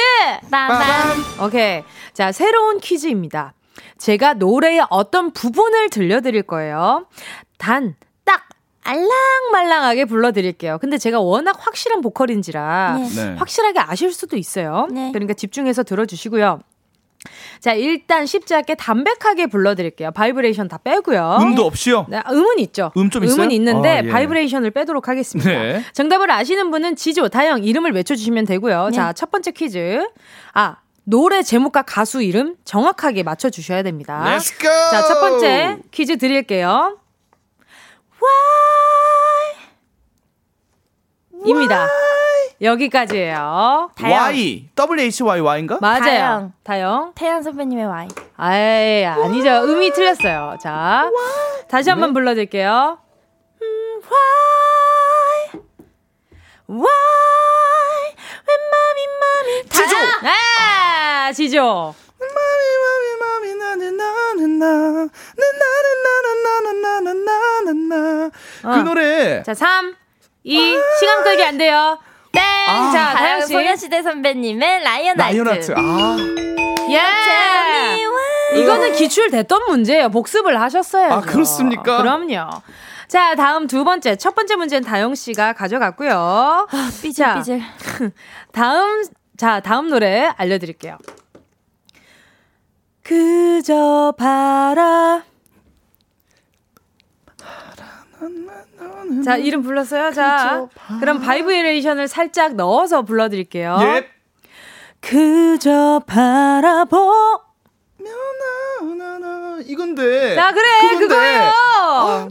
빰빰. 0.51 1.45
오케이. 1.45 1.81
자, 2.11 2.33
새로운 2.33 2.81
퀴즈입니다. 2.81 3.53
제가 3.97 4.33
노래의 4.33 4.85
어떤 4.89 5.31
부분을 5.31 5.91
들려드릴 5.91 6.43
거예요. 6.43 7.07
단, 7.57 7.95
딱, 7.99 8.06
알랑말랑하게 8.87 10.05
불러드릴게요. 10.05 10.77
근데 10.79 10.97
제가 10.97 11.19
워낙 11.19 11.57
확실한 11.59 12.01
보컬인지라 12.01 12.97
네. 12.99 13.09
네. 13.09 13.35
확실하게 13.37 13.79
아실 13.79 14.11
수도 14.13 14.37
있어요. 14.37 14.87
네. 14.91 15.11
그러니까 15.11 15.33
집중해서 15.33 15.83
들어주시고요. 15.83 16.59
자, 17.59 17.73
일단 17.73 18.25
쉽지 18.25 18.53
않게 18.55 18.75
담백하게 18.75 19.47
불러드릴게요. 19.47 20.11
바이브레이션 20.11 20.67
다 20.67 20.77
빼고요. 20.77 21.39
음도 21.41 21.65
없이요? 21.65 22.05
네, 22.09 22.21
음은 22.29 22.59
있죠. 22.59 22.91
음 22.95 23.09
좀 23.09 23.23
있어요? 23.23 23.43
은 23.43 23.51
있는데 23.51 23.89
아, 23.89 24.03
예. 24.05 24.07
바이브레이션을 24.09 24.71
빼도록 24.71 25.07
하겠습니다. 25.09 25.49
네. 25.49 25.83
정답을 25.93 26.29
아시는 26.31 26.69
분은 26.71 26.95
지조, 26.95 27.27
다영 27.29 27.63
이름을 27.63 27.91
외쳐주시면 27.93 28.45
되고요. 28.45 28.89
네. 28.91 28.95
자, 28.95 29.13
첫 29.13 29.31
번째 29.31 29.51
퀴즈. 29.51 30.07
아, 30.53 30.77
노래 31.03 31.41
제목과 31.41 31.81
가수 31.81 32.21
이름 32.21 32.55
정확하게 32.63 33.23
맞춰주셔야 33.23 33.81
됩니다. 33.81 34.23
Let's 34.25 34.57
go! 34.61 34.69
자, 34.91 35.01
첫 35.07 35.19
번째 35.19 35.79
퀴즈 35.91 36.17
드릴게요. 36.17 36.97
Why? 38.21 39.53
입니다. 41.45 41.87
여기까지예요. 42.59 43.91
Y, 44.01 44.69
W-H-Y-Y인가? 44.75 45.77
맞아요. 45.79 45.99
다영. 46.01 46.53
다영. 46.63 47.11
태연 47.15 47.43
선배님의 47.43 47.85
와이. 47.85 48.07
아이, 48.35 49.05
아니죠. 49.05 49.63
음이 49.63 49.91
틀렸어요. 49.91 50.57
자, 50.59 51.09
다시 51.69 51.89
한번 51.91 52.13
불러드릴게요. 52.13 52.97
음, 53.61 54.01
why? 54.01 55.61
Why? 56.69 56.87
왜 58.47 58.57
맘이 58.71 59.07
맘이 59.21 59.63
지조! 59.69 59.95
아, 60.27 61.31
지조. 61.33 61.95
마미 62.19 62.33
마미 62.33 63.16
마미 63.57 63.91
나는 63.91 64.59
나는 64.59 64.59
나 64.59 64.67
나는 66.41 66.81
나는 66.81 67.25
나는 67.25 67.89
나는 67.89 68.31
그 68.61 68.67
어. 68.69 68.75
노래 68.83 69.43
자, 69.43 69.53
3, 69.53 69.95
2, 70.43 70.77
시간 70.99 71.23
끌기 71.23 71.43
안 71.43 71.57
돼요. 71.57 71.99
땡! 72.31 72.43
아. 72.43 72.91
자, 72.91 73.13
다영 73.13 73.15
다영 73.15 73.41
씨. 73.41 73.53
소녀시대 73.53 74.01
선배님의 74.03 74.83
Lion 74.83 75.19
Heart. 75.19 75.71
Lion 75.71 75.72
Heart! 75.72 75.73
이거는 78.55 78.93
기출됐던 78.93 79.61
문제예요. 79.67 80.09
복습을 80.09 80.59
하셨어요. 80.61 81.11
아, 81.11 81.21
그렇습니까? 81.21 81.97
그럼요. 82.01 82.61
자, 83.07 83.35
다음 83.35 83.67
두 83.67 83.83
번째. 83.83 84.15
첫 84.17 84.35
번째 84.35 84.55
문제는 84.55 84.87
다영 84.87 85.15
씨가 85.15 85.53
가져갔고요. 85.53 86.67
자, 86.71 86.77
삐질삐질. 87.01 87.61
다음 88.51 89.03
자 89.37 89.59
다음 89.59 89.89
노래 89.89 90.31
알려드릴게요. 90.37 90.97
그저 93.07 94.13
바라. 94.17 95.23
자 99.23 99.37
이름 99.37 99.61
불렀어요. 99.61 100.11
자 100.11 100.67
그럼 100.99 101.21
바이브레이션을 101.21 102.09
살짝 102.09 102.55
넣어서 102.55 103.03
불러드릴게요. 103.03 103.77
예. 103.81 104.09
그저 104.99 106.01
바라보. 106.05 107.13
나나나 108.81 109.59
이건데 109.65 110.35
자 110.35 110.51
그래 110.51 110.65
그건데. 110.81 111.07
그거예요. 111.07 112.29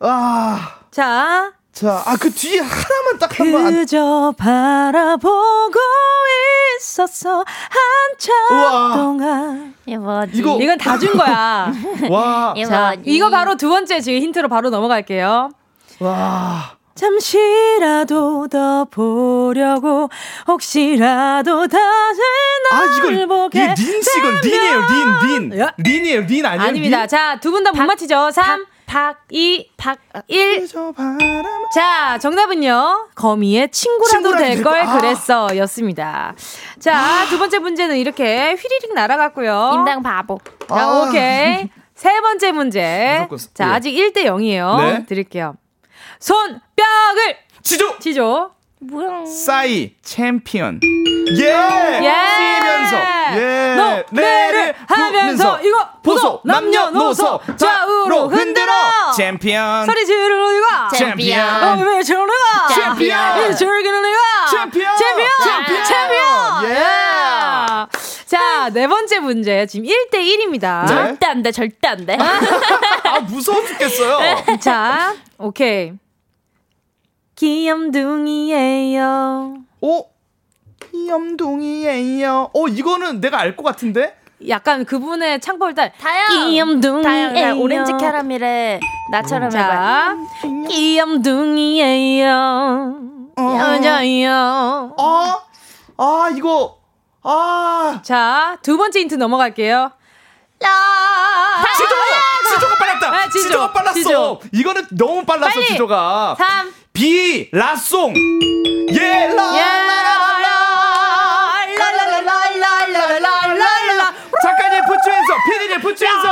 아, 0.00 0.80
자 0.90 1.52
자, 1.72 2.02
아 2.06 2.16
그 2.16 2.30
뒤에 2.30 2.58
하나만 2.60 3.18
딱 3.18 3.40
한번 3.40 3.66
안... 3.66 3.72
그저 3.72 4.34
바라보고 4.36 5.78
있었어 6.78 7.44
한참 7.48 8.34
우와. 8.50 8.96
동안. 8.96 9.74
이거- 9.86 10.26
이건 10.60 10.76
다 10.78 10.98
준 10.98 11.16
거야. 11.16 11.72
와, 12.10 12.54
자? 12.68 12.94
이거 13.04 13.30
바로 13.30 13.56
두 13.56 13.68
번째 13.70 14.00
지금 14.00 14.20
힌트로 14.20 14.48
바로 14.48 14.68
넘어갈게요. 14.70 15.50
와, 16.00 16.76
잠시라도 16.94 18.48
더 18.48 18.84
보려고 18.90 20.10
혹시라도 20.46 21.66
다시 21.68 22.20
아널 22.70 23.14
이거 23.14 23.26
보게 23.26 23.64
이게 23.64 23.74
린 23.82 24.02
씨건 24.02 24.34
린이에요, 24.42 24.80
린, 24.80 25.50
린, 25.50 25.60
야. 25.60 25.72
린이에요, 25.78 26.20
린 26.26 26.44
아니에요? 26.46 26.68
아닙니다. 26.68 27.06
자, 27.06 27.38
두 27.40 27.50
분 27.50 27.64
다 27.64 27.72
못 27.72 27.82
맞히죠. 27.84 28.30
3, 28.30 28.66
박, 28.92 29.24
2, 29.30 29.70
박, 29.78 29.98
1. 30.28 30.60
그저 30.60 30.92
바람. 30.92 31.18
자, 31.74 32.18
정답은요. 32.18 33.08
거미의 33.14 33.70
친구라도 33.70 34.10
친구라도 34.10 34.44
될될걸 34.44 34.84
거- 34.84 34.90
아. 34.90 34.98
그랬어 34.98 35.56
였습니다. 35.56 36.34
자, 36.78 37.24
두 37.30 37.38
번째 37.38 37.58
문제는 37.60 37.96
이렇게 37.96 38.50
휘리릭 38.54 38.92
날아갔고요. 38.92 39.70
임당 39.76 40.02
바보. 40.02 40.38
자, 40.68 40.74
아. 40.78 41.02
오케이. 41.08 41.70
세 41.94 42.20
번째 42.20 42.52
문제. 42.52 43.26
자, 43.54 43.68
예. 43.68 43.72
아직 43.72 43.92
1대 43.94 44.24
0이에요. 44.26 44.76
네. 44.76 45.06
드릴게요. 45.06 45.54
손뼉을 46.20 46.60
지조, 47.62 47.98
치죠. 47.98 48.50
뭐야? 48.84 49.24
싸이, 49.24 49.94
챔피언. 50.02 50.80
예, 51.38 51.44
예. 51.44 52.14
뛰면서, 52.60 52.96
예, 53.36 53.76
노래를 54.10 54.74
하면서 54.88 55.60
이거 55.62 55.88
보소 56.02 56.40
남녀노소 56.44 57.40
좌우로 57.56 58.28
흔들어. 58.28 58.72
챔피언. 59.16 59.86
소리 59.86 60.04
지르는 60.04 60.60
내가. 60.60 60.88
챔피언. 60.88 61.40
어, 61.40 61.76
왜 61.84 62.02
저러는 62.02 62.28
가 62.34 62.74
챔피언. 62.74 63.52
이 63.52 63.56
즐기는 63.56 64.02
내가. 64.02 64.16
챔피언. 64.50 64.96
챔피언. 64.96 65.28
챔피언. 65.44 65.84
챔피언. 65.84 66.64
예. 66.64 66.70
예. 66.76 67.86
자, 68.26 68.70
네 68.72 68.86
번째 68.88 69.18
문제. 69.20 69.66
지금 69.66 69.86
1대1입니다. 69.86 70.82
네. 70.82 70.86
절대 70.88 71.26
안 71.26 71.42
돼, 71.42 71.52
절대 71.52 71.88
안 71.88 72.04
돼. 72.06 72.16
아, 72.18 73.20
무서워 73.20 73.64
죽겠어요. 73.64 74.58
자, 74.60 75.14
오케이. 75.38 75.92
귀염둥이에요. 78.32 79.54
오, 79.80 80.06
귀염둥이에요. 80.92 82.50
어, 82.54 82.68
이거는 82.68 83.20
내가 83.20 83.40
알 83.40 83.56
것 83.56 83.64
같은데? 83.64 84.16
약간 84.48 84.84
그분의 84.84 85.40
딸. 85.74 85.92
다영. 86.00 86.28
귀염둥이에요. 86.30 87.32
다영, 87.34 87.60
오렌지 87.60 87.92
캐러멜의 87.98 88.78
나처럼 89.10 89.50
해봐. 89.50 89.58
자, 89.58 90.16
귀염둥이에요. 90.68 92.28
여자요. 93.38 94.94
아, 94.98 95.40
아, 95.96 96.30
이거, 96.36 96.78
아. 97.24 98.00
자, 98.04 98.56
두 98.62 98.76
번째 98.76 99.00
힌트 99.00 99.14
넘어갈게요. 99.16 99.90
라. 100.60 100.68
지조! 101.76 101.88
지조가 102.54 102.74
빨랐다! 102.76 103.10
네, 103.10 103.18
지조. 103.30 103.42
지조가 103.48 103.72
빨랐어! 103.72 103.94
지조. 103.94 104.40
이거는 104.52 104.86
너무 104.92 105.24
빨랐어, 105.24 105.54
빨리. 105.54 105.66
지조가. 105.66 106.36
3. 106.38 106.72
비, 106.92 107.48
라송! 107.52 108.12
예, 108.92 109.28
라! 109.34 109.42
라라라라라라라라라라. 111.78 114.14
작가님 114.42 114.84
부추에서, 114.84 115.34
피디님 115.48 115.80
부추에서, 115.80 116.22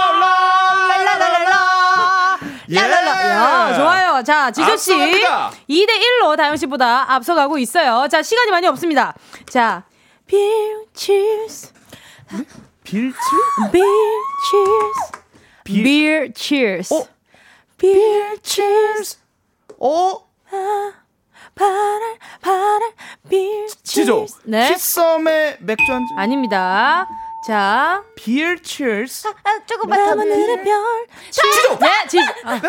라라라라라! 0.89 2.39
예! 2.71 2.77
야, 2.77 3.75
좋아요. 3.75 4.23
자, 4.23 4.51
지조씨. 4.51 4.93
앞서갑니다. 4.93 5.51
2대1로 5.69 6.37
다영씨보다 6.37 7.13
앞서가고 7.15 7.59
있어요. 7.59 8.07
자, 8.11 8.23
시간이 8.23 8.51
많이 8.51 8.67
없습니다. 8.67 9.15
자, 9.51 9.85
beer, 10.27 10.85
cheers. 10.95 11.73
빌츠? 12.85 13.17
Beer, 13.73 14.23
cheers. 14.51 15.13
비- 15.65 15.83
Beer, 15.83 16.33
cheers. 16.35 16.95
어? 16.95 17.07
Beer, 17.79 18.37
cheers. 18.43 19.19
어? 19.81 20.30
바랄, 21.55 22.01
바랄, 22.41 22.81
beer, 23.29 23.67
지조. 23.85 24.27
cheers. 24.27 24.37
네. 24.45 24.73
키썸의 24.75 25.57
맥주 25.61 25.93
한 25.93 26.07
잔. 26.09 26.19
아닙니다. 26.19 27.07
자, 27.47 28.03
beer 28.17 28.55
cheers. 28.63 29.29
아, 29.29 29.59
조금만 29.67 29.99
더. 29.99 30.05
밤하늘의 30.11 30.63
별. 30.63 31.07
지조! 31.31 31.79
네, 31.79 31.89
지, 32.07 32.19
아, 32.45 32.61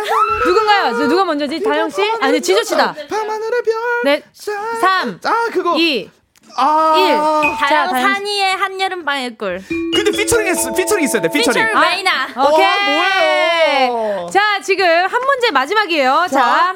누군가요? 0.45 0.93
저 0.97 1.07
누가 1.07 1.25
먼저지? 1.25 1.61
다영 1.61 1.89
씨? 1.89 2.01
아니, 2.21 2.41
지조 2.41 2.63
씨다. 2.63 2.93
밤하늘의 3.09 3.63
별. 3.63 3.73
네, 4.05 4.23
자, 4.33 4.51
삼, 4.79 5.19
아, 5.25 5.49
그거. 5.51 5.75
2, 5.75 6.09
아. 6.55 6.95
1. 6.97 7.57
다영 7.57 7.89
다영 7.91 7.95
씨. 7.95 8.01
산이의 8.01 8.55
한여름 8.55 9.03
밤의 9.05 9.37
꿀. 9.37 9.61
근데 9.93 10.11
피처링 10.11 10.47
했어. 10.47 10.73
피처링 10.73 11.03
있어야 11.03 11.21
돼. 11.21 11.29
피처링. 11.29 11.65
피처링 11.65 11.81
레이나. 11.89 12.27
오케이. 12.37 13.89
뭐예요? 13.89 14.29
자, 14.31 14.61
지금 14.61 14.85
한 14.85 15.21
문제 15.25 15.51
마지막이에요. 15.51 16.27
자, 16.31 16.75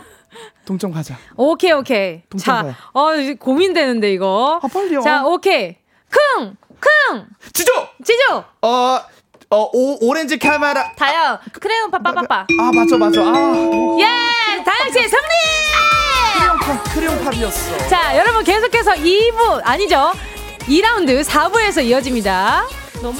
동점 0.65 0.91
가자. 0.91 1.15
오케이, 1.35 1.71
오케이. 1.71 2.21
동점 2.29 2.43
자, 2.45 2.61
가요. 2.63 2.73
어, 2.93 3.15
이제 3.15 3.35
고민되는데, 3.35 4.11
이거. 4.11 4.59
아, 4.61 4.67
빨리요. 4.67 5.01
자, 5.01 5.23
오케이. 5.25 5.77
킁! 6.37 6.55
킁! 6.79 7.27
지조! 7.53 7.71
지조! 8.03 8.43
어, 8.61 8.99
어, 9.49 9.69
오, 9.73 10.07
오렌지 10.07 10.37
카메라. 10.37 10.91
다영 10.95 11.39
크레용 11.53 11.91
빠빠빠빠. 11.91 12.47
아, 12.59 12.71
맞아, 12.73 12.97
맞아. 12.97 13.21
아, 13.21 13.97
예! 13.99 14.63
다영씨의 14.63 15.07
승리! 15.07 15.23
크레용팝, 16.35 16.93
크레용 16.93 17.23
팝이었어. 17.23 17.87
자, 17.89 18.17
여러분 18.17 18.43
계속해서 18.43 18.91
2부, 18.93 19.61
아니죠. 19.63 20.11
2라운드 20.61 21.23
4부에서 21.23 21.83
이어집니다. 21.85 22.65
너무 23.01 23.19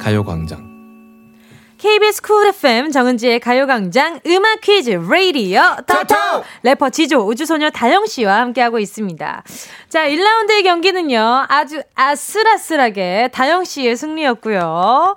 가요광장 0.00 0.70
KBS 1.76 2.22
쿨 2.22 2.46
FM 2.48 2.90
정은지의 2.90 3.40
가요광장 3.40 4.20
음악 4.26 4.60
퀴즈 4.60 4.90
레이디어 4.90 5.76
터터 5.86 6.42
래퍼 6.62 6.90
지조 6.90 7.20
우주소녀 7.26 7.70
다영 7.70 8.06
씨와 8.06 8.40
함께하고 8.40 8.78
있습니다. 8.78 9.42
자 9.88 10.08
1라운드의 10.08 10.62
경기는요 10.64 11.46
아주 11.48 11.82
아슬아슬하게 11.94 13.30
다영 13.32 13.64
씨의 13.64 13.96
승리였고요. 13.96 15.16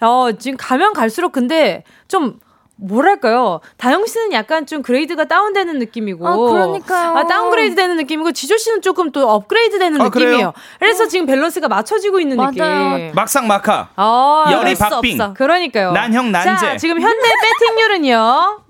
어 0.00 0.32
지금 0.38 0.56
가면 0.58 0.92
갈수록 0.92 1.32
근데 1.32 1.84
좀 2.08 2.38
뭐랄까요? 2.76 3.60
다영 3.76 4.06
씨는 4.06 4.32
약간 4.32 4.66
좀 4.66 4.82
grade가 4.82 5.24
다운되는 5.26 5.78
느낌이고, 5.78 6.26
아, 6.26 6.36
그러니까요. 6.36 7.16
아, 7.16 7.26
downgrade 7.26 7.76
되는 7.76 7.96
느낌이고, 7.96 8.32
지조 8.32 8.56
씨는 8.56 8.82
조금 8.82 9.12
또 9.12 9.28
업그레이드 9.30 9.78
되는 9.78 10.00
아, 10.00 10.08
그래요? 10.08 10.28
느낌이에요. 10.28 10.52
그래서 10.80 11.06
지금 11.06 11.26
밸런스가 11.26 11.68
맞춰지고 11.68 12.18
있는 12.20 12.36
맞아요. 12.38 12.50
느낌. 12.96 13.12
막상 13.14 13.46
막하. 13.46 13.88
아, 13.94 14.44
열이 14.50 14.60
그럴 14.74 14.76
수 14.76 14.82
박빙. 14.82 15.20
없어. 15.20 15.34
그러니까요. 15.34 15.92
난형 15.92 16.32
난제. 16.32 16.66
자, 16.66 16.76
지금 16.76 17.00
현대 17.00 17.28
배팅률은요. 17.60 18.61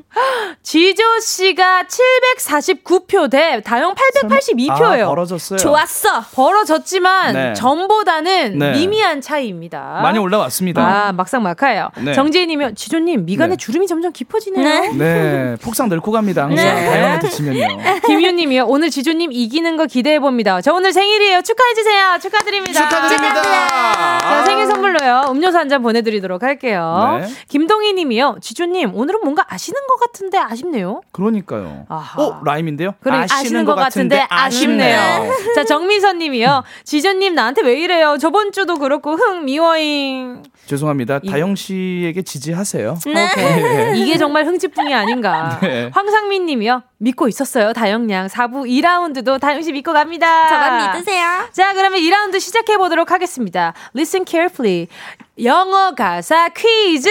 지조 0.63 1.03
씨가 1.21 1.85
749표 1.85 3.31
대 3.31 3.61
다영 3.63 3.95
882표예요. 3.95 5.03
아, 5.03 5.07
벌어졌어요. 5.09 5.59
좋았어. 5.59 6.21
벌어졌지만 6.35 7.35
네. 7.35 7.55
전보다는 7.55 8.59
네. 8.59 8.73
미미한 8.73 9.21
차이입니다. 9.21 10.01
많이 10.03 10.19
올라왔습니다. 10.19 10.83
아, 10.83 11.13
막상 11.13 11.43
막하예요. 11.43 11.91
네. 12.05 12.13
정재희 12.15 12.47
님이 12.47 12.75
지조 12.75 12.99
님 13.01 13.25
미간에 13.25 13.51
네. 13.51 13.57
주름이 13.57 13.87
점점 13.87 14.13
깊어지네요. 14.13 14.93
네, 14.95 15.57
폭삭 15.63 15.89
늙고 15.89 16.13
갑니다. 16.13 16.45
항상 16.45 16.65
네. 16.65 16.85
다영한테 16.91 17.29
지면요. 17.29 18.01
김유 18.07 18.33
님이요. 18.33 18.67
오늘 18.69 18.91
지조 18.91 19.13
님 19.13 19.33
이기는 19.33 19.77
거 19.77 19.87
기대해 19.87 20.19
봅니다. 20.21 20.61
저 20.61 20.73
오늘 20.73 20.93
생일이에요. 20.93 21.43
축하해 21.43 21.75
주세요. 21.75 22.19
축하드립니다. 22.21 22.89
축하드립니다. 22.89 23.43
자, 23.43 24.19
아. 24.23 24.45
생일 24.45 24.67
선물로요. 24.67 25.25
음료수 25.31 25.59
한 25.59 25.73
잔 25.73 25.81
보내 25.81 26.03
드리도록 26.03 26.43
할게요. 26.43 27.19
네. 27.23 27.29
김동희 27.49 27.95
님이요. 27.95 28.37
지조 28.43 28.67
님 28.67 28.95
오늘은 28.95 29.21
뭔가 29.23 29.47
아시는 29.49 29.81
것 29.89 29.99
같은데 30.05 30.39
아쉽네요. 30.39 31.01
그러니까요. 31.13 31.87
아하. 31.89 32.23
어, 32.23 32.41
라임인데요? 32.45 32.95
그래, 33.01 33.27
아시는, 33.31 33.65
것 33.65 33.75
같은데 33.75 34.27
아쉽네요. 34.29 34.99
자, 35.55 35.65
정미선 35.65 36.19
님이요. 36.19 36.63
지조님 36.85 37.35
나한테 37.35 37.63
왜 37.63 37.81
이래요? 37.81 38.17
저번 38.21 38.53
주도 38.53 38.77
그렇고 38.79 39.15
흥 39.17 39.45
미워잉. 39.45 40.43
죄송합니다. 40.67 41.21
이- 41.23 41.31
다영 41.31 41.55
씨에게 41.57 42.23
지지하세요. 42.23 42.99
오케이. 43.07 44.01
이게 44.03 44.17
정말 44.19 44.47
흥지풍이 44.47 44.95
아닌가. 44.95 45.59
네. 45.63 45.91
황상민 45.93 46.47
님이요. 46.47 46.83
믿고 46.99 47.27
있었어요. 47.29 47.73
다영 47.73 48.09
양. 48.11 48.27
4부 48.29 48.65
2라운드도 48.69 49.41
다영 49.41 49.63
씨 49.63 49.73
믿고 49.73 49.93
갑니다. 49.93 50.49
저만 50.49 50.93
믿으세요. 50.95 51.25
자, 51.53 51.73
그러면 51.75 52.01
2라운드 52.01 52.39
시작해 52.41 52.77
보도록 52.77 53.11
하겠습니다. 53.11 53.73
Listen 53.97 54.25
carefully. 54.27 54.87
영어 55.43 55.95
가사 55.95 56.49
퀴즈. 56.51 57.09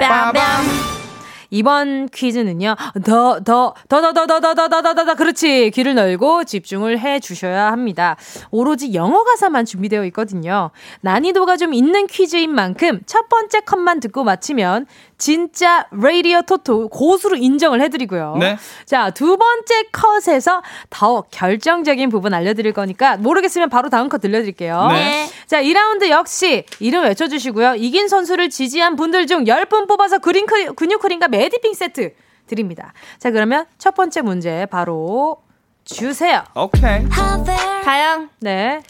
뺨뺨. 0.00 1.13
이번 1.54 2.08
퀴즈는요. 2.08 2.74
더, 3.04 3.38
더, 3.44 3.74
더, 3.88 4.00
더, 4.00 4.12
더, 4.12 4.26
더, 4.26 4.40
더, 4.40 4.54
더, 4.54 4.68
더, 4.68 4.82
더, 4.82 4.94
더, 4.94 5.04
더, 5.04 5.14
그렇지. 5.14 5.70
귀를 5.70 5.96
열고 5.96 6.42
집중을 6.44 6.98
해 6.98 7.20
주셔야 7.20 7.70
합니다. 7.70 8.16
오로지 8.50 8.92
영어 8.92 9.22
가사만 9.22 9.64
준비되어 9.64 10.04
있거든요. 10.06 10.70
난이도가 11.02 11.56
좀 11.56 11.72
있는 11.72 12.08
퀴즈인 12.08 12.52
만큼 12.52 13.00
첫 13.06 13.28
번째 13.28 13.60
컷만 13.60 14.00
듣고 14.00 14.24
맞히면 14.24 14.86
진짜 15.18 15.86
라디오 15.90 16.42
토토 16.42 16.88
고수로 16.88 17.36
인정을 17.36 17.80
해드리고요. 17.82 18.36
네. 18.38 18.56
자, 18.84 19.10
두 19.10 19.36
번째 19.36 19.84
컷에서 19.92 20.62
더 20.90 21.22
결정적인 21.30 22.08
부분 22.08 22.34
알려드릴 22.34 22.72
거니까 22.72 23.16
모르겠으면 23.16 23.70
바로 23.70 23.88
다음 23.90 24.08
컷 24.08 24.20
들려드릴게요. 24.20 24.88
네. 24.88 25.28
자, 25.46 25.62
2라운드 25.62 26.08
역시 26.08 26.64
이름 26.80 27.04
외쳐주시고요. 27.04 27.76
이긴 27.76 28.08
선수를 28.08 28.50
지지한 28.50 28.96
분들 28.96 29.26
중 29.26 29.44
10분 29.44 29.88
뽑아서 29.88 30.18
그린 30.18 30.46
크림, 30.46 30.74
근육 30.74 31.00
크림과 31.00 31.28
매디핑 31.28 31.74
세트 31.74 32.14
드립니다. 32.46 32.92
자, 33.18 33.30
그러면 33.30 33.66
첫 33.78 33.94
번째 33.94 34.22
문제 34.22 34.66
바로 34.66 35.42
주세요. 35.84 36.44
오케이. 36.54 37.08
다영 37.84 38.30
네. 38.40 38.82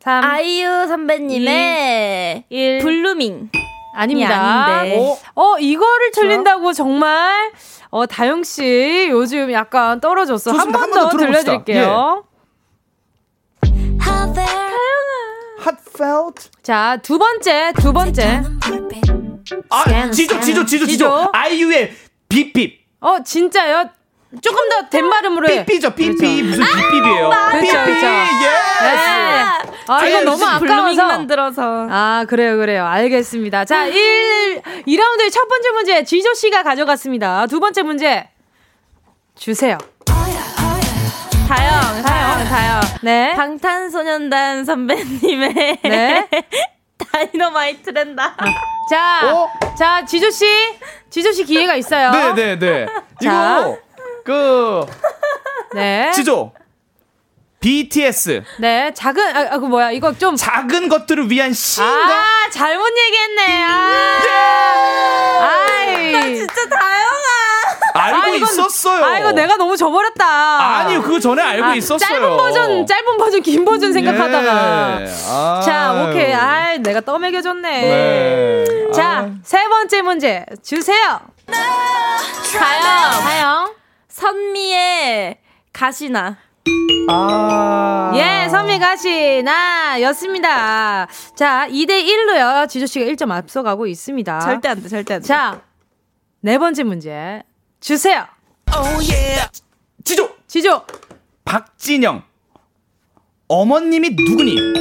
3, 0.00 0.22
아이유 0.22 0.86
선배님의 0.86 2.44
1. 2.50 2.78
블루밍. 2.80 3.50
아닙니다. 3.94 4.34
아닌데. 4.80 4.98
어? 4.98 5.18
어, 5.34 5.58
이거를 5.58 6.10
틀린다고 6.12 6.72
정말 6.72 7.52
어, 7.90 8.06
다영 8.06 8.42
씨 8.42 9.06
요즘 9.10 9.52
약간 9.52 10.00
떨어졌어. 10.00 10.52
한. 10.52 10.72
번 10.72 10.90
더. 10.90 11.08
들려드릴게요. 11.16 12.24
Heartfelt. 15.64 16.50
자, 16.62 16.98
두 17.02 17.18
번째, 17.18 17.72
두 17.80 17.92
번째. 17.92 18.42
아, 19.70 20.10
지조. 20.10 20.40
지조, 20.40 20.66
지조, 20.66 20.86
지조. 20.86 21.30
아이유의 21.32 21.92
삐삐. 22.28 22.78
어, 23.00 23.22
진짜요? 23.22 23.88
조금 24.42 24.68
더 24.68 24.88
된 24.90 25.08
발음으로 25.08 25.48
해. 25.48 25.64
삐삐죠, 25.64 25.94
삐삐. 25.94 26.42
무슨 26.42 26.64
삐삐이에요? 26.64 27.28
그렇죠, 27.30 27.60
삐삐. 27.60 27.70
그렇죠. 27.70 28.06
예. 28.06 29.73
아, 29.86 30.06
이건 30.06 30.24
너무 30.24 30.44
아까워서. 30.44 30.58
블루밍만 30.60 31.26
들어서. 31.26 31.86
아, 31.90 32.24
그래요, 32.28 32.56
그래요. 32.56 32.84
알겠습니다. 32.86 33.64
자, 33.64 33.86
1, 33.86 34.62
2라운드의 34.86 35.30
첫 35.32 35.46
번째 35.48 35.70
문제, 35.72 36.04
지조 36.04 36.34
씨가 36.34 36.62
가져갔습니다. 36.62 37.46
두 37.46 37.60
번째 37.60 37.82
문제, 37.82 38.28
주세요. 39.34 39.76
다영, 40.06 42.02
다영, 42.02 42.44
다영. 42.44 42.80
네. 43.02 43.34
방탄소년단 43.36 44.64
선배님의 44.64 45.78
네. 45.82 46.28
다이너마이트랜다. 47.12 48.36
자, 48.90 49.20
어? 49.32 49.50
자, 49.78 50.04
지조 50.06 50.30
씨, 50.30 50.46
지조 51.10 51.32
씨 51.32 51.44
기회가 51.44 51.74
있어요. 51.76 52.10
네, 52.10 52.34
네, 52.34 52.58
네. 52.58 52.86
자. 53.22 53.60
이거, 53.60 53.78
그, 54.24 54.86
네. 55.74 56.10
지조. 56.12 56.52
BTS. 57.64 58.42
네, 58.58 58.92
작은, 58.92 59.34
아, 59.36 59.54
아, 59.54 59.58
그 59.58 59.64
뭐야, 59.64 59.90
이거 59.90 60.12
좀. 60.12 60.36
작은 60.36 60.90
것들을 60.90 61.30
위한 61.30 61.54
시인가? 61.54 62.14
아, 62.14 62.50
잘못 62.50 62.92
얘기했네. 62.94 63.62
아. 63.64 64.20
아이. 65.40 66.12
나 66.12 66.20
진짜 66.22 66.68
다영아. 66.68 67.24
알고 67.94 68.18
아, 68.18 68.28
이건- 68.28 68.42
있었어요. 68.42 69.02
아, 69.04 69.18
이거 69.18 69.32
내가 69.32 69.56
너무 69.56 69.78
저버렸다. 69.78 70.26
아니요, 70.80 71.00
그거 71.00 71.18
전에 71.18 71.40
알고 71.42 71.64
아, 71.64 71.74
있었어요. 71.74 71.98
짧은 72.06 72.36
버전, 72.36 72.86
짧은 72.86 73.16
버전, 73.16 73.40
긴 73.40 73.64
버전 73.64 73.94
생각하다가. 73.94 74.98
예. 75.00 75.06
아. 75.30 75.62
자, 75.64 76.04
오케이. 76.10 76.34
아, 76.34 76.76
내가 76.76 77.00
떠먹여줬네. 77.00 77.70
네. 77.80 78.92
자, 78.94 79.20
아. 79.20 79.30
세 79.42 79.66
번째 79.68 80.02
문제 80.02 80.44
주세요. 80.62 81.20
다영. 82.58 83.10
다영. 83.22 83.74
선미의 84.10 85.38
가시나. 85.72 86.43
아. 87.08 88.12
예, 88.14 88.48
선미가 88.48 88.96
씨나 88.96 90.00
였습니다. 90.02 91.06
자, 91.36 91.68
2대1로요. 91.68 92.68
지조씨가 92.68 93.04
1점 93.12 93.30
앞서가고 93.30 93.86
있습니다. 93.86 94.40
절대 94.40 94.68
안 94.68 94.82
돼, 94.82 94.88
절대 94.88 95.14
안 95.14 95.20
돼. 95.20 95.26
자, 95.26 95.60
네 96.40 96.58
번째 96.58 96.82
문제 96.84 97.42
주세요. 97.80 98.26
지조. 100.04 100.30
지조. 100.46 100.82
박진영. 101.44 102.22
어머님이 103.48 104.10
누구니? 104.10 104.56
Who 104.56 104.74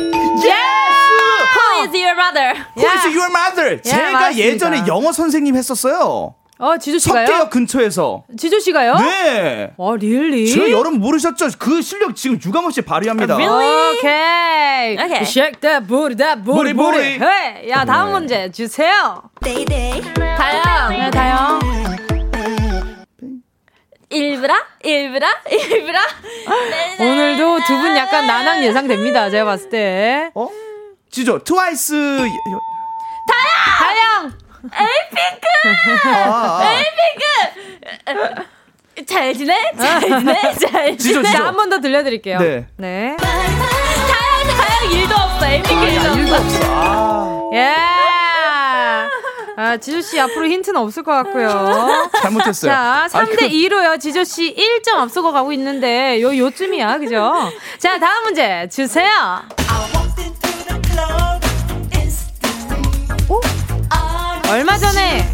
is 1.84 1.96
your 1.96 2.16
brother? 2.16 2.54
Who 2.78 2.88
is 2.88 3.06
your 3.08 3.30
mother? 3.30 3.82
제가 3.82 4.12
맞습니다. 4.12 4.36
예전에 4.38 4.84
영어 4.88 5.12
선생님 5.12 5.56
했었어요. 5.56 6.36
어, 6.60 6.78
지조 6.78 6.97
씨가요? 6.99 7.26
석대역 7.26 7.49
근처에서. 7.49 8.24
지조 8.38 8.60
씨가요? 8.60 8.95
네. 8.97 9.72
어, 9.78 9.95
릴리? 9.95 10.51
저 10.54 10.70
여러분 10.70 10.99
모르셨죠? 10.99 11.47
그 11.58 11.82
실력 11.82 12.16
지금 12.16 12.39
유감없이 12.43 12.82
발휘합니다. 12.84 13.36
오케이. 13.36 14.95
오케이. 14.97 15.22
Shake 15.24 15.60
that 15.62 15.88
booty, 15.88 16.16
that 16.16 16.43
booty, 16.43 16.74
Booty. 16.74 17.20
헤이. 17.20 17.70
야, 17.70 17.84
다음 17.84 18.12
문제 18.12 18.51
주세요. 18.51 19.24
다영. 19.41 20.89
네, 20.89 21.12
다영. 21.12 21.60
일브라? 24.10 24.56
일브라? 24.84 25.28
일브라? 25.49 26.01
오늘도 26.99 27.60
두 27.66 27.74
분 27.82 27.97
약간 27.97 28.28
난항 28.28 28.64
예상됩니다. 28.64 29.32
제가 29.32 29.45
봤을 29.45 29.70
때. 29.72 30.30
어? 30.36 30.47
지조 31.10 31.39
트와이스 31.43 31.93
다영. 33.28 34.32
아, 36.05 36.61
아. 38.07 38.43
잘 39.07 39.34
지내? 39.34 39.72
잘 39.78 40.01
지내? 40.01 40.53
잘 40.72 40.97
지내? 40.97 41.30
한 41.30 41.55
번 41.55 41.70
더 41.70 41.80
들려드릴게요. 41.80 42.39
네. 42.39 42.66
네. 42.78 43.16
다영, 43.18 44.57
다영 44.57 44.91
일도 44.91 45.16
없어. 45.16 45.45
에픽 45.47 45.72
일도 45.72 45.99
없어. 46.09 46.20
일도 46.20 46.36
없어. 46.36 46.59
아, 46.66 47.49
예. 47.53 47.76
아, 49.55 49.78
지조씨 49.78 50.20
앞으로 50.20 50.47
힌트는 50.47 50.80
없을 50.82 51.03
것 51.03 51.11
같고요. 51.11 52.09
잘못했어요. 52.22 52.72
자, 52.72 52.80
아, 53.03 53.07
3대 53.07 53.49
2로요. 53.51 53.99
지조씨 53.99 54.55
1점 54.55 54.95
앞서고 54.97 55.32
가고 55.32 55.51
있는데, 55.53 56.20
요, 56.22 56.36
요쯤이야. 56.36 56.97
그죠? 56.97 57.34
자, 57.78 57.99
다음 57.99 58.24
문제 58.24 58.68
주세요. 58.72 59.07
얼마 64.49 64.78
전에 64.78 65.26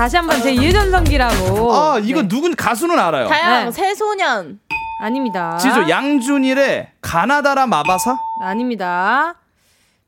다시 0.00 0.16
한번 0.16 0.40
제 0.40 0.54
유전성기라고. 0.54 1.74
아, 1.74 1.98
이거 1.98 2.22
누군 2.22 2.56
가수는 2.56 2.98
알아요. 2.98 3.28
다영, 3.28 3.66
네. 3.66 3.70
새소년. 3.70 4.58
아닙니다. 5.02 5.58
지조 5.58 5.90
양준일의 5.90 6.92
가나다라 7.02 7.66
마바사? 7.66 8.16
아닙니다. 8.40 9.34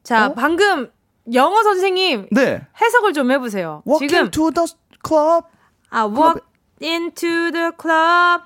자, 0.03 0.28
어? 0.28 0.32
방금 0.32 0.90
영어 1.34 1.62
선생님 1.62 2.28
네. 2.30 2.62
해석을 2.80 3.12
좀 3.12 3.30
해보세요. 3.32 3.82
Walking 3.86 4.09
지금 4.09 4.30
to 4.30 4.51
the 4.51 4.66
club. 5.07 5.47
아, 5.90 6.07
walk 6.07 6.40
into 6.82 7.53
the 7.53 7.70
club. 7.78 8.45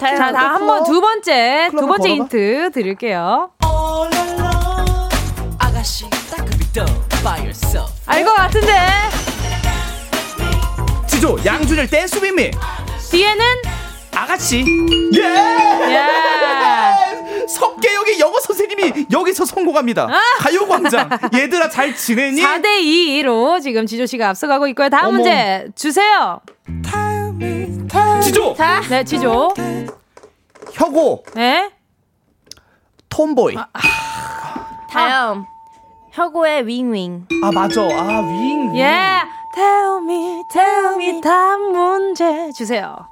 자, 0.00 0.16
다 0.16 0.30
the 0.30 0.46
한번 0.46 0.84
club. 0.84 0.92
두 0.92 1.00
번째 1.00 1.70
두 1.72 1.86
번째 1.88 2.08
걸어가? 2.08 2.14
힌트 2.14 2.70
드릴게요. 2.72 3.50
알 8.06 8.24
것 8.24 8.34
같은데 8.34 9.17
지조 11.18 11.36
양준일 11.44 11.90
댄스 11.90 12.22
윗미. 12.22 12.52
뒤에는 13.10 13.44
아가씨. 14.14 14.64
예! 15.16 15.20
예. 15.20 16.08
석계역의 17.48 18.20
영어 18.20 18.38
선생님이 18.38 19.06
여기서 19.10 19.44
성공합니다. 19.44 20.06
가요광장. 20.38 21.10
얘들아 21.34 21.70
잘 21.70 21.96
지내니? 21.96 22.40
4대 22.40 22.66
2로 23.24 23.60
지금 23.60 23.84
지조 23.84 24.06
씨가 24.06 24.28
앞서가고 24.28 24.68
있고요. 24.68 24.90
다음 24.90 25.06
어머. 25.06 25.16
문제 25.16 25.66
주세요. 25.74 26.38
지조. 28.22 28.54
자, 28.54 28.80
네, 28.88 29.02
지조. 29.02 29.54
혁오. 30.72 31.24
네. 31.34 31.68
톰보이. 33.08 33.56
다영. 34.92 35.46
혁오의 36.12 36.64
윙윙. 36.68 37.26
아 37.42 37.50
맞아. 37.50 37.82
아 37.82 38.20
윙. 38.20 38.76
예. 38.76 39.37
Tell 39.62 40.00
me, 40.04 40.44
tell 40.48 40.94
me 40.94 41.20
다음 41.20 41.72
문제 41.72 42.52
주세요. 42.52 43.08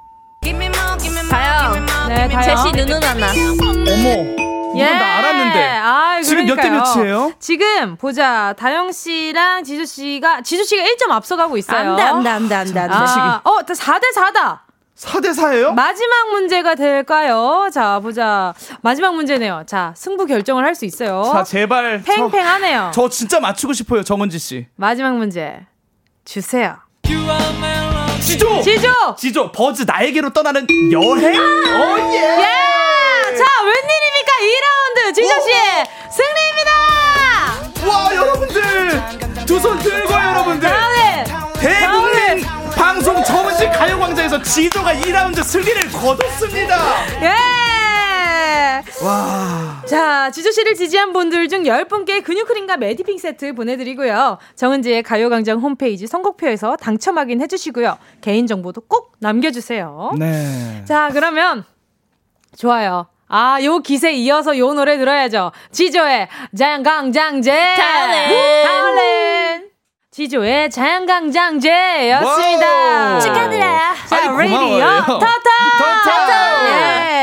다영. 1.29 1.85
네, 2.09 2.29
다영. 2.29 2.43
제시 2.63 2.71
누누 2.87 3.01
나나. 3.01 3.31
어머. 3.33 4.73
이건 4.73 4.99
나 4.99 5.17
알았는데. 5.19 5.65
아, 5.83 6.23
지금 6.23 6.47
몇 6.47 6.55
대. 6.55 6.71
몇이에요? 6.71 7.33
지금 7.41 7.97
보자. 7.97 8.55
다영 8.57 8.93
씨랑 8.93 9.65
지주 9.65 9.87
씨가 9.87 10.43
지주 10.43 10.63
씨가 10.63 10.85
1점 10.85 11.11
앞서가고 11.11 11.57
있어요. 11.57 11.91
안 11.95 11.97
돼, 11.97 12.03
안 12.05 12.23
돼, 12.23 12.31
안 12.31 12.49
돼, 12.49 12.55
안 12.55 12.73
돼, 12.73 12.79
안 12.79 12.89
돼. 12.91 12.95
아, 12.95 13.41
어, 13.43 13.59
4대 13.63 14.15
4다. 14.15 14.61
4대 14.97 15.31
4예요? 15.35 15.73
마지막 15.75 16.31
문제가 16.31 16.77
될까요? 16.77 17.69
자, 17.73 17.99
보자. 17.99 18.55
마지막 18.83 19.17
문제네요. 19.17 19.65
자, 19.67 19.93
승부 19.97 20.27
결정을 20.27 20.65
할 20.65 20.77
수 20.77 20.85
있어요. 20.85 21.25
자 21.33 21.43
제발. 21.43 22.05
저, 22.07 22.13
팽팽하네요. 22.13 22.93
저 22.95 23.09
진짜 23.09 23.41
맞추고 23.41 23.73
싶어요 23.73 24.05
정은지 24.05 24.39
씨. 24.39 24.69
마지막 24.77 25.17
문제 25.17 25.67
주세요. 26.27 26.77
지조. 28.21 28.61
지조. 28.63 28.93
지조 29.17 29.53
버즈 29.53 29.85
나에게로 29.87 30.31
떠나는 30.31 30.67
여행. 30.91 31.39
어 31.41 32.11
예. 32.13 32.19
예! 32.19 33.37
자, 33.37 33.45
웬일입니까? 33.63 34.33
2라운드 34.43 35.15
지조 35.15 35.29
씨 35.29 35.51
승리입니다. 36.11 36.71
와 37.89 38.15
여러분들 38.15 39.47
두 39.47 39.61
손 39.61 39.79
들고 39.79 40.13
여러분들 40.13 40.69
다음에 40.69 41.25
대국민 41.61 42.45
방송 42.75 43.23
정은지 43.23 43.69
가요광장에서 43.69 44.43
지조가 44.43 44.95
2라운드 44.95 45.45
승리를 45.45 45.93
거뒀습니다. 45.93 46.77
예! 47.23 47.29
와. 49.05 49.76
자, 49.87 50.31
지조 50.31 50.51
씨를 50.51 50.75
지지한 50.75 51.13
분들 51.13 51.49
중 51.49 51.63
10분께 51.63 52.23
근육크림과 52.25 52.77
메디핑 52.77 53.19
세트 53.19 53.55
보내드리고요. 53.55 54.39
정은지의 54.57 55.03
가요광장 55.05 55.59
홈페이지 55.61 56.07
선곡표에서 56.07 56.77
당첨 56.77 57.19
확인해 57.19 57.47
주시고요. 57.47 57.97
개인정보도 58.21 58.81
꼭 58.83 59.13
남겨주세요. 59.21 60.13
네. 60.19 60.83
자, 60.87 61.11
그러면 61.13 61.65
좋아요. 62.57 63.07
아, 63.29 63.59
요 63.63 63.79
기세 63.81 64.13
이어서 64.13 64.57
요 64.59 64.73
노래 64.75 64.99
들어야죠. 64.99 65.53
지조의 65.71 66.29
자연강장제. 66.57 67.75
다올린. 67.77 68.65
다올린. 68.65 69.67
지조의 70.11 70.71
자연강장제였습니다. 70.71 72.67
와우. 72.67 73.21
축하드려요. 73.21 73.79
자. 74.09 74.33
고마워요. 74.33 75.05
터터. 75.07 75.21
터터. 76.05 76.56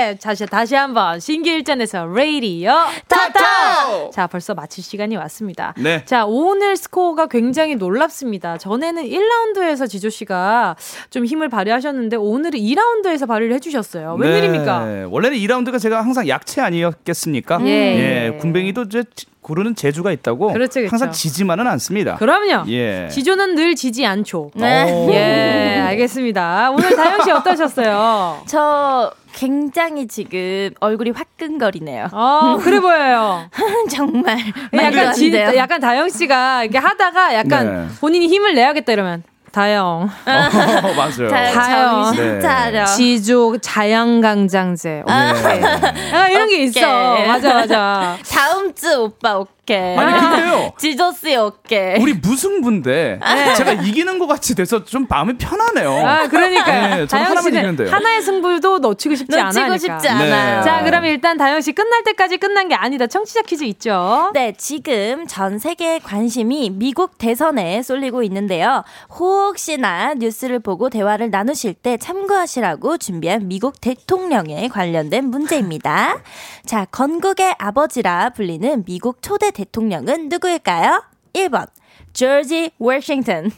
예. 0.03 0.15
다시, 0.15 0.45
다시 0.45 0.75
한 0.75 0.93
번. 0.93 1.19
심기일전해서 1.19 2.05
레디요. 2.07 2.73
터터. 3.07 4.11
자, 4.11 4.27
벌써 4.27 4.53
마칠 4.53 4.83
시간이 4.83 5.15
왔습니다. 5.15 5.73
네. 5.77 6.03
자, 6.05 6.25
오늘 6.25 6.75
스코어가 6.75 7.27
굉장히 7.27 7.75
놀랍습니다. 7.75 8.57
전에는 8.57 9.03
1라운드에서 9.03 9.87
지조 9.87 10.09
씨가 10.09 10.75
좀 11.09 11.25
힘을 11.25 11.49
발휘하셨는데 11.49 12.17
오늘은 12.17 12.59
2라운드에서 12.59 13.27
발휘를 13.27 13.55
해주셨어요. 13.55 14.15
웬일입니까? 14.19 14.85
네, 14.85 15.03
원래는 15.09 15.37
2라운드가 15.37 15.79
제가 15.79 16.01
항상 16.01 16.27
약체 16.27 16.61
아니었겠습니까? 16.61 17.59
예. 17.61 17.67
예, 17.67 18.37
굼벵이도 18.39 18.83
이제 18.83 19.03
고르는 19.43 19.75
재주가 19.75 20.11
있다고 20.11 20.53
그렇죠, 20.53 20.79
그렇죠. 20.79 20.91
항상 20.91 21.11
지지만은 21.11 21.67
않습니다. 21.67 22.15
그럼요. 22.15 22.69
예. 22.69 23.07
지조는 23.11 23.55
늘 23.55 23.75
지지 23.75 24.05
않죠. 24.05 24.49
네. 24.55 25.07
예, 25.11 25.81
알겠습니다. 25.81 26.71
오늘 26.71 26.95
다영 26.95 27.21
씨 27.23 27.31
어떠셨어요? 27.31 28.41
저 28.47 29.11
굉장히 29.33 30.07
지금 30.07 30.69
얼굴이 30.79 31.11
화끈거리네요. 31.11 32.07
어, 32.11 32.57
그래 32.61 32.79
보여요. 32.79 33.49
정말 33.89 34.37
약간 34.73 35.13
돼요. 35.13 35.51
약간 35.55 35.81
다영 35.81 36.09
씨가 36.09 36.63
이렇게 36.63 36.77
하다가 36.77 37.35
약간 37.35 37.87
네. 37.87 37.93
본인이 37.99 38.27
힘을 38.27 38.55
내야겠다 38.55 38.93
이러면 38.93 39.23
다영. 39.53 40.09
어, 40.09 40.09
맞아요. 40.25 41.29
다영. 41.29 42.03
정신 42.05 42.41
차려. 42.41 42.85
지조 42.85 43.59
자양강장제. 43.59 45.03
아. 45.07 45.31
오케이. 45.31 45.61
약간 45.61 46.31
이런 46.31 46.49
게 46.49 46.63
있어. 46.63 47.15
맞아, 47.27 47.53
맞아. 47.53 48.17
다음 48.29 48.73
주 48.73 49.03
오빠 49.03 49.37
오 49.37 49.47
케이. 49.65 49.97
아니, 49.97 50.19
근데요. 50.19 50.73
지조씨 50.77 51.35
오케이. 51.37 51.97
우리 52.01 52.13
무승부인데 52.13 53.19
네. 53.21 53.53
제가 53.55 53.73
이기는 53.73 54.19
것 54.19 54.27
같이 54.27 54.55
돼서 54.55 54.83
좀 54.83 55.05
마음이 55.09 55.37
편하네요. 55.37 56.05
아, 56.05 56.27
그러니까요. 56.27 56.81
네, 56.81 57.07
저는 57.07 57.07
다영 57.07 57.25
하나만 57.25 57.43
이기면 57.47 57.63
씨는 57.63 57.75
돼요. 57.77 57.95
하나의 57.95 58.21
승부도 58.21 58.79
놓치고 58.79 59.15
싶지 59.15 59.37
놓치고 59.37 59.63
않아요. 59.63 59.77
싶지 59.77 60.07
않아요. 60.09 60.63
자, 60.63 60.83
그럼 60.83 61.05
일단 61.05 61.37
다영 61.37 61.61
씨 61.61 61.71
끝날 61.71 62.03
때까지 62.03 62.37
끝난 62.37 62.67
게 62.67 62.75
아니다. 62.75 63.07
청취자 63.07 63.43
퀴즈 63.43 63.63
있죠? 63.65 64.31
네, 64.33 64.53
지금 64.57 65.25
전 65.27 65.57
세계의 65.59 66.01
관심이 66.01 66.69
미국 66.69 67.17
대선에 67.17 67.81
쏠리고 67.83 68.23
있는데요. 68.23 68.83
혹시나 69.09 70.13
뉴스를 70.15 70.59
보고 70.59 70.89
대화를 70.89 71.29
나누실 71.31 71.73
때 71.75 71.97
참고하시라고 71.97 72.97
준비한 72.97 73.47
미국 73.47 73.79
대통령에 73.79 74.67
관련된 74.67 75.25
문제입니다. 75.29 76.19
자, 76.65 76.85
건국의 76.91 77.55
아버지라 77.57 78.31
불리는 78.31 78.83
미국 78.85 79.21
초대 79.21 79.51
대통령은 79.53 80.29
누구일까요? 80.29 81.03
1번, 81.33 81.67
조지 82.13 82.71
워싱턴. 82.77 83.51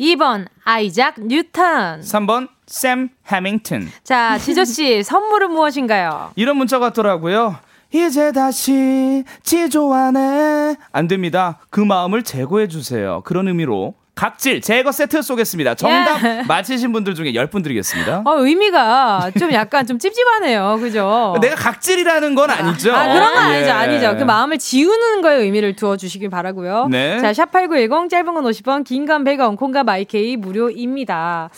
2번 0.00 0.46
아이작 0.64 1.20
뉴턴. 1.20 2.00
3번 2.00 2.48
샘 2.66 3.10
해밍턴. 3.26 3.88
자, 4.02 4.38
지조 4.38 4.64
씨 4.64 5.02
선물은 5.04 5.50
무엇인가요? 5.50 6.32
이런 6.36 6.56
문자가 6.56 6.86
왔더라고요. 6.86 7.56
이제 7.94 8.32
다시 8.32 9.22
지조 9.42 9.92
안에 9.92 10.76
안 10.92 11.08
됩니다. 11.08 11.58
그 11.70 11.80
마음을 11.80 12.22
제거해 12.22 12.66
주세요. 12.68 13.20
그런 13.24 13.48
의미로 13.48 13.94
각질 14.14 14.60
제거 14.60 14.92
세트 14.92 15.22
쏘겠습니다. 15.22 15.74
정답 15.74 16.22
예. 16.22 16.42
맞히신 16.46 16.92
분들 16.92 17.14
중에 17.14 17.32
10분 17.32 17.62
드리겠습니다. 17.62 18.22
어, 18.26 18.38
의미가 18.44 19.30
좀 19.38 19.50
약간 19.52 19.86
좀 19.86 19.98
찝찝하네요. 19.98 20.78
그죠? 20.80 21.34
내가 21.40 21.54
각질이라는 21.56 22.34
건 22.34 22.50
아니죠. 22.50 22.94
아, 22.94 23.12
그런 23.12 23.34
건 23.34 23.50
예. 23.52 23.56
아니죠. 23.56 23.72
아니죠. 23.72 24.16
그 24.18 24.24
마음을 24.24 24.58
지우는 24.58 25.22
거에 25.22 25.36
의미를 25.36 25.74
두어 25.74 25.96
주시길 25.96 26.28
바라고요. 26.28 26.88
네. 26.90 27.20
자, 27.20 27.32
샵8910 27.32 28.10
짧은 28.10 28.34
건 28.34 28.44
50원, 28.44 28.84
긴 28.84 29.06
건 29.06 29.24
100원, 29.24 29.56
콩과 29.56 29.82
마이케이 29.84 30.36
무료입니다. 30.36 31.48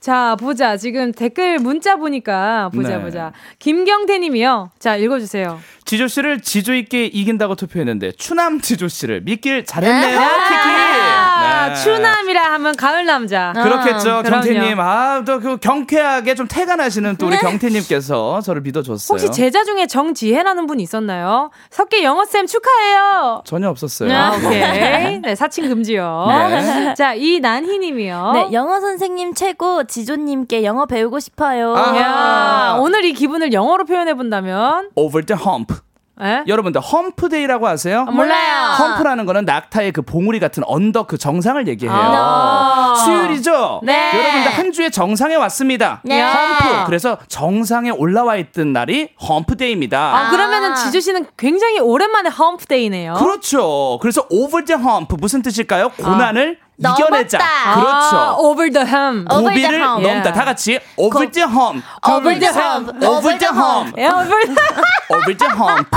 자, 0.00 0.36
보자. 0.38 0.76
지금 0.76 1.12
댓글 1.12 1.58
문자 1.58 1.96
보니까 1.96 2.70
보자 2.74 2.98
네. 2.98 3.02
보자. 3.02 3.32
김경태 3.58 4.18
님이요. 4.18 4.70
자, 4.78 4.96
읽어 4.96 5.18
주세요. 5.18 5.58
지조 5.84 6.08
씨를 6.08 6.40
지조 6.42 6.74
있게 6.74 7.06
이긴다고 7.06 7.56
투표했는데 7.56 8.12
추남 8.12 8.60
지조 8.60 8.88
씨를 8.88 9.22
믿길 9.22 9.64
잘했네요. 9.64 10.20
아, 10.20 10.48
키키. 10.48 10.68
네. 11.68 11.74
추남이라 11.74 12.42
하면 12.54 12.76
가을 12.76 13.04
남자. 13.06 13.52
그렇겠죠, 13.54 14.10
어, 14.18 14.22
그럼요. 14.22 14.42
경태님. 14.44 14.80
아, 14.80 15.22
또 15.24 15.38
그 15.40 15.56
경쾌하게 15.58 16.34
좀 16.34 16.46
태간하시는 16.48 17.16
또 17.16 17.26
우리 17.26 17.36
경태님께서 17.36 18.40
저를 18.40 18.62
믿어줬어요. 18.62 19.14
혹시 19.14 19.30
제자 19.30 19.64
중에 19.64 19.86
정지혜라는 19.86 20.66
분이 20.66 20.82
있었나요? 20.82 21.50
석계 21.70 22.02
영어쌤 22.04 22.46
축하해요. 22.46 23.42
전혀 23.44 23.68
없었어요. 23.68 24.12
아, 24.14 24.32
오케이. 24.36 25.18
네, 25.20 25.34
사칭 25.34 25.68
금지요. 25.68 26.26
네. 26.28 26.94
자, 26.94 27.14
이난희 27.14 27.78
님이요. 27.78 28.30
네, 28.34 28.48
영어 28.52 28.80
선생님 28.80 29.34
최고 29.34 29.84
지조님께 29.84 30.64
영어 30.64 30.86
배우고 30.86 31.18
싶어요. 31.20 31.74
아. 31.76 31.96
야, 31.96 32.76
오늘 32.80 33.04
이 33.04 33.12
기분을 33.12 33.52
영어로 33.52 33.84
표현해 33.84 34.14
본다면 34.14 34.88
Over 34.94 35.24
the 35.26 35.40
hump. 35.44 35.74
에? 36.20 36.44
여러분들 36.46 36.80
험프데이라고 36.80 37.66
아세요? 37.66 38.04
아, 38.06 38.10
몰라요. 38.12 38.74
험프라는 38.78 39.26
거는 39.26 39.44
낙타의 39.46 39.90
그 39.92 40.02
봉우리 40.02 40.38
같은 40.38 40.62
언덕 40.66 41.08
그 41.08 41.18
정상을 41.18 41.66
얘기해요. 41.66 41.94
아. 41.96 42.94
수요일이죠? 43.04 43.80
네. 43.82 44.10
여러분들 44.14 44.52
한 44.52 44.72
주에 44.72 44.90
정상에 44.90 45.34
왔습니다. 45.34 46.00
네. 46.04 46.22
험프. 46.22 46.86
그래서 46.86 47.18
정상에 47.28 47.90
올라와 47.90 48.36
있던 48.36 48.72
날이 48.72 49.10
험프데이입니다. 49.20 49.98
아, 49.98 50.30
그러면은 50.30 50.76
지주 50.76 51.00
씨는 51.00 51.26
굉장히 51.36 51.80
오랜만에 51.80 52.30
hump 52.30 52.58
day네요. 52.58 53.14
그렇죠. 53.14 53.98
그래서 54.00 54.24
over 54.30 54.64
the 54.64 54.80
hump 54.80 55.16
무슨 55.18 55.42
뜻일까요? 55.42 55.90
고난을 55.90 56.58
이겨내자. 56.78 57.38
넘었다. 57.38 57.74
그렇죠. 57.74 58.16
아, 58.16 58.34
over 58.38 58.70
the 58.70 58.86
hump. 58.86 59.26
over 59.32 59.54
the 59.54 59.62
고비를 59.62 59.80
hump. 59.80 60.02
넘다. 60.06 60.32
다 60.32 60.44
같이 60.44 60.78
over 60.96 61.30
the 61.30 61.48
hump. 61.48 61.84
over 62.08 62.38
the 62.38 62.52
hump. 62.52 63.04
over 63.04 63.38
the 63.38 63.52
hump. 63.52 63.94
예, 63.98 64.06
over 64.08 64.40
the 64.46 64.56
over 65.10 65.36
the 65.36 65.48
hump. 65.54 65.88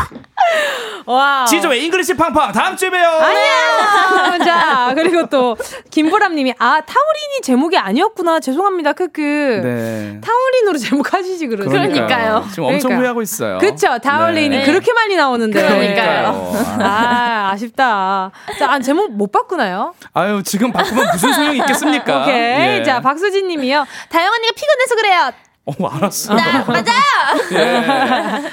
와. 1.06 1.45
지조의 1.45 1.84
English 1.86 2.16
팡팡 2.16 2.52
다음 2.52 2.76
주에 2.76 2.89
봬요. 2.89 3.08
아니야. 3.08 4.38
자, 4.43 4.91
그리고 4.95 5.26
또 5.28 5.56
김보람 5.89 6.36
님이 6.36 6.54
아, 6.60 6.82
타우린이 6.82 7.41
제목이 7.43 7.78
아니었구나. 7.78 8.39
죄송합니다. 8.39 8.93
크크. 8.93 9.22
네. 9.64 10.22
타우린으로 10.22 10.78
제목 10.78 11.14
하시지 11.14 11.48
그러죠. 11.48 11.70
그러니까요. 11.70 12.45
지금 12.50 12.66
엄청 12.66 12.89
그러니까요. 12.89 12.98
후회하고 13.00 13.22
있어요. 13.22 13.58
그쵸. 13.60 13.98
타우린이 14.00 14.50
네. 14.58 14.66
그렇게 14.66 14.91
많이 14.93 15.16
나오는데. 15.16 15.62
그러니까요. 15.62 16.54
아, 16.82 17.52
아쉽다. 17.54 18.32
자, 18.60 18.72
아, 18.72 18.80
제목 18.80 19.12
못 19.14 19.32
바꾸나요? 19.32 19.93
아유 20.14 20.41
지금 20.43 20.72
바꾸면 20.72 21.10
무슨 21.14 21.34
소용이 21.34 21.58
있겠습니까? 21.60 22.24
오케이. 22.24 22.80
예. 22.80 22.84
자, 22.84 23.00
박수진 23.00 23.48
님이요. 23.48 23.86
다영 24.10 24.32
언니가 24.34 24.54
피곤해서 24.56 24.95
그래요. 24.95 25.32
어 25.68 25.88
알았어. 25.88 26.34
맞아요. 26.34 26.63
예. 27.51 27.86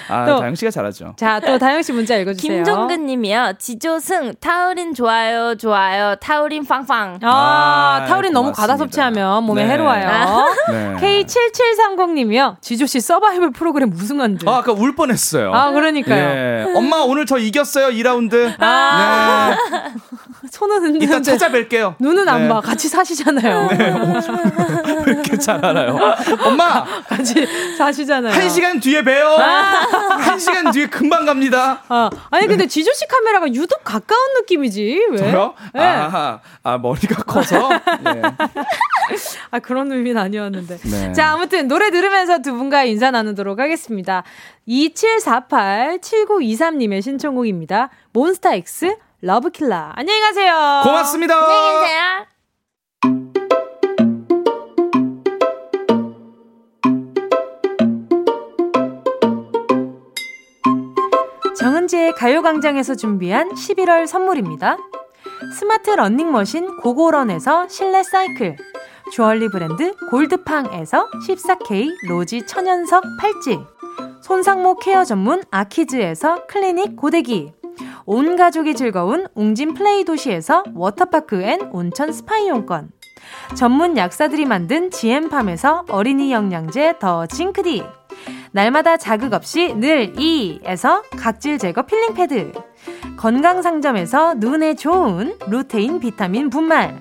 아 0.08 0.26
또. 0.26 0.40
다영 0.40 0.54
씨가 0.56 0.70
잘하죠. 0.72 1.14
자, 1.16 1.38
또 1.38 1.58
다영 1.58 1.80
씨 1.82 1.92
문자 1.92 2.16
읽어주세요. 2.16 2.64
김종근 2.64 3.06
님이요. 3.06 3.52
지조승 3.58 4.34
타우린 4.40 4.94
좋아요 4.94 5.54
좋아요 5.56 6.16
타우린 6.16 6.64
팡팡. 6.64 7.20
아, 7.22 8.00
아, 8.02 8.06
타우린 8.06 8.32
너무 8.32 8.46
고맙습니다. 8.46 8.60
과다 8.60 8.76
섭취하면 8.76 9.44
몸에 9.44 9.64
네. 9.64 9.70
해로워요. 9.70 10.46
네. 10.70 11.24
K7730님이요. 11.24 12.56
지조 12.60 12.86
씨 12.86 13.00
서바이벌 13.00 13.52
프로그램 13.52 13.92
우승한대. 13.92 14.50
아 14.50 14.56
아까 14.56 14.72
울 14.72 14.96
뻔했어요. 14.96 15.54
아, 15.54 15.70
그러니까요. 15.70 16.16
예. 16.18 16.66
엄마 16.76 16.96
오늘 16.96 17.26
저 17.26 17.38
이겼어요 17.38 17.88
2라운드. 17.88 18.54
아. 18.58 19.54
네. 19.70 19.92
손은 20.55 20.84
흔드는데 20.84 21.05
이따 21.05 21.18
찾아뵐게요. 21.18 21.96
눈은 21.98 22.28
안 22.28 22.42
네. 22.42 22.48
봐. 22.48 22.61
같이 22.61 22.86
사시잖아요. 22.88 23.70
왜 25.05 25.12
이렇게 25.12 25.36
잘 25.36 25.64
알아요? 25.64 25.98
엄마 26.44 26.84
같이 27.09 27.44
사시잖아요. 27.76 28.32
한 28.32 28.48
시간 28.48 28.78
뒤에 28.78 29.02
봬요. 29.02 29.34
한 29.36 30.38
시간 30.38 30.70
뒤에 30.70 30.86
금방 30.86 31.26
갑니다. 31.26 31.82
아, 31.88 32.09
아니 32.30 32.46
근데 32.46 32.68
지조 32.68 32.92
씨 32.92 33.05
카메라가 33.09 33.52
유독 33.52 33.82
가까운 33.82 34.20
느낌이지 34.34 35.07
왜? 35.11 35.16
저요? 35.18 35.55
네. 35.74 35.80
아, 35.82 36.38
아 36.62 36.78
머리가 36.78 37.24
커서. 37.24 37.68
네. 38.05 38.22
아 39.50 39.59
그런 39.59 39.90
의미는 39.90 40.22
아니었는데. 40.22 40.76
네. 40.78 41.12
자 41.14 41.32
아무튼 41.32 41.66
노래 41.66 41.90
들으면서 41.90 42.42
두 42.42 42.52
분과 42.55 42.84
인사 42.84 43.11
나누도록 43.11 43.59
하겠습니다. 43.59 44.22
2748-7923님의 44.68 47.02
신청곡입니다. 47.02 47.90
몬스타엑스 48.12 48.94
러브킬라. 49.25 49.95
안녕히 49.97 50.20
가세요. 50.20 50.83
고맙습니다. 50.85 51.35
안녕히 51.35 51.81
계세요. 51.81 52.27
정은지의 61.57 62.14
가요광장에서 62.16 62.97
준비한 62.97 63.49
11월 63.55 64.07
선물입니다. 64.07 64.77
스마트 65.59 65.89
러닝머신 65.89 66.77
고고런에서 66.77 67.68
실내 67.68 68.03
사이클, 68.03 68.57
주얼리 69.11 69.49
브랜드 69.49 69.95
골드팡에서 70.11 71.09
14K 71.27 72.09
로지 72.11 72.45
천연석 72.45 73.03
팔찌, 73.18 73.59
손상모 74.20 74.81
케어 74.81 75.03
전문 75.05 75.43
아키즈에서 75.51 76.45
클리닉 76.47 76.97
고데기 76.97 77.55
온 78.07 78.36
가족이 78.36 78.74
즐거운 78.74 79.26
웅진 79.34 79.72
플레이 79.74 80.05
도시에서 80.05 80.62
워터파크 80.74 81.42
and 81.42 81.70
온천 81.72 82.12
스파 82.12 82.36
이용권. 82.38 82.90
전문 83.55 83.96
약사들이 83.96 84.44
만든 84.44 84.90
지엠팜에서 84.90 85.86
어린이 85.88 86.30
영양제 86.30 86.98
더 86.98 87.26
징크디. 87.26 87.82
날마다 88.52 88.98
자극 88.98 89.32
없이 89.32 89.74
늘 89.74 90.12
이에서 90.20 91.02
각질 91.16 91.59
제거 91.59 91.82
필링 91.82 92.14
패드. 92.14 92.52
건강 93.16 93.62
상점에서 93.62 94.34
눈에 94.34 94.74
좋은 94.74 95.38
루테인 95.48 95.98
비타민 96.00 96.50
분말 96.50 97.00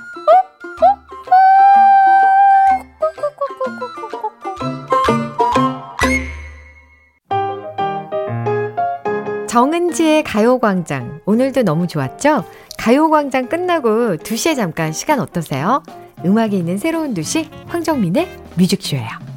정은지의 9.51 10.23
가요광장. 10.23 11.19
오늘도 11.25 11.63
너무 11.63 11.85
좋았죠? 11.85 12.45
가요광장 12.77 13.49
끝나고 13.49 14.15
2시에 14.15 14.55
잠깐 14.55 14.93
시간 14.93 15.19
어떠세요? 15.19 15.83
음악이 16.23 16.57
있는 16.57 16.77
새로운 16.77 17.13
2시, 17.13 17.49
황정민의 17.67 18.29
뮤직쇼예요. 18.55 19.30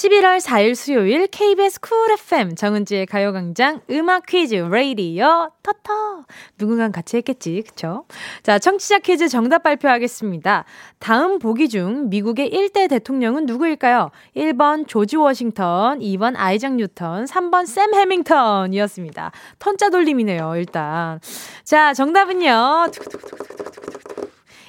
11월 0.00 0.40
4일 0.40 0.74
수요일 0.74 1.26
KBS 1.26 1.78
쿨 1.80 2.12
FM 2.12 2.54
정은지의 2.54 3.04
가요광장 3.04 3.82
음악 3.90 4.24
퀴즈 4.24 4.54
레이디어 4.54 5.50
터터 5.62 6.24
누군가 6.56 6.90
같이 6.90 7.18
했겠지 7.18 7.62
그쵸? 7.66 8.06
자 8.42 8.58
청취자 8.58 9.00
퀴즈 9.00 9.28
정답 9.28 9.62
발표하겠습니다. 9.62 10.64
다음 11.00 11.38
보기 11.38 11.68
중 11.68 12.08
미국의 12.08 12.50
1대 12.50 12.88
대통령은 12.88 13.44
누구일까요? 13.44 14.10
1번 14.34 14.88
조지 14.88 15.18
워싱턴 15.18 15.98
2번 15.98 16.32
아이작 16.34 16.76
뉴턴 16.76 17.26
3번 17.26 17.66
샘 17.66 17.92
해밍턴이었습니다. 17.92 19.32
턴자 19.58 19.90
돌림이네요 19.90 20.56
일단 20.56 21.20
자 21.62 21.92
정답은요 21.92 22.86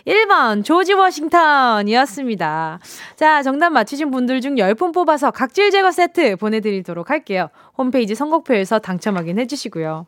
1번 0.08 0.64
조지 0.64 0.94
워싱턴이었습니다. 0.94 2.80
자, 3.16 3.44
정답 3.44 3.70
맞히신 3.72 4.12
분들 4.12 4.42
중 4.42 4.56
10분 4.56 4.94
뽑아서 4.94 5.32
각질 5.32 5.72
제거 5.72 5.92
세트 5.92 6.36
보내드리도록 6.38 7.10
할게요. 7.10 7.50
홈페이지 7.78 8.14
선곡표에서 8.16 8.80
당첨 8.80 9.18
확인해 9.18 9.48
주시고요. 9.48 10.06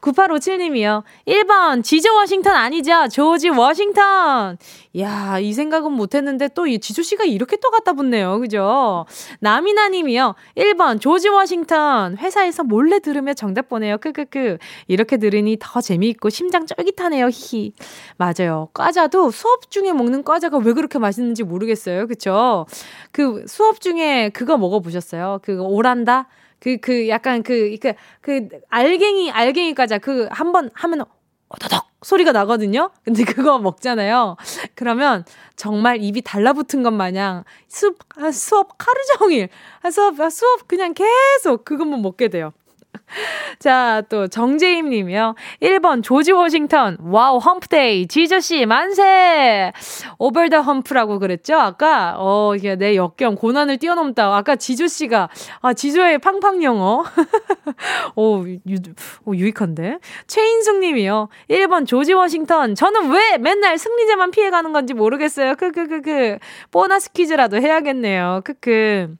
9857님이요. 0.00 1.02
1번 1.26 1.82
지조 1.82 2.14
워싱턴 2.14 2.54
아니죠? 2.54 3.08
조지 3.08 3.48
워싱턴. 3.48 4.58
야, 4.98 5.38
이 5.38 5.52
생각은 5.52 5.92
못 5.92 6.14
했는데 6.14 6.48
또 6.48 6.64
이 6.66 6.78
지조 6.78 7.02
씨가 7.02 7.24
이렇게 7.24 7.56
또 7.58 7.70
갖다 7.70 7.92
붙네요. 7.92 8.38
그죠? 8.40 9.06
나미나 9.40 9.88
님이요. 9.88 10.34
1번 10.56 11.00
조지 11.00 11.28
워싱턴. 11.28 12.16
회사에서 12.16 12.64
몰래 12.64 12.98
들으며 13.00 13.34
정답 13.34 13.68
보내요. 13.68 13.98
크크크. 13.98 14.58
이렇게 14.88 15.16
들으니 15.18 15.56
더 15.60 15.80
재미있고 15.80 16.30
심장 16.30 16.66
쫄깃하네요. 16.66 17.28
히히. 17.30 17.72
맞아요. 18.16 18.68
과자도 18.72 19.30
수업 19.30 19.70
중에 19.70 19.92
먹는 19.92 20.24
과자가 20.24 20.58
왜 20.58 20.72
그렇게 20.72 20.98
맛있는지 20.98 21.42
모르겠어요. 21.44 22.06
그쵸? 22.06 22.66
그 23.12 23.44
수업 23.46 23.80
중에 23.80 24.30
그거 24.30 24.56
먹어보셨어요? 24.56 25.40
그 25.42 25.60
오란다? 25.60 26.28
그, 26.64 26.78
그, 26.78 27.08
약간 27.10 27.42
그, 27.42 27.76
그, 27.78 27.92
그, 28.22 28.48
알갱이, 28.70 29.30
알갱이 29.30 29.74
과자, 29.74 29.98
그, 29.98 30.28
한 30.30 30.50
번 30.52 30.70
하면, 30.72 31.04
어더덕 31.48 31.84
소리가 32.02 32.32
나거든요? 32.32 32.90
근데 33.04 33.22
그거 33.24 33.58
먹잖아요. 33.58 34.36
그러면 34.74 35.24
정말 35.56 36.02
입이 36.02 36.22
달라붙은 36.22 36.82
것 36.82 36.90
마냥 36.90 37.44
수업, 37.68 37.96
수업 38.32 38.70
하루 38.78 38.98
종일, 39.18 39.48
수업, 39.92 40.16
수업 40.32 40.66
그냥 40.66 40.94
계속 40.94 41.64
그것만 41.66 42.00
먹게 42.02 42.28
돼요. 42.28 42.52
자, 43.58 44.02
또 44.08 44.28
정재임 44.28 44.88
님이요. 44.90 45.34
1번 45.62 46.02
조지 46.02 46.32
워싱턴. 46.32 46.96
와우, 47.00 47.38
hump 47.38 47.72
day. 47.72 48.06
지조 48.08 48.40
씨 48.40 48.66
만세. 48.66 49.72
over 50.18 50.48
the 50.48 50.60
hump라고 50.60 51.18
그랬죠? 51.18 51.56
아까 51.56 52.16
어, 52.18 52.54
이게 52.54 52.76
내 52.76 52.96
역경 52.96 53.34
고난을 53.36 53.78
뛰어넘다. 53.78 54.36
아까 54.36 54.56
지조 54.56 54.86
씨가 54.86 55.30
아, 55.60 55.72
지조의 55.72 56.18
팡팡 56.18 56.62
영어. 56.62 57.04
오, 58.14 58.44
유, 58.46 58.76
오, 59.24 59.34
유익한데. 59.34 59.98
최인숙 60.26 60.80
님이요. 60.80 61.28
1번 61.48 61.86
조지 61.86 62.12
워싱턴. 62.12 62.74
저는 62.74 63.10
왜 63.10 63.38
맨날 63.38 63.78
승리자만 63.78 64.30
피해 64.32 64.50
가는 64.50 64.72
건지 64.72 64.92
모르겠어요. 64.92 65.54
크크크크. 65.54 66.38
보너스 66.70 67.10
퀴즈라도 67.12 67.56
해야겠네요. 67.56 68.42
크크. 68.44 69.16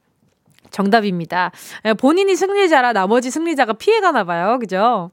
정답입니다. 0.75 1.53
예, 1.85 1.95
본인이 1.95 2.35
승리자라 2.35 2.93
나머지 2.93 3.31
승리자가 3.31 3.75
피해가나 3.75 4.25
봐요. 4.25 4.59
그죠? 4.59 5.11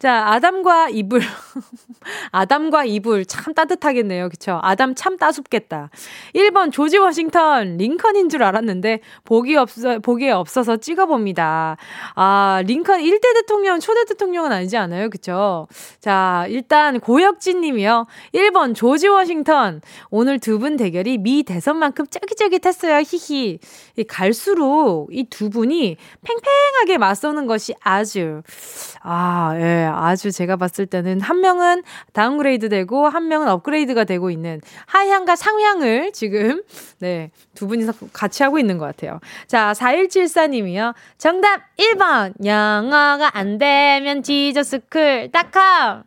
자, 0.00 0.28
아담과 0.28 0.88
이불. 0.88 1.20
아담과 2.32 2.84
이불 2.86 3.26
참 3.26 3.52
따뜻하겠네요. 3.52 4.30
그쵸? 4.30 4.58
아담 4.62 4.94
참 4.94 5.18
따숩겠다. 5.18 5.90
1번 6.34 6.72
조지 6.72 6.96
워싱턴 6.96 7.76
링컨인 7.76 8.30
줄 8.30 8.42
알았는데 8.42 9.00
보기 9.24 9.56
없어 9.56 9.98
보기에 9.98 10.30
없어서 10.30 10.78
찍어 10.78 11.04
봅니다. 11.04 11.76
아, 12.14 12.62
링컨 12.66 13.00
1대 13.00 13.34
대통령, 13.34 13.78
초대 13.78 14.06
대통령은 14.06 14.50
아니지 14.52 14.78
않아요? 14.78 15.10
그쵸? 15.10 15.68
자, 16.00 16.46
일단 16.48 16.98
고혁진 16.98 17.60
님이요. 17.60 18.06
1번 18.32 18.74
조지 18.74 19.06
워싱턴. 19.08 19.82
오늘 20.10 20.38
두 20.38 20.58
분 20.60 20.76
대결이 20.78 21.18
미 21.18 21.42
대선만큼 21.42 22.06
쫄깃쫄깃했어요. 22.06 23.02
히히. 23.06 23.58
갈수록 24.08 25.08
이 25.12 25.24
두 25.30 25.50
분이 25.50 25.96
팽팽하게 26.22 26.96
맞서는 26.98 27.46
것이 27.46 27.74
아주 27.82 28.42
아, 29.02 29.52
예. 29.56 29.89
아주 29.96 30.30
제가 30.30 30.56
봤을 30.56 30.86
때는 30.86 31.20
한 31.20 31.40
명은 31.40 31.82
downgrade 32.12 32.68
되고 32.68 33.08
한 33.08 33.28
명은 33.28 33.48
업그레이드가 33.48 34.04
되고 34.04 34.30
있는 34.30 34.60
하향과 34.86 35.36
상향을 35.36 36.12
지금 36.12 36.62
네, 36.98 37.30
두 37.54 37.66
분이서 37.66 37.92
같이 38.12 38.42
하고 38.42 38.58
있는 38.58 38.78
것 38.78 38.86
같아요. 38.86 39.20
자, 39.46 39.72
4174님이요. 39.72 40.94
정답 41.18 41.62
1번. 41.76 42.32
영어가 42.44 43.30
안 43.36 43.58
되면 43.58 44.22
지저스쿨 44.22 45.30
닷컴. 45.32 46.04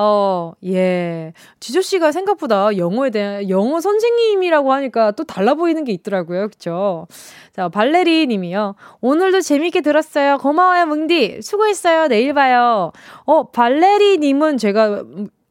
어, 0.00 0.52
예. 0.64 1.32
지조 1.58 1.80
씨가 1.80 2.12
생각보다 2.12 2.76
영어에 2.76 3.10
대한 3.10 3.50
영어 3.50 3.80
선생님이라고 3.80 4.72
하니까 4.72 5.10
또 5.10 5.24
달라 5.24 5.54
보이는 5.54 5.82
게 5.82 5.90
있더라고요. 5.90 6.48
그쵸? 6.50 7.08
자, 7.52 7.68
발레리 7.68 8.28
님이요. 8.28 8.76
오늘도 9.00 9.40
재밌게 9.40 9.80
들었어요. 9.80 10.38
고마워요, 10.38 10.86
뭉디. 10.86 11.42
수고했어요. 11.42 12.06
내일 12.06 12.32
봐요. 12.32 12.92
어, 13.24 13.50
발레리 13.50 14.18
님은 14.18 14.58
제가 14.58 15.02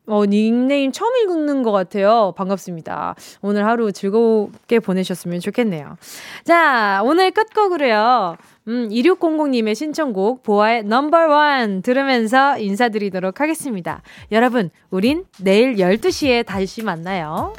어, 0.07 0.25
닉네임 0.25 0.91
처음 0.91 1.13
읽는 1.17 1.63
것 1.63 1.71
같아요. 1.71 2.33
반갑습니다. 2.37 3.15
오늘 3.41 3.65
하루 3.65 3.91
즐겁게 3.91 4.79
보내셨으면 4.79 5.41
좋겠네요. 5.41 5.97
자, 6.45 7.01
오늘 7.03 7.31
끝곡으로요. 7.31 8.37
음, 8.69 8.89
2600님의 8.89 9.75
신청곡 9.75 10.43
보아의 10.43 10.83
넘버원 10.83 11.81
들으면서 11.81 12.57
인사드리도록 12.57 13.41
하겠습니다. 13.41 14.01
여러분, 14.31 14.69
우린 14.89 15.25
내일 15.39 15.75
12시에 15.75 16.45
다시 16.45 16.83
만나요. 16.83 17.53